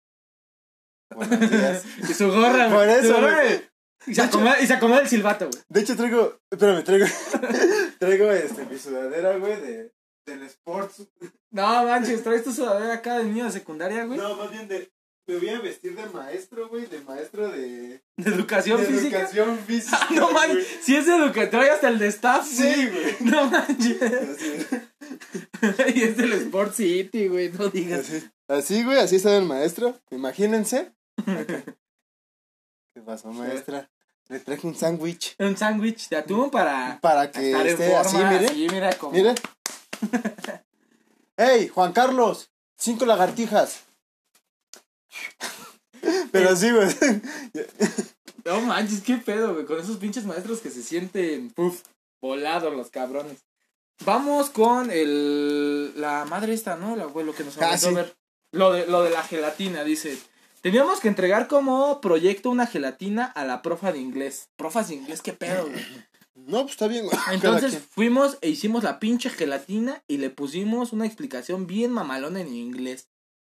Buenos 1.16 1.40
días. 1.52 1.84
y 2.10 2.14
su 2.14 2.28
gorra, 2.32 2.68
güey. 2.68 2.72
Por 2.72 2.90
eso, 2.90 3.22
güey. 3.22 3.74
Y 4.06 4.16
se, 4.16 4.22
acomoda, 4.22 4.60
y 4.60 4.68
se 4.68 4.74
acomoda 4.74 5.00
el 5.02 5.08
silbato, 5.08 5.48
güey. 5.50 5.62
De 5.70 5.80
hecho, 5.82 5.96
traigo. 5.96 6.38
Espérame, 6.52 6.84
traigo. 6.84 7.06
traigo 8.00 8.32
este, 8.32 8.66
mi 8.66 8.78
sudadera, 8.78 9.38
güey, 9.38 9.62
de, 9.62 9.93
del 10.26 10.44
Sports. 10.44 11.08
No, 11.52 11.86
manches, 11.86 12.24
traes 12.24 12.44
tu 12.44 12.52
sudadera 12.52 12.94
acá 12.96 13.18
de 13.20 13.26
niño 13.26 13.46
de 13.46 13.52
secundaria, 13.52 14.06
güey. 14.06 14.18
No, 14.20 14.36
más 14.36 14.52
bien 14.52 14.68
de. 14.68 14.92
Me 15.26 15.38
voy 15.38 15.50
a 15.50 15.60
vestir 15.62 15.96
de 15.96 16.06
maestro, 16.08 16.68
güey, 16.68 16.86
de 16.86 17.00
maestro 17.02 17.48
de. 17.50 18.04
De 18.18 18.30
educación 18.30 18.82
de 18.82 18.88
física. 18.88 19.20
educación 19.20 19.58
física. 19.60 19.98
Ah, 20.02 20.08
no 20.12 20.32
güey. 20.32 20.34
manches, 20.50 20.68
si 20.82 20.96
es 20.98 21.06
de 21.06 21.16
educación, 21.16 21.50
trae 21.52 21.70
hasta 21.70 21.88
el 21.88 21.98
de 22.00 22.08
staff, 22.08 22.46
Sí, 22.46 22.64
güey. 22.64 22.90
güey. 22.90 23.16
No 23.22 23.50
manches. 23.50 24.00
Y 25.96 26.04
es 26.04 26.18
del 26.18 26.34
Sport 26.34 26.74
City, 26.74 27.28
güey, 27.30 27.50
no 27.52 27.70
digas. 27.70 28.02
así, 28.10 28.30
así, 28.50 28.84
güey, 28.84 28.98
así 29.00 29.16
estaba 29.18 29.38
el 29.38 29.46
maestro. 29.46 29.98
Imagínense. 30.12 30.92
¿Qué 31.26 33.02
pasó, 33.06 33.32
maestra? 33.32 33.90
Le 34.30 34.40
traje 34.40 34.66
un 34.68 34.76
sándwich. 34.76 35.36
Un 35.40 35.56
sándwich 35.58 36.10
de 36.10 36.18
atún 36.18 36.50
para 36.50 37.00
Para 37.02 37.30
que 37.32 37.52
esté 37.70 37.90
forma. 37.92 38.00
así, 38.02 38.18
mire. 38.18 38.46
así, 38.46 38.68
mira, 38.72 38.94
como... 38.98 39.14
Mire. 39.14 39.36
¡Ey, 41.38 41.68
Juan 41.68 41.94
Carlos! 41.94 42.50
Cinco 42.78 43.06
lagartijas. 43.06 43.84
Pero 46.32 46.56
sí, 46.56 46.72
güey. 46.72 46.88
No 48.46 48.62
manches, 48.62 49.02
qué 49.02 49.18
pedo, 49.18 49.54
güey, 49.54 49.66
con 49.66 49.80
esos 49.80 49.98
pinches 49.98 50.26
maestros 50.26 50.60
que 50.60 50.70
se 50.70 50.84
sienten, 50.84 51.50
puf, 51.52 51.82
volados 52.22 52.76
los 52.76 52.90
cabrones. 52.90 53.46
Vamos 54.06 54.50
con 54.50 54.92
el... 54.92 55.94
La 56.00 56.26
madre 56.26 56.54
esta, 56.54 56.76
¿no? 56.76 56.96
El 56.96 57.02
abuelo 57.02 57.34
que 57.34 57.44
nos 57.44 57.58
Ah, 57.62 57.74
a 57.74 57.92
ver. 57.92 58.16
Lo 58.52 58.74
de, 58.74 58.86
lo 58.88 59.04
de 59.04 59.12
la 59.12 59.24
gelatina, 59.24 59.84
dice. 59.84 60.18
Teníamos 60.62 61.00
que 61.00 61.08
entregar 61.08 61.48
como 61.48 62.02
proyecto 62.02 62.50
una 62.50 62.68
gelatina 62.68 63.26
a 63.26 63.46
la 63.46 63.62
profa 63.62 63.92
de 63.92 64.00
inglés. 64.00 64.50
Profas 64.56 64.90
de 64.90 64.96
inglés, 64.96 65.22
qué 65.22 65.34
pedo, 65.34 65.68
güey. 65.68 65.86
No, 66.36 66.62
pues 66.62 66.72
está 66.72 66.88
bien, 66.88 67.06
Entonces 67.32 67.78
fuimos 67.78 68.38
e 68.42 68.50
hicimos 68.50 68.84
la 68.84 69.00
pinche 69.00 69.30
gelatina 69.30 70.04
y 70.08 70.18
le 70.18 70.30
pusimos 70.30 70.92
una 70.92 71.06
explicación 71.06 71.68
bien 71.68 71.92
mamalona 71.92 72.42
en 72.42 72.54
inglés. 72.54 73.10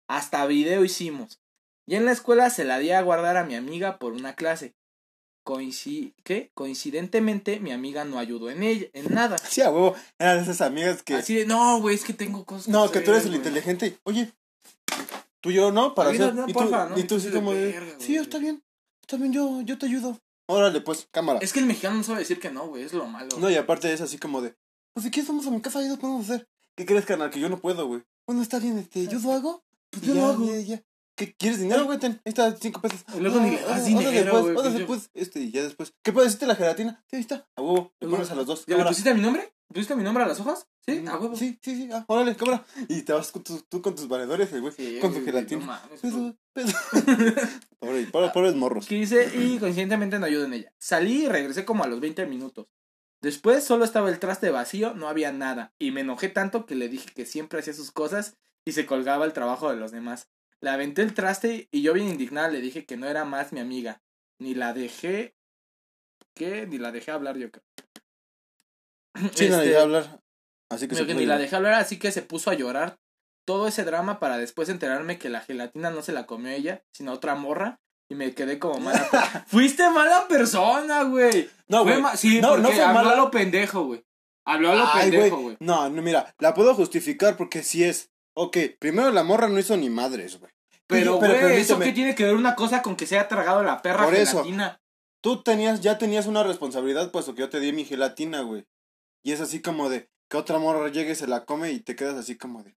Hasta 0.09 0.47
video 0.47 0.85
hicimos. 0.85 1.41
Y 1.87 1.97
en 1.97 2.05
la 2.05 2.13
escuela 2.13 2.51
se 2.51 2.65
la 2.65 2.79
di 2.79 2.91
a 2.91 3.03
guardar 3.03 3.37
a 3.37 3.45
mi 3.45 3.55
amiga 3.55 3.99
por 3.99 4.13
una 4.13 4.35
clase. 4.35 4.75
Coinci 5.43 6.15
¿Qué? 6.25 6.51
Coincidentemente 6.55 7.59
mi 7.59 7.73
amiga 7.73 8.05
no 8.05 8.19
ayudó 8.19 8.51
en 8.51 8.63
ella, 8.63 8.87
en 8.93 9.15
nada. 9.15 9.37
Sí, 9.49 9.63
a 9.63 9.71
huevo. 9.71 9.95
Eran 10.19 10.37
de 10.37 10.43
esas 10.43 10.61
amigas 10.61 11.03
que. 11.03 11.15
Así 11.15 11.35
de, 11.35 11.47
no, 11.47 11.81
güey, 11.81 11.95
es 11.95 12.05
que 12.05 12.13
tengo 12.13 12.45
cosas. 12.45 12.69
no, 12.69 12.91
que 12.91 13.01
tú 13.01 13.11
eres 13.11 13.25
el 13.25 13.31
hacer, 13.31 13.41
güey". 13.41 13.49
inteligente. 13.49 13.99
Oye, 14.05 14.33
tú 15.41 15.51
y 15.51 15.55
yo 15.55 15.73
no, 15.73 15.95
para 15.95 16.11
hacer. 16.11 16.35
no, 16.35 16.45
y 16.47 16.53
tú, 16.53 16.59
porfa, 16.59 16.91
¿no? 16.91 16.99
y 16.99 17.05
tú 17.05 17.19
de 17.19 17.33
como 17.33 17.53
de. 17.53 17.73
verga, 17.73 17.95
Sí, 17.99 18.17
está 18.17 18.39
bien. 18.39 18.63
Está 19.01 19.17
bien, 19.17 19.33
yo, 19.33 19.63
yo 19.63 19.79
te 19.79 19.87
ayudo. 19.87 20.21
Órale, 20.49 20.81
pues, 20.81 21.07
cámara. 21.11 21.39
Es 21.43 21.53
que 21.53 21.61
el 21.61 21.67
mexicano 21.67 21.97
no 21.97 22.03
sabe 22.03 22.21
decir 22.21 22.41
que 22.41 22.51
no, 22.51 22.67
güey, 22.69 22.83
es 22.85 22.93
lo 22.93 23.07
malo. 23.07 23.29
No, 23.39 23.51
y 23.51 23.55
aparte 23.57 23.93
es 23.93 24.01
así 24.01 24.19
como 24.19 24.41
de. 24.41 24.57
Pues 24.95 25.05
si 25.05 25.11
quieres, 25.11 25.29
vamos 25.29 25.47
a 25.47 25.51
mi 25.51 25.61
casa 25.61 25.83
y 25.83 25.89
lo 25.89 25.97
podemos 25.99 26.29
hacer. 26.29 26.49
¿Qué 26.77 26.87
crees, 26.87 27.05
carnal? 27.05 27.31
Que 27.31 27.39
yo 27.41 27.49
no 27.49 27.59
puedo, 27.61 27.87
güey. 27.87 28.03
Bueno, 28.27 28.43
está 28.43 28.59
bien, 28.59 28.79
este, 28.79 29.07
¿yo 29.07 29.19
lo 29.21 29.33
hago? 29.33 29.63
Pues 29.91 30.05
yo 30.05 30.15
Ya, 30.15 30.21
lo 30.21 30.27
hago. 30.29 30.45
güey. 30.47 30.65
Ya, 30.65 30.77
ya. 30.77 30.83
¿Qué, 31.17 31.35
¿Quieres 31.35 31.59
dinero, 31.61 31.85
güey? 31.85 31.99
Ten, 31.99 32.13
ahí 32.25 32.31
está, 32.31 32.55
cinco 32.57 32.81
pesos. 32.81 33.05
Y 33.17 33.19
luego 33.21 33.41
ni 33.41 33.51
le 33.51 33.61
das 33.63 33.85
dinero, 33.85 34.11
después, 34.11 34.43
güey, 34.43 34.57
órale, 34.57 34.79
pinche- 34.79 34.87
pues, 34.87 35.11
este, 35.15 35.41
y 35.41 35.51
ya 35.51 35.63
después. 35.65 35.93
¿Qué 36.05 36.13
puedes 36.13 36.29
decirte 36.29 36.47
la 36.47 36.55
gelatina? 36.55 37.05
Sí, 37.11 37.17
ahí 37.17 37.23
está. 37.23 37.47
A 37.57 37.63
huevo, 37.63 37.93
le 38.01 38.09
pones 38.09 38.31
a 38.31 38.35
los 38.37 38.47
dos. 38.47 38.65
¿Ya 38.67 38.77
le 38.77 38.85
pusiste 38.85 39.13
mi 39.15 39.21
nombre? 39.21 39.53
¿Pusiste 39.67 39.97
mi 39.97 40.05
nombre 40.05 40.23
a 40.25 40.29
las 40.29 40.39
hojas? 40.41 40.67
Sí, 40.87 41.05
a 41.07 41.19
huevo. 41.19 41.37
Sí, 41.37 41.59
sí, 41.63 41.75
sí. 41.77 41.89
Ah, 41.93 42.05
órale, 42.09 42.37
cámara. 42.37 42.65
Y 42.89 43.03
te 43.03 43.13
vas 43.13 43.33
con 43.33 43.43
tus, 43.43 43.69
tú 43.69 43.83
con 43.83 43.95
tus 43.97 44.07
valedores, 44.09 44.49
güey. 44.61 44.73
Sí, 44.73 44.99
con 45.01 45.11
tu 45.11 45.17
güey, 45.21 45.25
gelatina. 45.27 45.83
Pobre, 47.79 48.07
pobre- 48.07 48.31
pobres 48.33 48.55
morros. 48.55 48.87
y 48.91 49.59
coincidentemente 49.59 50.19
no 50.19 50.27
ayuda 50.27 50.47
en 50.47 50.53
ella. 50.55 50.73
Salí 50.79 51.25
y 51.25 51.29
regresé 51.29 51.65
como 51.65 51.85
a 51.85 51.87
los 51.87 52.01
20 52.01 52.27
minutos. 52.27 52.67
Después 53.21 53.65
solo 53.65 53.85
estaba 53.85 54.11
el 54.11 54.19
traste 54.19 54.51
vacío, 54.51 54.95
no 54.95 55.09
había 55.09 55.33
nada, 55.33 55.73
y 55.79 55.91
me 55.91 56.03
enojé 56.03 56.29
tanto 56.29 56.67
que 56.67 56.75
le 56.75 56.89
dije 56.89 57.11
que 57.15 57.27
siempre 57.27 57.61
hacía 57.61 57.75
sus 57.75 57.91
cosas 57.91 58.37
y 58.65 58.73
se 58.73 58.87
colgaba 58.87 59.25
el 59.25 59.33
trabajo 59.33 59.71
de 59.71 59.77
los 59.77 59.91
demás. 59.93 60.29
Le 60.61 60.71
aventé 60.71 61.03
el 61.03 61.15
traste 61.15 61.69
y 61.71 61.83
yo 61.83 61.93
bien 61.95 62.09
indignada 62.09 62.49
le 62.49 62.61
dije 62.61 62.85
que 62.85 62.97
no 62.97 63.07
era 63.07 63.25
más 63.25 63.53
mi 63.53 63.61
amiga. 63.61 64.03
Ni 64.41 64.55
la 64.55 64.73
dejé... 64.73 65.35
¿Qué? 66.35 66.67
Ni 66.67 66.79
la 66.79 66.93
dejé 66.93 67.11
hablar 67.11 67.37
yo 67.37 67.51
creo. 67.51 67.65
Sí, 69.35 69.49
no 69.49 69.57
Este, 69.57 69.65
le 69.65 69.71
iba 69.71 69.81
a 69.81 69.83
hablar. 69.83 70.21
Así 70.71 70.87
que 70.87 70.95
se 70.95 71.07
que 71.07 71.15
ni 71.15 71.27
la 71.27 71.39
dejé 71.39 71.57
hablar, 71.57 71.75
así 71.75 71.99
que 71.99 72.13
se 72.13 72.23
puso 72.23 72.51
a 72.51 72.55
llorar 72.55 72.99
todo 73.49 73.67
ese 73.67 73.83
drama 73.85 74.21
para 74.21 74.37
después 74.37 74.69
enterarme 74.69 75.19
que 75.19 75.31
la 75.31 75.41
gelatina 75.41 75.89
no 75.91 76.03
se 76.03 76.13
la 76.13 76.27
comió 76.27 76.51
ella, 76.53 76.83
sino 76.93 77.15
otra 77.15 77.35
morra. 77.35 77.81
Y 78.11 78.15
me 78.15 78.35
quedé 78.35 78.59
como 78.59 78.79
mala. 78.79 79.01
Fuiste 79.47 79.89
mala 79.89 80.29
persona, 80.29 81.05
güey. 81.05 81.49
No, 81.67 81.83
güey. 81.83 81.97
sí, 82.17 82.43
No, 82.43 82.49
porque 82.51 82.63
no 82.63 82.69
fue 82.73 82.83
habló 82.83 82.95
mala. 82.95 83.13
a 83.13 83.17
lo 83.17 83.31
pendejo, 83.31 83.85
güey. 83.85 84.05
Habló 84.45 84.73
a 84.73 84.75
lo 84.75 84.85
Ay, 84.87 85.11
pendejo, 85.11 85.41
güey. 85.41 85.57
No, 85.61 85.89
no, 85.89 86.03
mira, 86.03 86.35
la 86.39 86.53
puedo 86.53 86.75
justificar 86.75 87.39
porque 87.39 87.63
sí 87.63 87.85
es. 87.85 88.11
Ok, 88.35 88.59
primero 88.79 89.11
la 89.13 89.25
morra 89.25 89.49
no 89.49 89.59
hizo 89.59 89.79
ni 89.79 89.89
madres, 89.89 90.39
güey. 90.39 90.53
Pero, 90.87 91.19
Pero 91.19 91.41
güey, 91.41 91.59
¿eso 91.61 91.79
qué 91.79 91.93
tiene 91.93 92.15
que 92.15 92.25
ver 92.25 92.35
una 92.35 92.55
cosa 92.55 92.83
con 92.83 92.97
que 92.97 93.07
se 93.07 93.17
haya 93.19 93.29
tragado 93.29 93.63
la 93.63 93.81
perra 93.81 94.05
Por 94.05 94.15
eso. 94.15 94.33
gelatina? 94.43 94.79
Tú 95.23 95.43
tenías, 95.43 95.81
ya 95.81 95.97
tenías 95.97 96.27
una 96.27 96.43
responsabilidad, 96.43 97.11
puesto 97.11 97.35
que 97.35 97.41
yo 97.41 97.49
te 97.49 97.61
di 97.61 97.73
mi 97.73 97.87
gelatina, 97.87 98.43
güey. 98.43 98.67
Y 99.23 99.33
es 99.33 99.41
así 99.41 99.63
como 99.63 99.89
de 99.89 100.11
que 100.29 100.37
otra 100.37 100.59
morra 100.59 100.89
llegue, 100.91 101.15
se 101.15 101.27
la 101.27 101.47
come 101.47 101.73
y 101.73 101.81
te 101.81 101.97
quedas 101.97 102.17
así 102.17 102.37
como 102.37 102.63
de. 102.63 102.77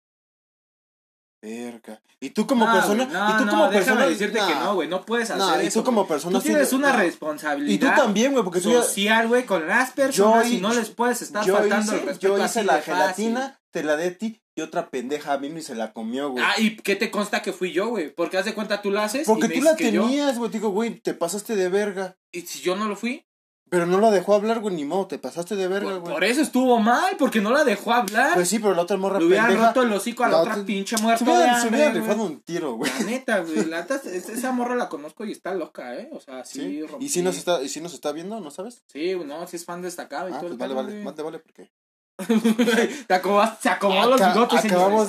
Verga. 1.42 2.02
Y 2.20 2.30
tú 2.30 2.46
como 2.46 2.66
No, 2.66 2.72
persona. 2.74 3.04
güey, 3.04 3.16
no, 3.16 3.30
y 3.30 3.38
tú 3.38 3.44
no, 3.46 3.50
como 3.52 3.70
persona. 3.70 4.06
decirte 4.06 4.38
que 4.46 4.54
no, 4.56 4.74
güey. 4.74 4.88
No 4.88 5.06
puedes 5.06 5.30
hacer 5.30 5.64
y 5.64 5.68
eso. 5.68 5.80
tú 5.80 5.84
como 5.86 6.06
persona. 6.06 6.38
Tú 6.38 6.44
tienes 6.44 6.68
de- 6.70 6.76
una 6.76 6.92
responsabilidad. 6.92 7.72
Y 7.72 7.78
tú 7.78 7.86
también, 7.86 8.32
güey, 8.32 8.44
porque 8.44 8.60
social, 8.60 9.26
güey, 9.28 9.46
con 9.46 9.66
las 9.66 9.92
personas 9.92 10.46
Yo 10.50 10.56
y 10.56 10.60
no 10.60 10.74
les 10.74 10.90
puedes 10.90 11.22
estar 11.22 11.44
yo 11.46 11.56
faltando 11.56 11.92
el 11.92 11.98
hice, 11.98 12.06
respeto 12.08 12.36
yo 12.36 12.42
así 12.42 12.58
hice 12.58 12.64
la 12.66 12.74
de 12.76 12.82
fácil. 12.82 12.94
gelatina, 12.94 13.60
te 13.72 13.82
la 13.82 13.94
a 13.94 14.10
ti 14.10 14.42
y 14.54 14.60
otra 14.60 14.90
pendeja 14.90 15.36
vino 15.38 15.58
y 15.58 15.62
se 15.62 15.74
la 15.74 15.94
comió, 15.94 16.28
güey. 16.30 16.44
Ah, 16.46 16.54
¿y 16.58 16.76
qué 16.76 16.94
te 16.96 17.10
consta 17.10 17.40
que 17.40 17.54
fui 17.54 17.72
yo, 17.72 17.88
güey? 17.88 18.10
Porque 18.14 18.36
haz 18.36 18.44
de 18.44 18.52
cuenta 18.54 18.82
tú 18.82 18.90
la 18.90 19.04
haces 19.04 19.26
Porque 19.26 19.46
y 19.46 19.48
me 19.48 19.54
tú 19.54 19.62
la 19.62 19.70
yo- 19.70 19.76
tenías, 19.76 20.36
güey. 20.36 20.50
Digo, 20.50 20.68
güey, 20.70 21.00
te 21.00 21.14
pasaste 21.14 21.56
de 21.56 21.70
verga. 21.70 22.16
¿Y 22.32 22.42
si 22.42 22.60
yo 22.60 22.76
no 22.76 22.86
lo 22.86 22.96
fui? 22.96 23.24
Pero 23.70 23.86
no 23.86 24.00
la 24.00 24.10
dejó 24.10 24.34
hablar, 24.34 24.60
güey, 24.60 24.74
ni 24.74 24.84
modo, 24.84 25.06
te 25.06 25.18
pasaste 25.18 25.54
de 25.56 25.68
verga, 25.68 25.94
güey. 25.96 26.12
por 26.12 26.24
eso 26.24 26.40
estuvo 26.42 26.78
mal, 26.80 27.16
porque 27.18 27.40
no 27.40 27.50
la 27.52 27.64
dejó 27.64 27.92
hablar. 27.92 28.34
Pues 28.34 28.48
sí, 28.48 28.58
pero 28.58 28.74
la 28.74 28.82
otra 28.82 28.96
morra 28.96 29.18
Le 29.20 29.26
hubieran 29.26 29.46
pendeja. 29.46 29.68
roto 29.68 29.82
el 29.82 29.92
hocico 29.92 30.24
a 30.24 30.26
la, 30.28 30.32
la 30.32 30.40
otra 30.42 30.52
otra- 30.54 30.64
pinche 30.66 30.96
muerta 30.98 31.60
se 31.62 31.68
güey. 31.70 31.92
rifado 31.92 32.22
un 32.24 32.40
tiro, 32.40 32.72
güey. 32.74 32.90
La 32.98 33.04
neta, 33.06 33.38
güey. 33.40 33.64
La 33.66 33.80
neta, 33.82 33.94
es- 34.04 34.28
esa 34.28 34.52
morra 34.52 34.74
la 34.74 34.88
conozco 34.88 35.24
y 35.24 35.32
está 35.32 35.54
loca, 35.54 35.94
¿eh? 35.94 36.10
O 36.12 36.20
sea, 36.20 36.44
sí. 36.44 36.60
Sí. 36.60 36.82
rompí. 36.82 37.04
¿Y 37.06 37.08
si 37.08 37.22
nos 37.22 37.36
está, 37.38 37.62
y 37.62 37.68
si 37.68 37.80
nos 37.80 37.94
está 37.94 38.12
viendo, 38.12 38.40
no 38.40 38.50
sabes? 38.50 38.82
Sí, 38.92 39.14
no, 39.24 39.46
sí 39.46 39.56
es 39.56 39.64
fan 39.64 39.80
destacado 39.82 40.28
y 40.28 40.32
Ah, 40.32 40.38
todo 40.40 40.48
pues 40.48 40.58
vale, 40.58 40.74
vale, 40.74 41.02
más 41.04 41.14
te 41.14 41.22
vale 41.22 41.38
porque 41.38 41.70
Te 43.06 43.14
acomodas- 43.14 43.58
se 43.62 43.68
acomodó 43.70 44.10
los 44.10 44.20
bigotes, 44.20 44.60
señores. 44.60 45.08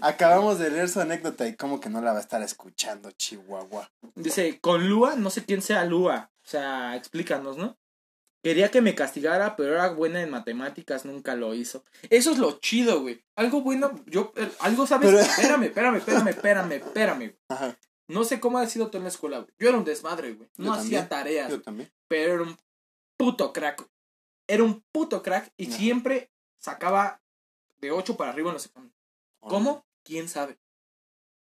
Ah, 0.00 0.08
acabamos 0.08 0.58
de 0.58 0.70
leer 0.70 0.88
su 0.88 1.00
anécdota 1.00 1.46
y 1.46 1.54
como 1.56 1.80
que 1.80 1.90
no 1.90 2.00
la 2.00 2.12
va 2.12 2.18
a 2.18 2.22
estar 2.22 2.42
escuchando, 2.42 3.10
Chihuahua. 3.10 3.90
Dice, 4.14 4.58
con 4.60 4.88
Lua, 4.88 5.16
no 5.16 5.28
sé 5.30 5.44
quién 5.44 5.60
sea 5.60 5.84
Lua. 5.84 6.30
O 6.42 6.48
sea, 6.50 6.96
explícanos, 6.96 7.58
¿no? 7.58 7.76
Quería 8.42 8.70
que 8.70 8.80
me 8.80 8.94
castigara, 8.94 9.54
pero 9.56 9.74
era 9.74 9.90
buena 9.90 10.22
en 10.22 10.30
matemáticas, 10.30 11.04
nunca 11.04 11.34
lo 11.34 11.54
hizo. 11.54 11.84
Eso 12.08 12.30
es 12.32 12.38
lo 12.38 12.58
chido, 12.58 13.02
güey. 13.02 13.22
Algo 13.36 13.60
bueno, 13.60 14.02
yo, 14.06 14.32
eh, 14.36 14.50
algo 14.60 14.86
sabes. 14.86 15.10
Pero- 15.10 15.20
Espérame, 15.20 15.64
espérame, 15.64 15.96
espérame, 15.98 16.28
espérame, 16.28 16.72
espérame. 16.72 17.18
güey. 17.18 17.38
Ajá, 17.48 17.78
No 18.08 18.24
sé 18.24 18.40
cómo 18.40 18.58
ha 18.58 18.66
sido 18.66 18.90
tú 18.90 18.96
en 18.96 19.02
la 19.04 19.10
escuela, 19.10 19.40
güey. 19.40 19.52
Yo 19.58 19.68
era 19.68 19.76
un 19.78 19.84
desmadre, 19.84 20.32
güey. 20.32 20.48
No 20.56 20.66
Yo 20.66 20.72
hacía 20.72 21.08
también, 21.08 21.08
tareas, 21.08 21.50
yo 21.50 21.60
también. 21.62 21.92
pero 22.08 22.32
era 22.34 22.42
un 22.44 22.56
puto 23.18 23.52
crack. 23.52 23.78
güey. 23.78 23.90
Era 24.48 24.62
un 24.64 24.82
puto 24.90 25.22
crack 25.22 25.52
y 25.58 25.68
Ajá. 25.68 25.76
siempre 25.76 26.30
sacaba 26.58 27.22
de 27.80 27.90
8 27.92 28.16
para 28.16 28.30
arriba 28.32 28.48
en 28.50 28.54
los 28.54 28.66
exámenes. 28.66 28.96
¿Cómo? 29.38 29.86
¿Quién 30.02 30.28
sabe? 30.28 30.58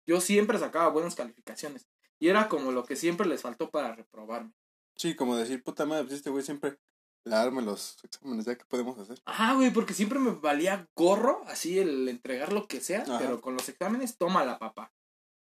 Yo 0.06 0.20
siempre 0.20 0.58
sacaba 0.58 0.88
buenas 0.88 1.14
calificaciones. 1.14 1.88
Y 2.18 2.28
era 2.28 2.48
como 2.48 2.70
lo 2.70 2.84
que 2.84 2.96
siempre 2.96 3.26
les 3.26 3.40
faltó 3.42 3.70
para 3.70 3.94
reprobarme. 3.94 4.52
Sí, 4.96 5.14
como 5.14 5.36
decir, 5.36 5.62
puta 5.62 5.86
madre, 5.86 6.04
pues 6.04 6.14
este 6.14 6.30
güey 6.30 6.44
siempre 6.44 6.78
darme 7.24 7.62
los 7.62 7.98
exámenes, 8.02 8.44
ya 8.44 8.56
que 8.56 8.64
podemos 8.64 8.98
hacer. 8.98 9.20
Ah, 9.26 9.54
güey, 9.54 9.72
porque 9.72 9.94
siempre 9.94 10.18
me 10.18 10.32
valía 10.32 10.88
gorro, 10.96 11.42
así 11.46 11.78
el 11.78 12.08
entregar 12.08 12.52
lo 12.52 12.66
que 12.66 12.80
sea, 12.80 13.04
pero 13.18 13.40
con 13.40 13.54
los 13.54 13.68
exámenes, 13.68 14.16
toma 14.18 14.44
la 14.44 14.58
papá. 14.58 14.92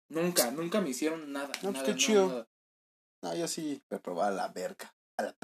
Nunca, 0.09 0.51
nunca 0.51 0.80
me 0.80 0.91
hicieron 0.91 1.32
nada. 1.32 1.53
No, 1.62 1.72
pues 1.72 1.82
qué 1.85 1.97
chido. 1.97 2.49
No, 3.22 3.35
yo 3.35 3.49
sí 3.49 3.82
me 3.91 3.99
probaba 3.99 4.30
la 4.30 4.49
verga. 4.49 4.95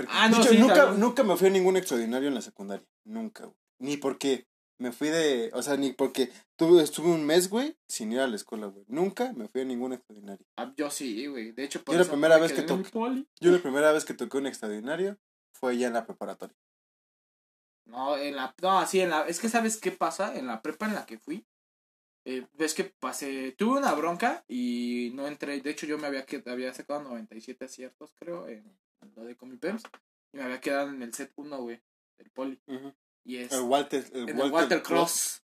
ah, 0.09 0.29
no, 0.29 0.45
nunca, 0.53 0.93
nunca 0.93 1.23
me 1.23 1.37
fui 1.37 1.49
a 1.49 1.51
ningún 1.51 1.77
extraordinario 1.77 2.29
en 2.29 2.35
la 2.35 2.43
secundaria. 2.43 2.87
Nunca, 3.05 3.45
güey. 3.45 3.57
Ni 3.79 3.97
porque 3.97 4.47
me 4.81 4.93
fui 4.93 5.09
de. 5.09 5.51
O 5.53 5.63
sea, 5.63 5.77
ni 5.77 5.93
porque 5.93 6.31
tuve, 6.57 6.83
estuve 6.83 7.11
un 7.11 7.25
mes, 7.25 7.51
güey, 7.51 7.77
sin 7.87 8.13
ir 8.13 8.21
a 8.21 8.27
la 8.27 8.37
escuela, 8.37 8.67
güey. 8.67 8.85
Nunca 8.89 9.33
me 9.35 9.47
fui 9.47 9.61
a 9.61 9.65
ningún 9.65 9.93
extraordinario. 9.93 10.45
Ah, 10.57 10.73
yo 10.77 10.91
sí, 10.91 11.27
güey. 11.27 11.53
De 11.53 11.65
hecho, 11.65 11.85
por 11.85 11.95
yo 11.95 12.03
la 12.03 12.09
primera 12.09 12.39
vez 12.39 12.53
que 12.53 12.63
toqué. 12.63 12.91
Yo 13.41 13.53
la 13.53 13.59
primera 13.59 13.93
vez 13.93 14.05
que 14.05 14.15
toqué 14.15 14.39
un 14.39 14.47
extraordinario 14.47 15.19
fue 15.53 15.77
ya 15.77 15.89
en 15.89 15.93
la 15.93 16.07
preparatoria. 16.07 16.57
No, 17.85 18.17
en 18.17 18.37
la. 18.37 18.55
No, 18.63 18.87
sí, 18.87 19.01
en 19.01 19.11
la. 19.11 19.27
Es 19.29 19.39
que, 19.39 19.51
¿sabes 19.51 19.77
qué 19.77 19.93
pasa? 19.93 20.35
En 20.37 20.47
la 20.47 20.63
prepa 20.63 20.87
en 20.87 20.95
la 20.95 21.05
que 21.05 21.19
fui. 21.19 21.47
Eh, 22.25 22.47
ves 22.55 22.73
que 22.73 22.85
pasé. 22.85 23.53
Tuve 23.53 23.79
una 23.79 23.93
bronca 23.93 24.45
y 24.49 25.13
no 25.15 25.27
entré. 25.27 25.61
De 25.61 25.71
hecho, 25.71 25.87
yo 25.87 25.99
me 25.99 26.07
había, 26.07 26.25
había 26.47 26.73
sacado 26.73 27.03
97 27.03 27.67
aciertos, 27.67 28.15
creo, 28.19 28.49
en, 28.49 28.65
lo 29.15 29.25
de 29.25 29.37
Comipems. 29.37 29.83
Y 30.33 30.39
me 30.39 30.45
había 30.45 30.61
quedado 30.61 30.89
en 30.89 31.03
el 31.03 31.13
set 31.13 31.33
1, 31.37 31.59
güey. 31.59 31.83
El 32.19 32.31
poli. 32.31 32.59
Y 33.25 33.37
es. 33.39 33.53
El 33.53 33.63
Walter, 33.63 34.05
el 34.13 34.35
Walter, 34.35 34.83
Cross. 34.83 35.43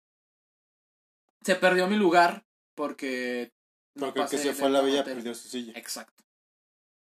Se 1.42 1.56
perdió 1.56 1.86
mi 1.86 1.96
lugar 1.96 2.46
porque. 2.74 3.52
Porque 3.98 4.22
el 4.22 4.28
que 4.28 4.38
se 4.38 4.54
fue 4.54 4.66
a 4.66 4.70
la 4.70 4.80
villa 4.80 5.04
perdió 5.04 5.34
su 5.34 5.48
silla. 5.48 5.72
Exacto. 5.76 6.24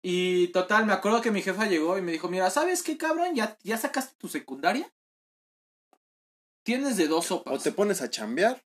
Y 0.06 0.50
total, 0.50 0.86
me 0.86 0.94
acuerdo 0.94 1.22
que 1.22 1.32
mi 1.32 1.42
jefa 1.42 1.66
llegó 1.66 1.98
y 1.98 2.02
me 2.02 2.12
dijo, 2.12 2.28
mira, 2.28 2.50
¿sabes 2.50 2.84
qué, 2.84 2.98
cabrón? 2.98 3.34
¿Ya, 3.36 3.58
ya 3.64 3.78
sacaste 3.78 4.16
tu 4.18 4.28
secundaria? 4.28 4.94
Tienes 6.64 6.98
de 6.98 7.08
dos 7.08 7.26
sopas. 7.28 7.54
O 7.54 7.60
te 7.60 7.72
pones 7.72 8.02
a 8.02 8.10
chambear. 8.10 8.66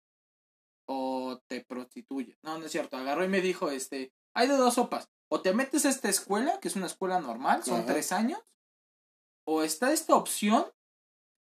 O 0.86 1.42
te 1.48 1.64
prostituyes. 1.64 2.38
No, 2.42 2.58
no 2.58 2.66
es 2.66 2.72
cierto. 2.72 2.96
Agarró 2.96 3.24
y 3.24 3.28
me 3.28 3.40
dijo, 3.40 3.70
este, 3.70 4.12
hay 4.32 4.46
de 4.46 4.56
dos 4.56 4.74
sopas. 4.74 5.10
O 5.28 5.42
te 5.42 5.52
metes 5.52 5.84
a 5.84 5.88
esta 5.88 6.08
escuela, 6.08 6.60
que 6.60 6.68
es 6.68 6.76
una 6.76 6.86
escuela 6.86 7.20
normal, 7.20 7.64
son 7.64 7.84
tres 7.84 8.12
años. 8.12 8.40
O 9.44 9.64
está 9.64 9.92
esta 9.92 10.14
opción, 10.14 10.66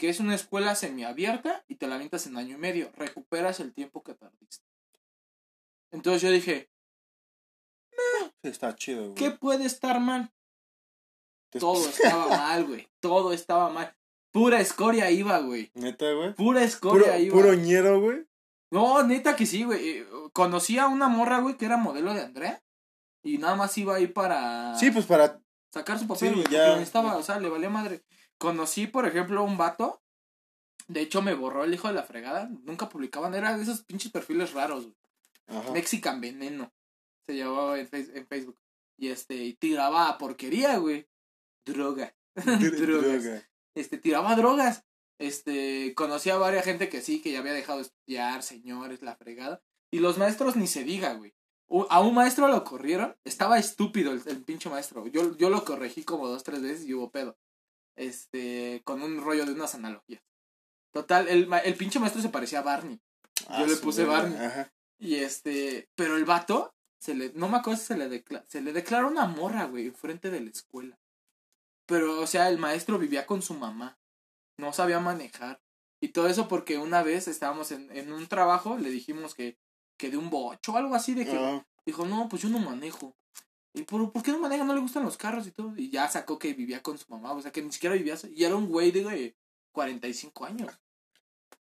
que 0.01 0.09
es 0.09 0.19
una 0.19 0.35
escuela 0.35 0.75
semiabierta, 0.75 1.63
y 1.69 1.75
te 1.75 1.87
la 1.87 1.97
avientas 1.97 2.27
en 2.27 2.39
año 2.39 2.55
y 2.55 2.59
medio. 2.59 2.91
Recuperas 2.97 3.61
el 3.61 3.75
tiempo 3.75 4.03
que 4.03 4.15
perdiste. 4.15 4.65
Entonces 5.91 6.23
yo 6.23 6.31
dije, 6.31 6.71
está 8.43 8.75
chido, 8.75 9.03
güey. 9.03 9.15
¿Qué 9.15 9.31
puede 9.31 9.67
estar 9.67 10.01
mal? 10.01 10.33
Todo 11.51 11.87
estaba 11.87 12.29
mal, 12.29 12.65
güey. 12.65 12.89
Todo 13.01 13.35
estaba 13.35 13.69
mal. 13.69 13.95
Pura 14.33 14.63
escoria 14.63 15.11
iba, 15.11 15.39
güey. 15.41 15.71
Neta, 15.75 16.11
güey. 16.15 16.35
Pura 16.35 16.63
escoria 16.63 17.19
iba. 17.19 17.35
Puro 17.35 17.53
ñero, 17.53 18.01
güey. 18.01 18.27
No, 18.71 19.03
neta 19.03 19.37
que 19.37 19.45
sí, 19.45 19.65
güey. 19.65 19.99
Eh, 19.99 20.07
conocí 20.33 20.79
a 20.79 20.87
una 20.87 21.09
morra, 21.09 21.41
güey, 21.41 21.59
que 21.59 21.67
era 21.67 21.77
modelo 21.77 22.15
de 22.15 22.23
Andrea. 22.23 22.63
Y 23.23 23.37
nada 23.37 23.55
más 23.55 23.77
iba 23.77 23.97
ahí 23.97 24.07
para. 24.07 24.75
Sí, 24.79 24.91
pues 24.93 25.05
para. 25.05 25.43
Sacar 25.71 25.99
su 25.99 26.09
papel, 26.09 26.37
güey. 26.37 26.47
Ya. 26.49 26.81
Estaba, 26.81 27.19
o 27.19 27.23
sea, 27.23 27.39
le 27.39 27.51
valía 27.51 27.69
madre. 27.69 28.03
Conocí, 28.41 28.87
por 28.87 29.07
ejemplo, 29.07 29.45
un 29.45 29.59
vato. 29.59 30.03
De 30.89 31.03
hecho, 31.03 31.21
me 31.21 31.35
borró 31.35 31.63
el 31.63 31.75
hijo 31.75 31.89
de 31.89 31.95
la 31.95 32.05
fregada. 32.05 32.49
Nunca 32.63 32.89
publicaban. 32.89 33.35
Era 33.35 33.55
de 33.55 33.63
esos 33.63 33.85
pinches 33.85 34.11
perfiles 34.11 34.55
raros. 34.55 34.89
Mexican 35.75 36.23
Veneno 36.23 36.73
se 37.27 37.35
llevaba 37.35 37.79
en, 37.79 37.87
Facebook. 37.87 38.59
Y 38.99 39.09
este, 39.09 39.35
y 39.35 39.53
tiraba 39.53 40.17
porquería, 40.17 40.79
güey. 40.79 41.07
Droga. 41.67 42.15
drogas. 42.35 43.47
Este, 43.75 43.99
tiraba 43.99 44.35
drogas. 44.37 44.85
Este, 45.19 45.93
conocía 45.95 46.37
a 46.37 46.39
varias 46.39 46.65
gente 46.65 46.89
que 46.89 47.03
sí, 47.03 47.21
que 47.21 47.33
ya 47.33 47.41
había 47.41 47.53
dejado 47.53 47.81
de 47.81 47.85
estudiar, 47.85 48.43
señores, 48.43 49.03
la 49.03 49.17
fregada. 49.17 49.63
Y 49.93 49.99
los 49.99 50.17
maestros 50.17 50.57
ni 50.57 50.67
se 50.67 50.83
diga, 50.83 51.13
güey. 51.13 51.35
A 51.91 52.01
un 52.01 52.15
maestro 52.15 52.49
lo 52.49 52.65
corrieron. 52.65 53.15
Estaba 53.25 53.59
estúpido 53.59 54.13
el, 54.13 54.45
pinche 54.45 54.71
maestro. 54.71 55.07
Yo, 55.09 55.37
yo 55.37 55.51
lo 55.51 55.63
corregí 55.67 56.05
como 56.05 56.27
dos, 56.27 56.43
tres 56.43 56.63
veces 56.63 56.87
y 56.87 56.95
hubo 56.95 57.11
pedo. 57.11 57.37
Este, 57.97 58.83
con 58.85 59.03
un 59.03 59.23
rollo 59.23 59.45
de 59.45 59.53
unas 59.53 59.75
analogías. 59.75 60.23
Total, 60.93 61.29
el, 61.29 61.49
el 61.65 61.75
pinche 61.77 61.99
maestro 61.99 62.23
se 62.23 62.31
parecía 62.31 62.61
a 62.61 62.63
Barney. 62.63 63.01
Yo 63.41 63.47
ah, 63.49 63.67
le 63.67 63.77
puse 63.77 64.05
Barney. 64.05 64.39
Y 64.99 65.17
este, 65.17 65.89
pero 65.95 66.17
el 66.17 66.25
vato 66.25 66.75
se 66.99 67.15
le, 67.15 67.33
no 67.35 67.49
me 67.49 67.59
acuerdo 67.59 67.81
si 67.81 67.87
se 67.87 67.97
le, 67.97 68.09
declara, 68.09 68.45
se 68.49 68.61
le 68.61 68.73
declara 68.73 69.07
una 69.07 69.27
morra, 69.27 69.65
güey, 69.65 69.87
enfrente 69.87 70.31
de 70.31 70.41
la 70.41 70.51
escuela. 70.51 70.99
Pero, 71.87 72.21
o 72.21 72.27
sea, 72.27 72.49
el 72.49 72.59
maestro 72.59 72.99
vivía 72.99 73.27
con 73.27 73.43
su 73.43 73.55
mamá. 73.55 73.99
No 74.59 74.73
sabía 74.73 75.01
manejar. 75.01 75.61
Y 76.01 76.09
todo 76.09 76.29
eso 76.29 76.49
porque 76.49 76.79
una 76.79 77.03
vez 77.03 77.29
estábamos 77.29 77.73
en, 77.73 77.95
en 77.97 78.13
un 78.13 78.27
trabajo, 78.27 78.77
le 78.77 78.91
dijimos 78.91 79.35
que, 79.35 79.59
que 79.99 80.11
de 80.11 80.17
un 80.17 80.31
bocho 80.31 80.73
o 80.73 80.77
algo 80.77 80.95
así, 80.95 81.15
de 81.15 81.25
que 81.25 81.37
ah. 81.37 81.67
dijo, 81.85 82.07
no, 82.07 82.29
pues 82.29 82.43
yo 82.43 82.49
no 82.49 82.59
manejo. 82.59 83.17
¿Y 83.73 83.83
por, 83.83 84.13
por, 84.13 84.23
qué 84.23 84.33
no 84.33 84.39
maneja? 84.39 84.65
No 84.65 84.75
le 84.75 84.81
gustan 84.81 85.05
los 85.05 85.17
carros 85.17 85.47
y 85.47 85.53
todo. 85.53 85.75
Y 85.77 85.91
ya 85.91 86.09
sacó 86.09 86.39
que 86.39 86.55
vivía 86.55 86.83
con 86.83 86.99
su 86.99 87.07
mamá, 87.09 87.33
o 87.33 87.43
sea, 87.43 87.53
que 87.53 87.63
ni 87.63 87.73
siquiera 87.73 87.95
vivía. 87.95 88.17
Y 88.35 88.45
era 88.45 88.57
un 88.57 88.69
güey 88.69 88.91
de 88.91 89.37
45 89.73 90.45
años. 90.45 90.73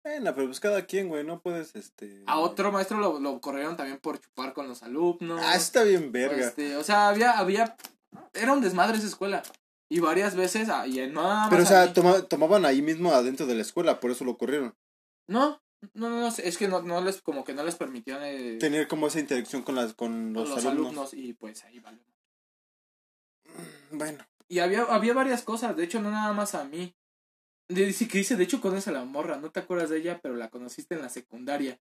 Bueno, 0.03 0.35
pero 0.35 0.47
pues 0.47 0.61
cada 0.61 0.87
quien, 0.87 1.09
güey, 1.09 1.25
no 1.25 1.43
puedes, 1.43 1.77
este... 1.77 2.23
A 2.27 2.39
otro 2.39 2.73
maestro 2.73 2.99
lo, 2.99 3.21
lo 3.21 3.39
corrieron 3.41 3.77
también 3.77 3.99
por 3.99 4.19
chupar 4.19 4.55
con 4.55 4.67
los 4.67 4.83
alumnos. 4.83 5.41
Ah, 5.45 5.57
está 5.57 5.83
bien 5.83 6.11
verga. 6.11 6.47
Este, 6.49 6.77
o 6.77 6.83
sea, 6.83 7.09
había, 7.09 7.39
había... 7.39 7.77
Era 8.33 8.55
un 8.55 8.63
desmadre 8.63 8.97
esa 8.97 9.07
escuela. 9.07 9.43
Y 9.91 10.01
varias 10.01 10.37
veces, 10.37 10.69
ah, 10.71 10.87
y 10.87 11.07
no 11.09 11.49
Pero, 11.51 11.65
o 11.65 11.67
sea, 11.67 11.93
tomaban 11.93 12.65
ahí 12.65 12.81
mismo 12.81 13.13
adentro 13.13 13.45
de 13.47 13.57
la 13.57 13.63
escuela, 13.63 14.01
por 14.01 14.11
eso 14.13 14.25
lo 14.25 14.39
corrieron. 14.39 14.75
No, 15.27 15.61
no, 15.95 16.11
no, 16.11 16.29
es 16.29 16.59
que 16.59 16.69
no, 16.69 16.83
no 16.83 17.01
les, 17.01 17.23
como 17.23 17.45
que 17.45 17.55
no 17.55 17.65
les 17.65 17.77
permitían... 17.77 18.23
Eh, 18.23 18.59
Tener 18.59 18.87
como 18.87 19.07
esa 19.07 19.21
interacción 19.21 19.63
con, 19.63 19.75
las, 19.75 19.95
con 19.95 20.33
los, 20.33 20.49
los 20.49 20.67
alumnos. 20.67 21.15
Y 21.15 21.33
pues 21.33 21.65
ahí 21.65 21.79
vale. 21.81 21.99
Mm, 23.45 23.99
bueno. 23.99 24.27
Y 24.49 24.59
había, 24.59 24.83
había 24.83 25.15
varias 25.15 25.43
cosas, 25.43 25.77
de 25.77 25.85
hecho, 25.85 26.03
no 26.03 26.11
nada 26.11 26.33
más 26.33 26.55
a 26.55 26.65
mí. 26.65 26.95
Dice 27.69 28.09
que 28.09 28.19
dice, 28.19 28.37
de 28.37 28.45
hecho 28.45 28.61
conoces 28.61 28.89
a 28.89 28.93
la 28.93 29.05
morra, 29.05 29.37
no 29.37 29.51
te 29.51 29.61
acuerdas 29.61 29.91
de 29.91 29.99
ella, 29.99 30.19
pero 30.21 30.35
la 30.35 30.51
conociste 30.51 30.97
en 30.97 31.03
la 31.03 31.09
secundaria. 31.09 31.79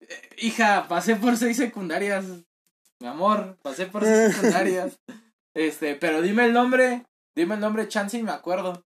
Eh, 0.00 0.30
hija, 0.38 0.86
pasé 0.88 1.16
por 1.16 1.36
seis 1.36 1.56
secundarias. 1.56 2.24
Mi 3.00 3.08
amor, 3.08 3.58
pasé 3.60 3.86
por 3.86 4.04
seis 4.04 4.34
secundarias. 4.36 5.00
Este, 5.54 5.96
pero 5.96 6.22
dime 6.22 6.46
el 6.46 6.52
nombre, 6.52 7.04
dime 7.34 7.56
el 7.56 7.60
nombre, 7.60 7.88
chance 7.88 8.16
y 8.16 8.22
me 8.22 8.30
acuerdo. 8.30 8.86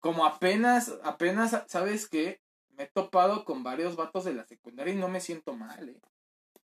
Como 0.00 0.24
apenas, 0.24 0.94
apenas, 1.02 1.64
¿sabes 1.66 2.08
qué? 2.08 2.40
Me 2.76 2.84
he 2.84 2.86
topado 2.86 3.44
con 3.44 3.62
varios 3.62 3.96
vatos 3.96 4.24
de 4.24 4.34
la 4.34 4.46
secundaria 4.46 4.92
y 4.92 4.96
no 4.96 5.08
me 5.08 5.20
siento 5.20 5.54
mal, 5.54 5.88
eh. 5.88 6.00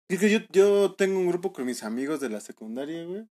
Es 0.08 0.20
que 0.20 0.30
yo, 0.30 0.40
yo 0.52 0.94
tengo 0.94 1.18
un 1.18 1.28
grupo 1.28 1.52
con 1.52 1.66
mis 1.66 1.84
amigos 1.84 2.20
de 2.20 2.30
la 2.30 2.40
secundaria, 2.40 3.04
güey. 3.06 3.28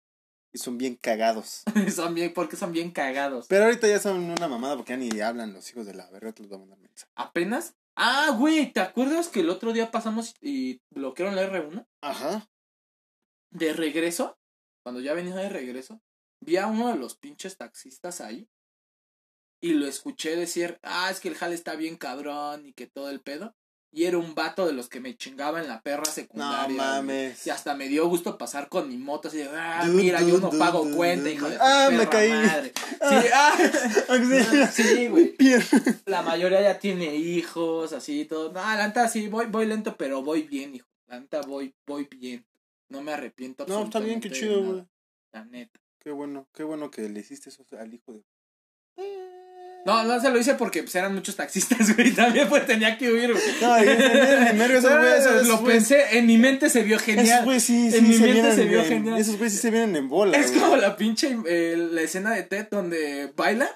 Y 0.53 0.59
son 0.59 0.77
bien 0.77 0.97
cagados. 0.97 1.63
son 1.95 2.15
bien, 2.15 2.33
porque 2.33 2.57
son 2.57 2.73
bien 2.73 2.91
cagados. 2.91 3.47
Pero 3.49 3.65
ahorita 3.65 3.89
ya 3.89 3.99
son 3.99 4.19
una 4.19 4.49
mamada 4.49 4.77
porque 4.77 4.93
ya 4.93 4.97
ni 4.97 5.21
hablan 5.21 5.53
los 5.53 5.69
hijos 5.71 5.87
de 5.87 5.95
la 5.95 6.11
verga, 6.11 6.33
te 6.33 6.43
los 6.43 6.49
voy 6.49 6.57
a 6.57 6.61
mandar 6.61 6.79
mensaje. 6.79 7.13
¿Apenas? 7.15 7.75
Ah, 7.97 8.35
güey, 8.37 8.73
¿te 8.73 8.81
acuerdas 8.81 9.29
que 9.29 9.41
el 9.41 9.51
otro 9.51 9.73
día 9.73 9.91
pasamos 9.91 10.35
y 10.41 10.81
bloquearon 10.91 11.37
la 11.37 11.49
R1? 11.49 11.87
Ajá. 12.01 12.49
De 13.51 13.73
regreso, 13.73 14.37
cuando 14.83 15.01
ya 15.01 15.15
venía 15.15 15.37
de 15.37 15.49
regreso, 15.49 16.01
vi 16.41 16.57
a 16.57 16.67
uno 16.67 16.89
de 16.89 16.97
los 16.97 17.17
pinches 17.17 17.57
taxistas 17.57 18.21
ahí. 18.21 18.49
Y 19.65 19.73
lo 19.73 19.87
escuché 19.87 20.37
decir, 20.37 20.79
ah, 20.83 21.09
es 21.11 21.21
que 21.21 21.29
el 21.29 21.37
jale 21.37 21.55
está 21.55 21.75
bien 21.75 21.97
cabrón 21.97 22.67
y 22.67 22.75
que 22.75 22.87
todo 22.87 23.09
el 23.09 23.23
pedo. 23.23 23.55
Y 23.91 24.05
era 24.05 24.19
un 24.19 24.35
vato 24.35 24.67
de 24.67 24.75
los 24.75 24.91
que 24.91 25.01
me 25.01 25.17
chingaba 25.17 25.59
en 25.59 25.69
la 25.69 25.81
perra 25.81 26.05
secundaria. 26.05 26.77
No 26.77 26.85
mames. 26.85 27.47
Y 27.47 27.51
hasta 27.51 27.75
me 27.75 27.89
dio 27.89 28.07
gusto 28.07 28.37
pasar 28.37 28.69
con 28.69 28.91
mi 28.91 28.99
moto 28.99 29.29
así 29.29 29.39
de, 29.39 29.49
ah, 29.51 29.87
mira, 29.87 30.21
yo 30.21 30.39
no 30.39 30.51
pago 30.51 30.85
cuenta, 30.95 31.31
hijo 31.31 31.49
de 31.49 31.57
Ah, 31.59 31.89
me 31.91 32.07
caí. 32.07 32.31
Madre. 32.31 32.75
Sí, 32.77 33.27
ah, 33.33 33.57
ah 34.11 34.67
sí, 34.71 35.09
güey. 35.09 35.35
La 36.05 36.21
mayoría 36.21 36.61
ya 36.61 36.79
tiene 36.79 37.17
hijos, 37.17 37.95
así 37.95 38.27
todo. 38.27 38.53
No, 38.53 38.61
la 38.61 38.87
neta 38.87 39.09
sí, 39.09 39.29
voy, 39.29 39.47
voy 39.47 39.65
lento, 39.65 39.97
pero 39.97 40.23
voy 40.23 40.43
bien, 40.43 40.75
hijo. 40.75 40.89
La 41.07 41.21
neta 41.21 41.41
voy, 41.41 41.75
voy 41.87 42.07
bien. 42.11 42.45
No 42.91 43.01
me 43.01 43.13
arrepiento 43.15 43.65
No, 43.67 43.85
está 43.85 44.01
bien, 44.01 44.21
qué 44.21 44.31
chido, 44.31 44.63
güey. 44.63 44.85
La 45.33 45.47
neta. 45.47 45.81
Qué 46.01 46.11
bueno, 46.11 46.47
qué 46.53 46.65
bueno 46.65 46.91
que 46.91 47.09
le 47.09 47.21
hiciste 47.21 47.49
eso 47.49 47.65
al 47.79 47.95
hijo 47.95 48.13
de. 48.13 48.25
No, 49.85 50.03
no 50.05 50.19
se 50.21 50.31
lo 50.31 50.39
hice 50.39 50.55
porque 50.55 50.83
pues, 50.83 50.95
eran 50.95 51.15
muchos 51.15 51.37
taxistas, 51.37 51.95
güey. 51.97 52.13
También 52.13 52.49
pues 52.49 52.67
tenía 52.67 52.97
que 52.97 53.13
huir, 53.13 53.33
güey. 53.33 53.45
No, 53.61 53.77
esos 54.65 55.47
Lo 55.47 55.63
pensé, 55.63 56.19
en 56.19 56.27
mi 56.27 56.39
mente 56.39 56.71
se 56.71 56.83
vio 56.83 56.99
genial. 56.99 57.27
Esos 57.27 57.45
güey 57.45 57.61
sí, 57.61 57.91
sí, 57.91 57.99
en 57.99 58.09
mi 58.09 58.19
mente 58.19 58.53
se 58.55 58.65
vio 58.65 58.85
genial. 58.85 59.19
Esos 59.19 59.37
güeyes 59.37 59.53
sí 59.53 59.59
se 59.59 59.71
vienen 59.71 59.95
en 59.97 60.09
bola. 60.09 60.39
Es 60.39 60.53
como 60.53 60.77
la 60.77 60.97
pinche, 60.97 61.37
eh, 61.47 61.77
la 61.77 62.01
escena 62.01 62.33
de 62.33 62.43
Ted 62.45 62.69
donde 62.71 63.33
baila. 63.37 63.69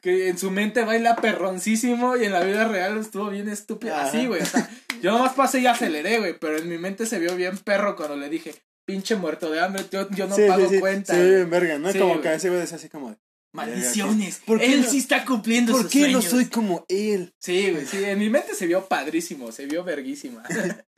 Que 0.00 0.28
en 0.28 0.36
su 0.36 0.50
mente 0.50 0.84
baila 0.84 1.16
perroncísimo 1.16 2.18
y 2.18 2.26
en 2.26 2.32
la 2.32 2.40
vida 2.40 2.68
real 2.68 2.98
estuvo 2.98 3.30
bien 3.30 3.48
estúpido. 3.48 3.96
Así, 3.96 4.26
güey. 4.26 4.42
O 4.42 4.46
sea, 4.46 4.68
yo 5.00 5.12
nomás 5.12 5.32
pasé 5.32 5.60
y 5.60 5.66
aceleré, 5.66 6.18
güey. 6.18 6.38
Pero 6.38 6.58
en 6.58 6.68
mi 6.68 6.76
mente 6.76 7.06
se 7.06 7.18
vio 7.18 7.34
bien 7.36 7.56
perro 7.56 7.96
cuando 7.96 8.14
le 8.14 8.28
dije, 8.28 8.54
pinche 8.84 9.16
muerto 9.16 9.50
de 9.50 9.60
hambre, 9.60 9.84
yo, 9.90 10.08
yo 10.10 10.26
no 10.26 10.36
pago 10.36 10.68
cuenta. 10.78 11.14
Sí, 11.14 11.20
bien 11.20 11.48
verga, 11.48 11.78
¿no? 11.78 11.90
como 11.92 12.20
que 12.20 12.34
ese 12.34 12.50
güey 12.50 12.60
decía 12.60 12.76
así 12.76 12.90
como 12.90 13.10
de 13.10 13.16
Maldiciones. 13.54 14.40
¿Por 14.44 14.58
qué 14.58 14.74
él 14.74 14.84
sí 14.84 14.98
está 14.98 15.24
cumpliendo 15.24 15.72
¿Por 15.72 15.88
qué 15.88 16.08
no 16.08 16.20
soy 16.20 16.46
como 16.46 16.84
él? 16.88 17.32
Sí, 17.38 17.70
güey, 17.70 17.86
sí. 17.86 18.02
En 18.02 18.18
mi 18.18 18.28
mente 18.28 18.52
se 18.52 18.66
vio 18.66 18.88
padrísimo, 18.88 19.52
se 19.52 19.66
vio 19.66 19.84
verguísima. 19.84 20.42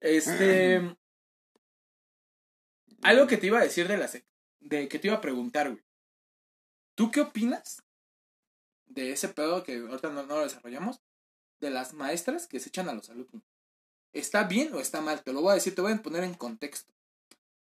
este. 0.00 0.96
algo 3.02 3.26
que 3.26 3.36
te 3.36 3.48
iba 3.48 3.58
a 3.58 3.64
decir 3.64 3.88
de 3.88 3.96
la 3.96 4.08
de 4.60 4.88
que 4.88 5.00
te 5.00 5.08
iba 5.08 5.16
a 5.16 5.20
preguntar, 5.20 5.68
güey. 5.68 5.82
¿Tú 6.94 7.10
qué 7.10 7.22
opinas 7.22 7.82
de 8.86 9.10
ese 9.10 9.28
pedo 9.28 9.64
que 9.64 9.76
ahorita 9.76 10.10
no, 10.10 10.22
lo 10.22 10.42
desarrollamos? 10.42 11.02
De 11.58 11.70
las 11.70 11.92
maestras 11.92 12.46
que 12.46 12.60
se 12.60 12.68
echan 12.68 12.88
a 12.88 12.94
los 12.94 13.10
alumnos. 13.10 13.42
¿Está 14.12 14.44
bien 14.44 14.72
o 14.74 14.78
está 14.78 15.00
mal? 15.00 15.24
Te 15.24 15.32
lo 15.32 15.42
voy 15.42 15.50
a 15.50 15.54
decir, 15.54 15.74
te 15.74 15.80
voy 15.80 15.92
a 15.92 16.02
poner 16.02 16.22
en 16.22 16.34
contexto. 16.34 16.94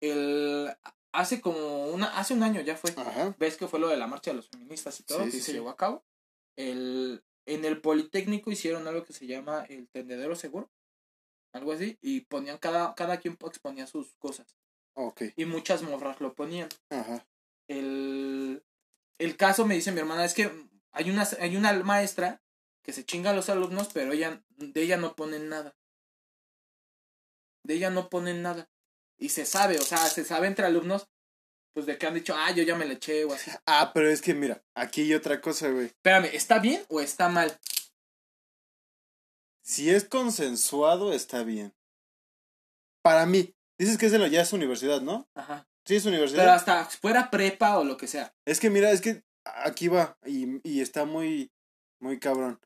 El, 0.01 0.73
hace 1.13 1.41
como 1.41 1.87
una, 1.87 2.19
hace 2.19 2.35
un 2.35 2.43
año 2.43 2.61
ya 2.61 2.77
fue. 2.77 2.95
¿Ves 3.39 3.57
que 3.57 3.69
fue 3.69 3.81
lo 3.81 3.89
de 3.89 3.97
la 3.97 4.07
marcha 4.07 4.31
de 4.31 4.37
los 4.37 4.49
feministas 4.49 4.99
y 5.01 5.05
todo? 5.05 5.25
que 5.25 5.31
se 5.33 5.53
llevó 5.53 5.71
a 5.71 5.77
cabo. 5.77 6.05
El, 6.57 7.25
en 7.47 7.65
el 7.65 7.81
Politécnico 7.81 8.51
hicieron 8.51 8.87
algo 8.89 9.05
que 9.05 9.13
se 9.13 9.27
llama 9.27 9.65
el 9.69 9.89
tendedero 9.89 10.37
seguro. 10.37 10.71
Algo 11.53 11.73
así. 11.73 11.99
Y 12.01 12.23
ponían, 12.23 12.59
cada, 12.59 12.95
cada 12.95 13.19
quien 13.19 13.39
exponía 13.41 13.87
sus 13.87 14.15
cosas. 14.17 14.57
Y 15.37 15.45
muchas 15.45 15.83
morras 15.83 16.21
lo 16.21 16.35
ponían. 16.35 16.69
Ajá. 16.91 17.27
El, 17.69 18.65
el 19.19 19.37
caso, 19.37 19.65
me 19.65 19.75
dice 19.75 19.93
mi 19.93 20.01
hermana, 20.01 20.25
es 20.25 20.35
que 20.35 20.51
hay 20.91 21.11
una, 21.11 21.29
hay 21.41 21.57
una 21.57 21.73
maestra 21.85 22.43
que 22.83 22.93
se 22.93 23.05
chinga 23.05 23.31
a 23.31 23.35
los 23.35 23.49
alumnos, 23.49 23.91
pero 23.93 24.13
ella, 24.13 24.43
de 24.57 24.83
ella 24.83 24.97
no 24.97 25.15
ponen 25.15 25.49
nada. 25.49 25.77
De 27.63 27.75
ella 27.75 27.91
no 27.91 28.09
ponen 28.09 28.43
nada. 28.43 28.71
Y 29.19 29.31
se 29.31 29.45
sabe, 29.45 29.79
o 29.79 29.83
sea, 29.83 29.99
se 29.99 30.25
sabe 30.25 30.47
entre 30.47 30.65
alumnos, 30.65 31.09
pues 31.75 31.87
de 31.87 31.99
que 31.99 32.07
han 32.07 32.15
dicho, 32.15 32.35
ah, 32.37 32.53
yo 32.53 32.63
ya 32.63 32.77
me 32.77 32.87
le 32.87 32.95
eché 32.95 33.25
o 33.25 33.33
así. 33.33 33.51
Ah, 33.67 33.91
pero 33.93 34.09
es 34.09 34.23
que 34.23 34.35
mira, 34.35 34.63
aquí 34.75 35.03
hay 35.03 35.15
otra 35.15 35.41
cosa, 35.41 35.69
güey. 35.69 35.87
Espérame, 35.87 36.31
¿está 36.33 36.59
bien 36.61 36.85
o 36.89 37.01
está 37.01 37.29
mal? 37.29 37.59
Si 39.63 39.91
es 39.91 40.05
consensuado, 40.05 41.13
está 41.13 41.43
bien. 41.43 41.75
Para 43.03 43.27
mí, 43.27 43.55
dices 43.77 43.99
que 43.99 44.07
es 44.07 44.13
de 44.13 44.19
la, 44.19 44.29
ya 44.29 44.43
es 44.43 44.53
universidad, 44.53 45.01
¿no? 45.01 45.29
Ajá. 45.35 45.69
Sí, 45.85 45.97
es 45.97 46.07
universidad. 46.07 46.43
Pero 46.43 46.53
hasta 46.53 46.85
fuera 46.85 47.31
prepa 47.31 47.79
o 47.79 47.85
lo 47.85 47.97
que 47.97 48.07
sea. 48.07 48.35
Es 48.45 48.61
que 48.61 48.71
mira, 48.71 48.91
es 48.91 49.01
que 49.01 49.25
aquí 49.45 49.89
va 49.89 50.19
y, 50.25 50.61
y 50.69 50.81
está 50.81 51.05
muy, 51.05 51.51
muy 51.99 52.19
cabrón. 52.19 52.61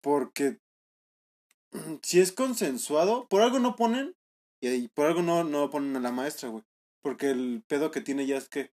Porque 0.00 0.58
si 2.02 2.20
es 2.20 2.32
consensuado, 2.32 3.26
por 3.28 3.42
algo 3.42 3.58
no 3.58 3.76
ponen 3.76 4.16
y, 4.72 4.88
por 4.88 5.06
algo 5.06 5.22
no, 5.22 5.44
no 5.44 5.70
ponen 5.70 5.96
a 5.96 6.00
la 6.00 6.12
maestra, 6.12 6.48
güey. 6.48 6.64
Porque 7.02 7.30
el 7.30 7.62
pedo 7.66 7.90
que 7.90 8.00
tiene 8.00 8.26
ya 8.26 8.36
es 8.36 8.48
que 8.48 8.72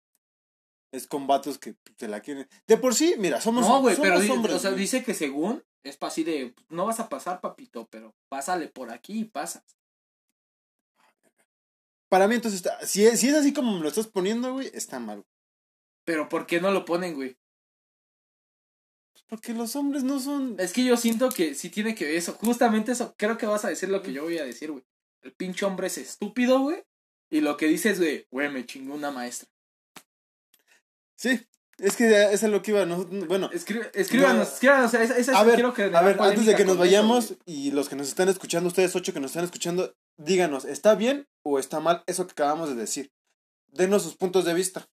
es 0.91 1.07
con 1.07 1.27
vatos 1.27 1.57
que 1.57 1.75
te 1.97 2.07
la 2.07 2.21
quieren. 2.21 2.47
De 2.67 2.77
por 2.77 2.95
sí, 2.95 3.15
mira, 3.17 3.41
somos, 3.41 3.67
no, 3.67 3.81
güey, 3.81 3.95
pero 3.99 4.17
hombres. 4.33 4.55
O 4.55 4.59
sea, 4.59 4.71
dice 4.71 5.03
que 5.03 5.13
según 5.13 5.63
es 5.83 5.97
para 5.97 6.11
así 6.11 6.23
de, 6.23 6.53
no 6.69 6.85
vas 6.85 6.99
a 6.99 7.09
pasar, 7.09 7.41
papito, 7.41 7.87
pero 7.89 8.15
pásale 8.29 8.67
por 8.67 8.91
aquí 8.91 9.19
y 9.19 9.25
pasas. 9.25 9.63
Para 12.09 12.27
mí, 12.27 12.35
entonces, 12.35 12.61
está, 12.61 12.85
si, 12.85 13.05
es, 13.05 13.19
si 13.19 13.29
es 13.29 13.35
así 13.35 13.53
como 13.53 13.75
me 13.75 13.81
lo 13.81 13.87
estás 13.87 14.07
poniendo, 14.07 14.53
güey, 14.53 14.69
está 14.73 14.99
mal. 14.99 15.25
Pero 16.05 16.27
¿por 16.27 16.47
qué 16.47 16.59
no 16.59 16.71
lo 16.71 16.85
ponen, 16.85 17.13
güey? 17.13 17.37
Pues 19.13 19.23
porque 19.27 19.53
los 19.53 19.75
hombres 19.75 20.03
no 20.03 20.19
son. 20.19 20.55
Es 20.59 20.73
que 20.73 20.83
yo 20.83 20.97
siento 20.97 21.29
que 21.29 21.53
sí 21.53 21.69
tiene 21.69 21.93
que 21.93 22.05
ver 22.05 22.15
eso. 22.15 22.33
Justamente 22.33 22.91
eso, 22.91 23.13
creo 23.15 23.37
que 23.37 23.45
vas 23.45 23.63
a 23.63 23.69
decir 23.69 23.89
lo 23.89 24.01
que 24.01 24.11
yo 24.11 24.23
voy 24.23 24.39
a 24.39 24.43
decir, 24.43 24.71
güey. 24.71 24.83
El 25.21 25.33
pinche 25.33 25.65
hombre 25.65 25.87
es 25.87 25.97
estúpido, 25.97 26.59
güey. 26.59 26.83
Y 27.29 27.41
lo 27.41 27.57
que 27.57 27.67
dice 27.67 27.91
es, 27.91 27.99
güey, 27.99 28.25
güey, 28.31 28.49
me 28.49 28.65
chingó 28.65 28.95
una 28.95 29.11
maestra. 29.11 29.49
Sí, 31.15 31.47
es 31.79 31.95
que 31.95 32.07
eso 32.33 32.45
es 32.45 32.51
lo 32.51 32.61
que 32.61 32.71
iba, 32.71 32.85
no, 32.85 33.05
bueno. 33.05 33.49
escríbanos, 33.51 34.53
escríbanos, 34.53 34.93
a 34.93 35.43
ver, 35.43 35.55
quiero 35.55 35.73
que 35.73 35.83
a 35.83 36.01
ver, 36.01 36.19
antes 36.19 36.45
de 36.45 36.55
que 36.55 36.65
nos 36.65 36.77
vayamos 36.77 37.35
y 37.45 37.71
los 37.71 37.89
que 37.89 37.95
nos 37.95 38.07
están 38.07 38.29
escuchando, 38.29 38.67
ustedes 38.67 38.95
ocho 38.95 39.13
que 39.13 39.19
nos 39.19 39.31
están 39.31 39.45
escuchando, 39.45 39.95
díganos, 40.17 40.65
¿está 40.65 40.95
bien 40.95 41.27
o 41.43 41.59
está 41.59 41.79
mal 41.79 42.03
eso 42.07 42.25
que 42.25 42.31
acabamos 42.31 42.69
de 42.69 42.75
decir? 42.75 43.11
Denos 43.67 44.03
sus 44.03 44.15
puntos 44.15 44.45
de 44.45 44.53
vista. 44.53 44.89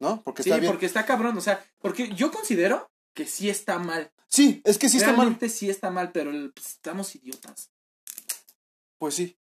¿No? 0.00 0.20
Porque 0.22 0.42
está 0.42 0.58
sí, 0.58 0.66
porque 0.66 0.86
está 0.86 1.06
cabrón, 1.06 1.38
o 1.38 1.40
sea, 1.40 1.64
porque 1.78 2.08
yo 2.14 2.32
considero 2.32 2.90
que 3.14 3.26
sí 3.26 3.48
está 3.48 3.78
mal. 3.78 4.10
Sí, 4.28 4.60
es 4.64 4.78
que 4.78 4.88
sí 4.88 4.96
está 4.96 5.08
mal. 5.08 5.18
Realmente 5.18 5.48
sí 5.48 5.70
está 5.70 5.90
mal, 5.90 6.10
pero 6.12 6.32
pues, 6.54 6.66
estamos 6.70 7.14
idiotas. 7.14 7.70
Pues 9.02 9.16
sí. 9.16 9.36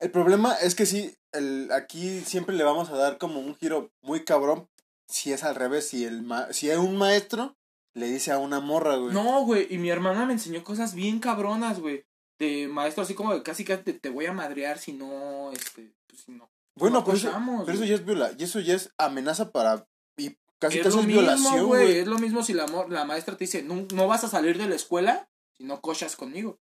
El 0.00 0.10
problema 0.10 0.54
es 0.54 0.74
que 0.74 0.86
sí, 0.86 1.14
el, 1.30 1.70
aquí 1.70 2.18
siempre 2.22 2.56
le 2.56 2.64
vamos 2.64 2.90
a 2.90 2.96
dar 2.96 3.16
como 3.16 3.38
un 3.38 3.54
giro 3.54 3.92
muy 4.02 4.24
cabrón 4.24 4.68
si 5.06 5.32
es 5.32 5.44
al 5.44 5.54
revés, 5.54 5.88
si, 5.88 6.04
el 6.04 6.26
si 6.50 6.68
es 6.68 6.78
un 6.78 6.96
maestro 6.96 7.56
le 7.94 8.06
dice 8.06 8.32
a 8.32 8.38
una 8.38 8.58
morra, 8.58 8.96
güey. 8.96 9.14
No, 9.14 9.44
güey, 9.44 9.72
y 9.72 9.78
mi 9.78 9.88
hermana 9.88 10.26
me 10.26 10.32
enseñó 10.32 10.64
cosas 10.64 10.96
bien 10.96 11.20
cabronas, 11.20 11.78
güey. 11.78 12.04
De 12.40 12.66
maestro 12.66 13.04
así 13.04 13.14
como 13.14 13.32
de 13.32 13.44
casi 13.44 13.64
que 13.64 13.76
te, 13.76 14.10
voy 14.10 14.26
a 14.26 14.32
madrear 14.32 14.80
si 14.80 14.94
no, 14.94 15.52
este, 15.52 15.94
pues 16.08 16.22
si 16.22 16.32
no. 16.32 16.50
Bueno, 16.74 17.04
pero, 17.04 17.16
eso, 17.16 17.30
pero 17.64 17.78
eso 17.78 17.84
ya 17.84 17.94
es 17.94 18.04
viola, 18.04 18.32
y 18.36 18.42
eso 18.42 18.58
ya 18.58 18.74
es 18.74 18.92
amenaza 18.98 19.52
para 19.52 19.86
y 20.16 20.36
casi 20.58 20.80
casi 20.80 20.98
es 20.98 21.06
violación, 21.06 21.66
güey. 21.66 21.98
Es 21.98 22.08
lo 22.08 22.18
mismo 22.18 22.42
si 22.42 22.52
la, 22.52 22.66
la 22.88 23.04
maestra 23.04 23.36
te 23.36 23.44
dice, 23.44 23.62
no, 23.62 23.86
no 23.94 24.08
vas 24.08 24.24
a 24.24 24.28
salir 24.28 24.58
de 24.58 24.68
la 24.68 24.74
escuela 24.74 25.30
si 25.56 25.62
no 25.62 25.80
cochas 25.80 26.16
conmigo 26.16 26.58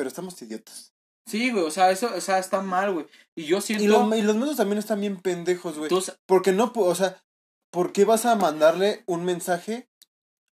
pero 0.00 0.08
estamos 0.08 0.40
idiotas. 0.40 0.94
Sí, 1.26 1.50
güey, 1.50 1.62
o 1.62 1.70
sea, 1.70 1.90
eso, 1.90 2.10
o 2.16 2.20
sea, 2.22 2.38
está 2.38 2.62
mal, 2.62 2.90
güey. 2.90 3.06
Y 3.34 3.44
yo 3.44 3.60
siento... 3.60 3.84
Y, 3.84 3.86
y 3.86 4.22
los 4.22 4.34
medios 4.34 4.56
también 4.56 4.78
están 4.78 4.98
bien 4.98 5.20
pendejos, 5.20 5.76
güey. 5.76 5.90
Porque 6.24 6.52
no, 6.52 6.72
o 6.74 6.94
sea, 6.94 7.22
¿por 7.70 7.92
qué 7.92 8.06
vas 8.06 8.24
a 8.24 8.34
mandarle 8.34 9.04
un 9.04 9.26
mensaje 9.26 9.90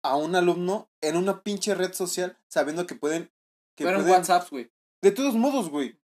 a 0.03 0.15
un 0.15 0.35
alumno 0.35 0.91
en 1.01 1.17
una 1.17 1.41
pinche 1.41 1.73
red 1.73 1.91
social 1.91 2.37
sabiendo 2.49 2.85
que 2.85 2.93
pueden... 2.93 3.31
Que 3.75 3.83
pero 3.83 4.01
en 4.01 4.09
WhatsApp, 4.11 4.47
güey. 4.51 4.71
De 5.01 5.09
todos 5.09 5.33
modos, 5.33 5.71
güey. 5.71 5.99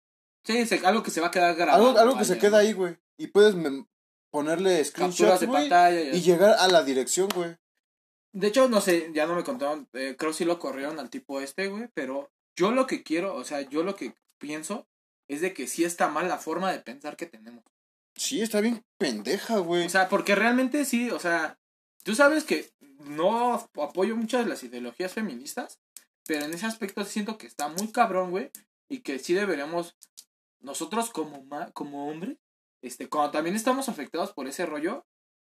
Sí, 0.45 0.65
algo 0.85 1.03
que 1.03 1.11
se 1.11 1.19
va 1.19 1.27
a 1.27 1.31
quedar 1.31 1.55
grabado. 1.55 1.89
Algo, 1.89 1.99
algo 1.99 2.17
que 2.17 2.23
se 2.23 2.37
queda 2.37 2.59
ahí, 2.59 2.71
güey. 2.71 2.95
Y 3.17 3.27
puedes 3.27 3.53
ponerle 4.31 4.81
screenshots, 4.85 5.41
de 5.41 5.47
pantalla. 5.49 5.99
Y, 5.99 6.21
llegar 6.21 6.55
a 6.57 6.69
la 6.69 6.83
dirección, 6.83 7.27
güey. 7.35 7.57
De 8.31 8.47
hecho, 8.47 8.69
no 8.69 8.79
sé, 8.79 9.11
ya 9.13 9.25
no 9.25 9.35
me 9.35 9.43
contaron. 9.43 9.89
Eh, 9.91 10.15
creo 10.17 10.31
que 10.31 10.37
sí 10.37 10.45
lo 10.45 10.57
corrieron 10.57 10.99
al 10.99 11.09
tipo 11.09 11.41
este, 11.41 11.67
güey. 11.67 11.89
Pero 11.93 12.31
yo 12.55 12.71
lo 12.71 12.87
que 12.87 13.03
quiero, 13.03 13.35
o 13.35 13.43
sea, 13.43 13.61
yo 13.61 13.83
lo 13.83 13.95
que 13.95 14.15
pienso 14.37 14.87
es 15.27 15.41
de 15.41 15.53
que 15.53 15.67
sí 15.67 15.83
está 15.83 16.07
mal 16.07 16.27
la 16.27 16.37
forma 16.37 16.71
de 16.71 16.79
pensar 16.79 17.15
que 17.17 17.25
tenemos. 17.25 17.63
Sí, 18.15 18.41
está 18.41 18.61
bien 18.61 18.83
pendeja, 18.97 19.57
güey. 19.57 19.85
O 19.85 19.89
sea, 19.89 20.07
porque 20.07 20.35
realmente 20.35 20.85
sí, 20.85 21.11
o 21.11 21.19
sea, 21.19 21.59
tú 22.03 22.15
sabes 22.15 22.43
que 22.43 22.71
no 22.99 23.53
apoyo 23.53 24.15
muchas 24.15 24.43
de 24.43 24.49
las 24.49 24.63
ideologías 24.63 25.13
feministas, 25.13 25.79
pero 26.25 26.45
en 26.45 26.53
ese 26.53 26.65
aspecto 26.65 27.03
siento 27.03 27.37
que 27.37 27.47
está 27.47 27.67
muy 27.67 27.91
cabrón, 27.91 28.31
güey, 28.31 28.51
y 28.89 29.01
que 29.01 29.19
sí 29.19 29.33
deberíamos, 29.33 29.97
nosotros 30.59 31.09
como, 31.09 31.45
como 31.73 32.09
hombre, 32.09 32.37
este, 32.81 33.09
cuando 33.09 33.31
también 33.31 33.55
estamos 33.55 33.89
afectados 33.89 34.31
por 34.33 34.47
ese 34.47 34.65
rollo, 34.65 35.05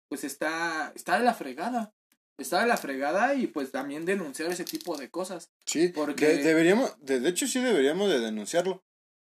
pues 0.09 0.23
está, 0.23 0.91
está 0.95 1.17
de 1.17 1.25
la 1.25 1.33
fregada 1.33 1.93
está 2.37 2.61
de 2.61 2.67
la 2.67 2.77
fregada 2.77 3.33
y 3.35 3.47
pues 3.47 3.71
también 3.71 4.05
denunciar 4.05 4.51
ese 4.51 4.63
tipo 4.63 4.97
de 4.97 5.09
cosas. 5.09 5.49
Sí, 5.65 5.89
porque 5.89 6.37
deberíamos, 6.37 6.95
de, 7.01 7.27
hecho 7.27 7.47
sí 7.47 7.59
deberíamos 7.59 8.09
de 8.09 8.19
denunciarlo. 8.19 8.83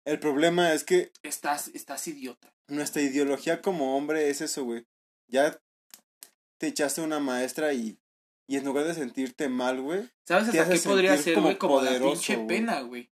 El 0.06 0.20
problema 0.20 0.74
es 0.74 0.84
que... 0.84 1.12
Estás, 1.24 1.70
estás 1.70 2.08
idiota. 2.08 2.54
Nuestra 2.68 3.02
ideología 3.02 3.62
como 3.62 3.98
hombre 3.98 4.30
es 4.30 4.42
eso, 4.42 4.64
güey. 4.64 4.86
Ya 5.28 5.60
te 6.60 6.68
echaste 6.68 7.02
una 7.02 7.20
maestra 7.20 7.74
y, 7.74 7.98
y 8.48 8.58
en 8.58 8.66
lugar 8.66 8.86
de 8.86 8.94
sentirte 8.94 9.50
mal, 9.50 9.82
güey. 9.82 10.10
¿Sabes 10.28 10.50
hasta 10.50 10.70
qué 10.70 10.80
podría 10.80 11.18
ser, 11.18 11.40
güey? 11.40 11.58
Como, 11.58 11.82
la 11.82 12.00
pinche 12.00 12.38
pena, 12.38 12.82
güey. 12.82 13.10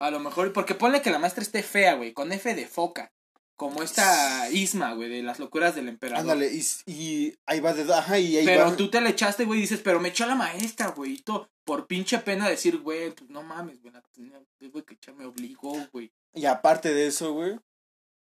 A 0.00 0.10
lo 0.10 0.20
mejor, 0.20 0.52
porque 0.52 0.74
ponle 0.74 1.00
que 1.00 1.10
la 1.10 1.18
maestra 1.18 1.42
esté 1.42 1.62
fea, 1.62 1.94
güey, 1.94 2.12
con 2.12 2.32
F 2.32 2.54
de 2.54 2.66
foca. 2.66 3.12
Como 3.56 3.82
esta 3.82 4.50
Isma, 4.50 4.94
güey, 4.94 5.08
de 5.08 5.22
las 5.22 5.38
locuras 5.38 5.74
del 5.76 5.88
emperador. 5.88 6.22
Ándale, 6.22 6.50
y, 6.52 6.92
y, 6.92 7.34
ahí 7.46 7.60
va 7.60 7.72
de. 7.72 7.92
Ajá, 7.92 8.18
y 8.18 8.36
ahí 8.36 8.44
pero 8.44 8.74
tú 8.74 8.90
te 8.90 9.00
le 9.00 9.10
echaste, 9.10 9.44
güey, 9.44 9.60
y 9.60 9.62
dices, 9.62 9.80
pero 9.82 10.00
me 10.00 10.08
echó 10.08 10.26
la 10.26 10.34
maestra, 10.34 10.88
güey. 10.88 11.12
Y 11.12 11.18
todo, 11.18 11.48
por 11.64 11.86
pinche 11.86 12.18
pena 12.18 12.48
decir, 12.48 12.78
güey, 12.78 13.12
pues 13.12 13.30
no 13.30 13.42
mames, 13.42 13.80
güey, 13.80 13.94
güey, 14.70 14.84
que 14.84 15.12
me 15.12 15.24
obligó, 15.24 15.76
güey. 15.92 16.12
Y 16.32 16.46
aparte 16.46 16.92
de 16.92 17.06
eso, 17.06 17.32
güey, 17.32 17.58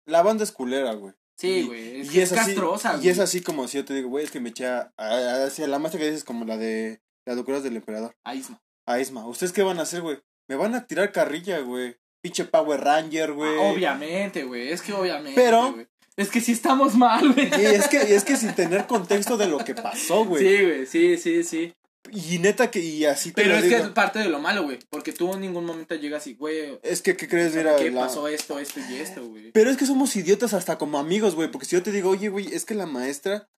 la 0.07 0.23
banda 0.23 0.45
es 0.45 0.53
culera, 0.53 0.95
güey. 0.95 1.15
Sí, 1.37 1.63
güey, 1.63 2.01
es, 2.01 2.15
y 2.15 2.21
es, 2.21 2.33
castrosa, 2.33 3.01
Y 3.03 3.09
es 3.09 3.19
así 3.19 3.41
como 3.41 3.67
si 3.67 3.79
yo 3.79 3.85
te 3.85 3.95
digo, 3.95 4.09
güey, 4.09 4.25
es 4.25 4.31
que 4.31 4.41
me 4.41 4.51
eché 4.51 4.67
a, 4.67 4.93
hacia 4.97 5.67
la 5.67 5.79
maestra 5.79 6.01
que 6.01 6.07
dices 6.07 6.25
como 6.25 6.45
la 6.45 6.57
de 6.57 7.01
las 7.25 7.37
locuras 7.37 7.63
del 7.63 7.77
emperador. 7.77 8.17
A 8.25 8.35
Isma. 8.35 8.63
A 8.87 9.01
Isma. 9.01 9.27
¿Ustedes 9.27 9.53
qué 9.53 9.63
van 9.63 9.79
a 9.79 9.83
hacer, 9.83 10.03
güey? 10.03 10.21
Me 10.49 10.57
van 10.57 10.75
a 10.75 10.87
tirar 10.87 11.13
carrilla, 11.13 11.61
güey. 11.61 11.97
Pinche 12.23 12.45
Power 12.45 12.81
Ranger, 12.81 13.33
güey. 13.33 13.57
Ah, 13.59 13.73
obviamente, 13.73 14.45
güey. 14.45 14.71
Es 14.71 14.81
que 14.81 14.93
obviamente. 14.93 15.33
Pero. 15.35 15.77
Es 16.17 16.29
que 16.29 16.41
sí 16.41 16.53
estamos 16.53 16.95
mal, 16.95 17.33
güey. 17.33 17.49
Y 17.49 17.65
es 17.65 17.89
que, 17.89 18.15
es 18.15 18.23
que 18.23 18.37
sin 18.37 18.55
tener 18.55 18.87
contexto 18.87 19.37
de 19.37 19.49
lo 19.49 19.59
que 19.59 19.75
pasó, 19.75 20.25
güey. 20.25 20.45
Sí, 20.47 20.65
güey, 20.65 20.87
sí, 20.87 21.17
sí, 21.17 21.43
sí. 21.43 21.73
Y 22.11 22.39
neta 22.39 22.71
que, 22.71 22.81
y 22.81 23.07
así 23.07 23.33
te 23.33 23.43
Pero 23.43 23.55
es 23.55 23.65
que 23.65 23.77
es 23.77 23.89
parte 23.89 24.19
de 24.19 24.29
lo 24.29 24.39
malo, 24.39 24.65
güey. 24.65 24.79
Porque 24.91 25.13
tú 25.13 25.33
en 25.33 25.41
ningún 25.41 25.65
momento 25.65 25.95
llegas 25.95 26.27
y, 26.27 26.35
güey. 26.35 26.79
Es 26.83 27.01
que, 27.01 27.17
¿qué 27.17 27.29
crees? 27.29 27.55
Mira. 27.55 27.77
¿Qué 27.77 27.91
pasó 27.91 28.29
esto, 28.29 28.59
esto 28.59 28.81
y 28.91 28.97
esto, 28.97 29.27
güey? 29.27 29.53
Pero 29.53 29.71
es 29.71 29.77
que 29.77 29.87
somos 29.87 30.15
idiotas 30.15 30.53
hasta 30.53 30.77
como 30.77 30.99
amigos, 30.99 31.35
güey. 31.35 31.51
Porque 31.51 31.67
si 31.67 31.77
yo 31.77 31.83
te 31.83 31.93
digo, 31.93 32.11
oye, 32.11 32.29
güey, 32.29 32.53
es 32.53 32.67
que 32.67 32.75
la 32.75 32.87
maestra 32.87 33.49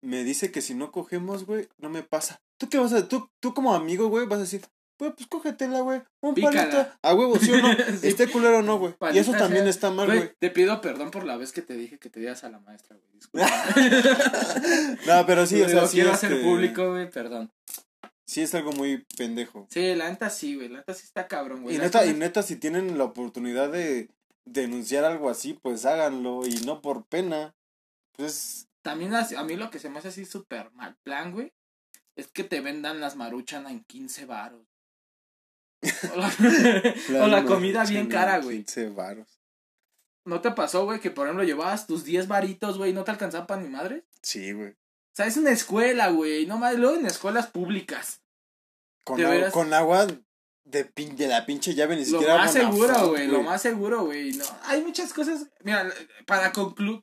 me 0.00 0.22
dice 0.22 0.52
que 0.52 0.62
si 0.62 0.74
no 0.74 0.92
cogemos, 0.92 1.46
güey, 1.46 1.68
no 1.78 1.88
me 1.88 2.02
pasa. 2.02 2.40
¿Tú 2.58 2.68
qué 2.68 2.78
vas 2.78 2.92
a 2.92 3.08
tú, 3.08 3.30
tú 3.40 3.54
como 3.54 3.74
amigo, 3.74 4.08
güey, 4.08 4.26
vas 4.26 4.38
a 4.38 4.42
decir, 4.42 4.62
güey, 4.98 5.12
pues 5.12 5.26
cógetela, 5.28 5.80
güey, 5.80 6.02
un 6.20 6.34
palito. 6.34 6.86
A 7.02 7.14
huevo, 7.14 7.38
¿sí 7.38 7.52
o 7.52 7.60
no? 7.60 7.72
sí. 8.00 8.08
Esté 8.08 8.30
culero 8.30 8.62
no, 8.62 8.78
güey. 8.78 8.94
Y 9.12 9.18
eso 9.18 9.32
también 9.32 9.66
está 9.66 9.90
mal, 9.90 10.06
güey. 10.06 10.32
Te 10.38 10.50
pido 10.50 10.80
perdón 10.80 11.10
por 11.10 11.24
la 11.24 11.36
vez 11.36 11.52
que 11.52 11.62
te 11.62 11.74
dije 11.74 11.98
que 11.98 12.10
te 12.10 12.20
dieras 12.20 12.44
a 12.44 12.50
la 12.50 12.60
maestra, 12.60 12.96
güey. 12.96 13.04
no, 15.06 15.26
pero 15.26 15.46
sí, 15.46 15.60
o 15.62 15.68
sea, 15.68 15.82
Lo 15.82 15.88
quiero 15.88 16.12
hacer 16.12 16.42
público, 16.42 16.90
güey, 16.90 17.10
perdón. 17.10 17.50
Sí, 18.26 18.42
es 18.42 18.54
algo 18.54 18.72
muy 18.72 19.04
pendejo. 19.16 19.66
Sí, 19.70 19.94
la 19.94 20.08
neta 20.08 20.30
sí, 20.30 20.56
güey. 20.56 20.68
La 20.68 20.78
neta 20.78 20.94
sí 20.94 21.04
está 21.04 21.28
cabrón, 21.28 21.62
güey. 21.62 21.76
Y 21.76 21.78
neta, 21.78 22.06
y 22.06 22.14
neta, 22.14 22.42
si 22.42 22.56
tienen 22.56 22.96
la 22.96 23.04
oportunidad 23.04 23.70
de 23.70 24.08
denunciar 24.44 25.04
algo 25.04 25.28
así, 25.28 25.54
pues 25.54 25.84
háganlo. 25.84 26.46
Y 26.46 26.54
no 26.64 26.80
por 26.80 27.04
pena. 27.06 27.54
Pues. 28.16 28.68
También 28.82 29.14
a, 29.14 29.44
mí 29.44 29.56
lo 29.56 29.70
que 29.70 29.78
se 29.78 29.90
me 29.90 29.98
hace 29.98 30.08
así 30.08 30.24
súper 30.24 30.70
mal 30.72 30.96
plan, 31.02 31.32
güey. 31.32 31.52
Es 32.16 32.28
que 32.28 32.44
te 32.44 32.60
vendan 32.60 33.00
las 33.00 33.16
maruchan 33.16 33.66
en 33.66 33.84
15 33.84 34.26
varos. 34.26 34.73
O 37.20 37.26
la, 37.26 37.44
comida 37.44 37.84
bien 37.84 38.08
cara, 38.08 38.38
güey. 38.38 38.58
15 38.58 38.90
varos. 38.90 39.40
¿No 40.24 40.40
te 40.40 40.50
pasó, 40.52 40.84
güey, 40.84 41.00
que 41.00 41.10
por 41.10 41.26
ejemplo 41.26 41.44
llevabas 41.44 41.86
tus 41.86 42.04
10 42.04 42.28
varitos, 42.28 42.78
güey, 42.78 42.90
y 42.90 42.94
no 42.94 43.04
te 43.04 43.10
alcanzaba 43.10 43.46
para 43.46 43.60
ni 43.60 43.68
madre? 43.68 44.04
Sí, 44.22 44.52
güey. 44.52 44.70
O 44.70 45.16
sea, 45.16 45.26
es 45.26 45.36
una 45.36 45.50
escuela, 45.50 46.08
güey. 46.08 46.46
No 46.46 46.58
más, 46.58 46.76
luego 46.76 46.96
en 46.96 47.06
escuelas 47.06 47.46
públicas. 47.46 48.20
Con, 49.04 49.22
agua, 49.22 49.50
con 49.50 49.74
agua 49.74 50.06
de, 50.64 50.84
de 50.94 51.28
la 51.28 51.44
pinche 51.46 51.74
llave, 51.74 51.96
ni 51.96 52.04
siquiera. 52.04 52.34
Lo 52.34 52.40
más 52.40 52.52
seguro, 52.52 53.08
güey. 53.08 53.26
Lo 53.28 53.42
más 53.42 53.62
seguro, 53.62 54.04
güey. 54.06 54.32
No, 54.32 54.44
hay 54.64 54.82
muchas 54.82 55.12
cosas. 55.12 55.46
Mira, 55.62 55.92
para 56.26 56.52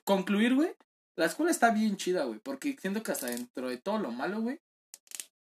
concluir, 0.03 0.55
güey. 0.55 0.71
La 1.15 1.25
escuela 1.27 1.51
está 1.51 1.71
bien 1.71 1.97
chida, 1.97 2.23
güey. 2.23 2.39
Porque 2.39 2.75
siento 2.81 3.03
que 3.03 3.11
hasta 3.11 3.27
dentro 3.27 3.69
de 3.69 3.77
todo 3.77 3.99
lo 3.99 4.11
malo, 4.11 4.41
güey. 4.41 4.59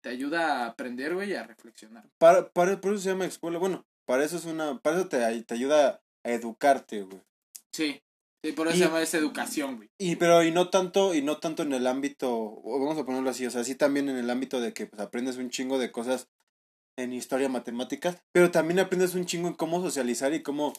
Te 0.07 0.13
ayuda 0.13 0.63
a 0.63 0.67
aprender, 0.67 1.15
güey, 1.15 1.33
y 1.33 1.35
a 1.35 1.43
reflexionar. 1.43 2.09
Para, 2.19 2.49
para, 2.53 2.81
por 2.81 2.93
eso 2.93 3.03
se 3.03 3.09
llama 3.09 3.25
escuela. 3.25 3.59
Bueno, 3.59 3.85
para 4.05 4.25
eso 4.25 4.37
es 4.37 4.45
una. 4.45 4.79
Para 4.79 4.99
eso 4.99 5.09
te, 5.09 5.43
te 5.43 5.55
ayuda 5.55 6.01
a 6.23 6.31
educarte, 6.31 7.03
güey. 7.03 7.21
Sí. 7.73 8.01
Sí, 8.45 8.53
por 8.53 8.69
eso 8.69 8.77
se 8.77 8.85
llama 8.85 9.03
esa 9.03 9.19
educación, 9.19 9.79
güey. 9.79 9.91
Y 9.99 10.15
pero 10.15 10.45
y 10.45 10.53
no 10.53 10.71
tanto 10.71 11.13
y 11.13 11.23
no 11.23 11.39
tanto 11.39 11.65
en 11.65 11.73
el 11.73 11.89
ámbito, 11.89 12.63
vamos 12.63 12.97
a 12.97 13.05
ponerlo 13.05 13.31
así, 13.31 13.47
o 13.47 13.51
sea, 13.51 13.65
sí 13.65 13.75
también 13.75 14.09
en 14.09 14.17
el 14.17 14.31
ámbito 14.31 14.61
de 14.61 14.73
que 14.73 14.87
pues 14.87 15.03
aprendes 15.03 15.39
un 15.39 15.51
chingo 15.51 15.77
de 15.77 15.91
cosas 15.91 16.29
en 16.97 17.13
historia, 17.13 17.49
matemáticas, 17.49 18.23
pero 18.31 18.53
también 18.53 18.79
aprendes 18.79 19.17
un 19.17 19.27
chingo 19.27 19.49
en 19.49 19.55
cómo 19.55 19.83
socializar 19.83 20.33
y 20.35 20.43
cómo 20.45 20.73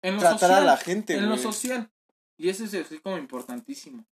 tratar 0.00 0.52
a 0.52 0.60
la 0.60 0.76
gente, 0.76 1.16
En 1.16 1.28
lo 1.28 1.38
social. 1.38 1.90
Y 2.36 2.50
eso 2.50 2.66
es 2.66 3.00
como 3.02 3.18
importantísimo. 3.18 4.06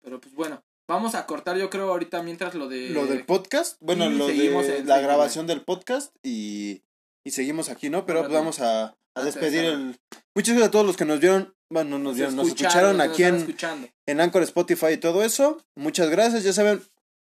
Pero 0.00 0.22
pues 0.22 0.34
bueno, 0.34 0.64
vamos 0.88 1.14
a 1.14 1.26
cortar 1.26 1.56
yo 1.56 1.70
creo 1.70 1.90
ahorita 1.90 2.22
mientras 2.22 2.54
lo 2.54 2.68
de 2.68 2.90
lo 2.90 3.06
del 3.06 3.24
podcast, 3.24 3.76
bueno, 3.80 4.08
lo 4.08 4.26
de 4.26 4.82
la 4.84 5.00
grabación 5.00 5.46
del 5.46 5.62
podcast 5.62 6.14
y 6.22 6.82
y 7.24 7.30
seguimos 7.30 7.68
aquí, 7.68 7.90
¿no? 7.90 8.06
Pero 8.06 8.20
pues 8.20 8.32
vamos 8.32 8.60
a 8.60 8.98
a 9.18 9.24
despedir 9.24 9.64
el... 9.64 10.00
Muchas 10.34 10.54
gracias 10.54 10.68
a 10.68 10.70
todos 10.70 10.86
los 10.86 10.96
que 10.96 11.04
nos 11.04 11.20
vieron, 11.20 11.54
bueno, 11.70 11.98
nos, 11.98 12.14
vieron, 12.14 12.36
nos 12.36 12.48
escucharon 12.48 13.00
aquí 13.00 13.24
en, 13.24 13.56
en 14.06 14.20
Anchor, 14.20 14.42
Spotify 14.44 14.92
y 14.92 14.96
todo 14.98 15.24
eso. 15.24 15.62
Muchas 15.74 16.10
gracias, 16.10 16.44
ya 16.44 16.52
saben, 16.52 16.80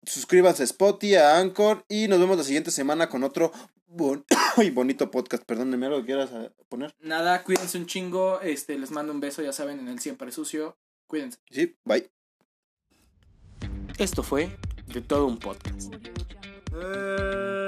suscríbanse 0.06 0.64
a 0.64 0.66
Spotify, 0.66 1.16
a 1.16 1.38
Anchor 1.38 1.86
y 1.88 2.08
nos 2.08 2.20
vemos 2.20 2.38
la 2.38 2.44
siguiente 2.44 2.72
semana 2.72 3.10
con 3.10 3.24
otro 3.24 3.52
bonito 4.74 5.12
podcast. 5.12 5.44
Perdónenme 5.46 5.86
algo 5.86 6.00
que 6.00 6.08
quieras 6.08 6.32
eh, 6.34 6.52
poner. 6.70 6.96
Nada, 7.00 7.44
cuídense 7.44 7.78
un 7.78 7.86
chingo, 7.86 8.42
este, 8.42 8.78
les 8.80 8.92
mando 8.92 9.14
un 9.14 9.20
beso, 9.20 9.42
ya 9.42 9.54
saben, 9.54 9.80
en 9.80 9.88
el 9.88 10.00
siempre 10.00 10.32
sucio. 10.32 10.78
Cuídense. 11.08 11.38
Sí, 11.52 11.78
bye. 11.86 12.10
Esto 13.98 14.24
fue 14.24 14.50
de 14.88 15.02
todo 15.02 15.28
un 15.28 15.38
podcast. 15.38 15.94
Eh... 16.74 17.63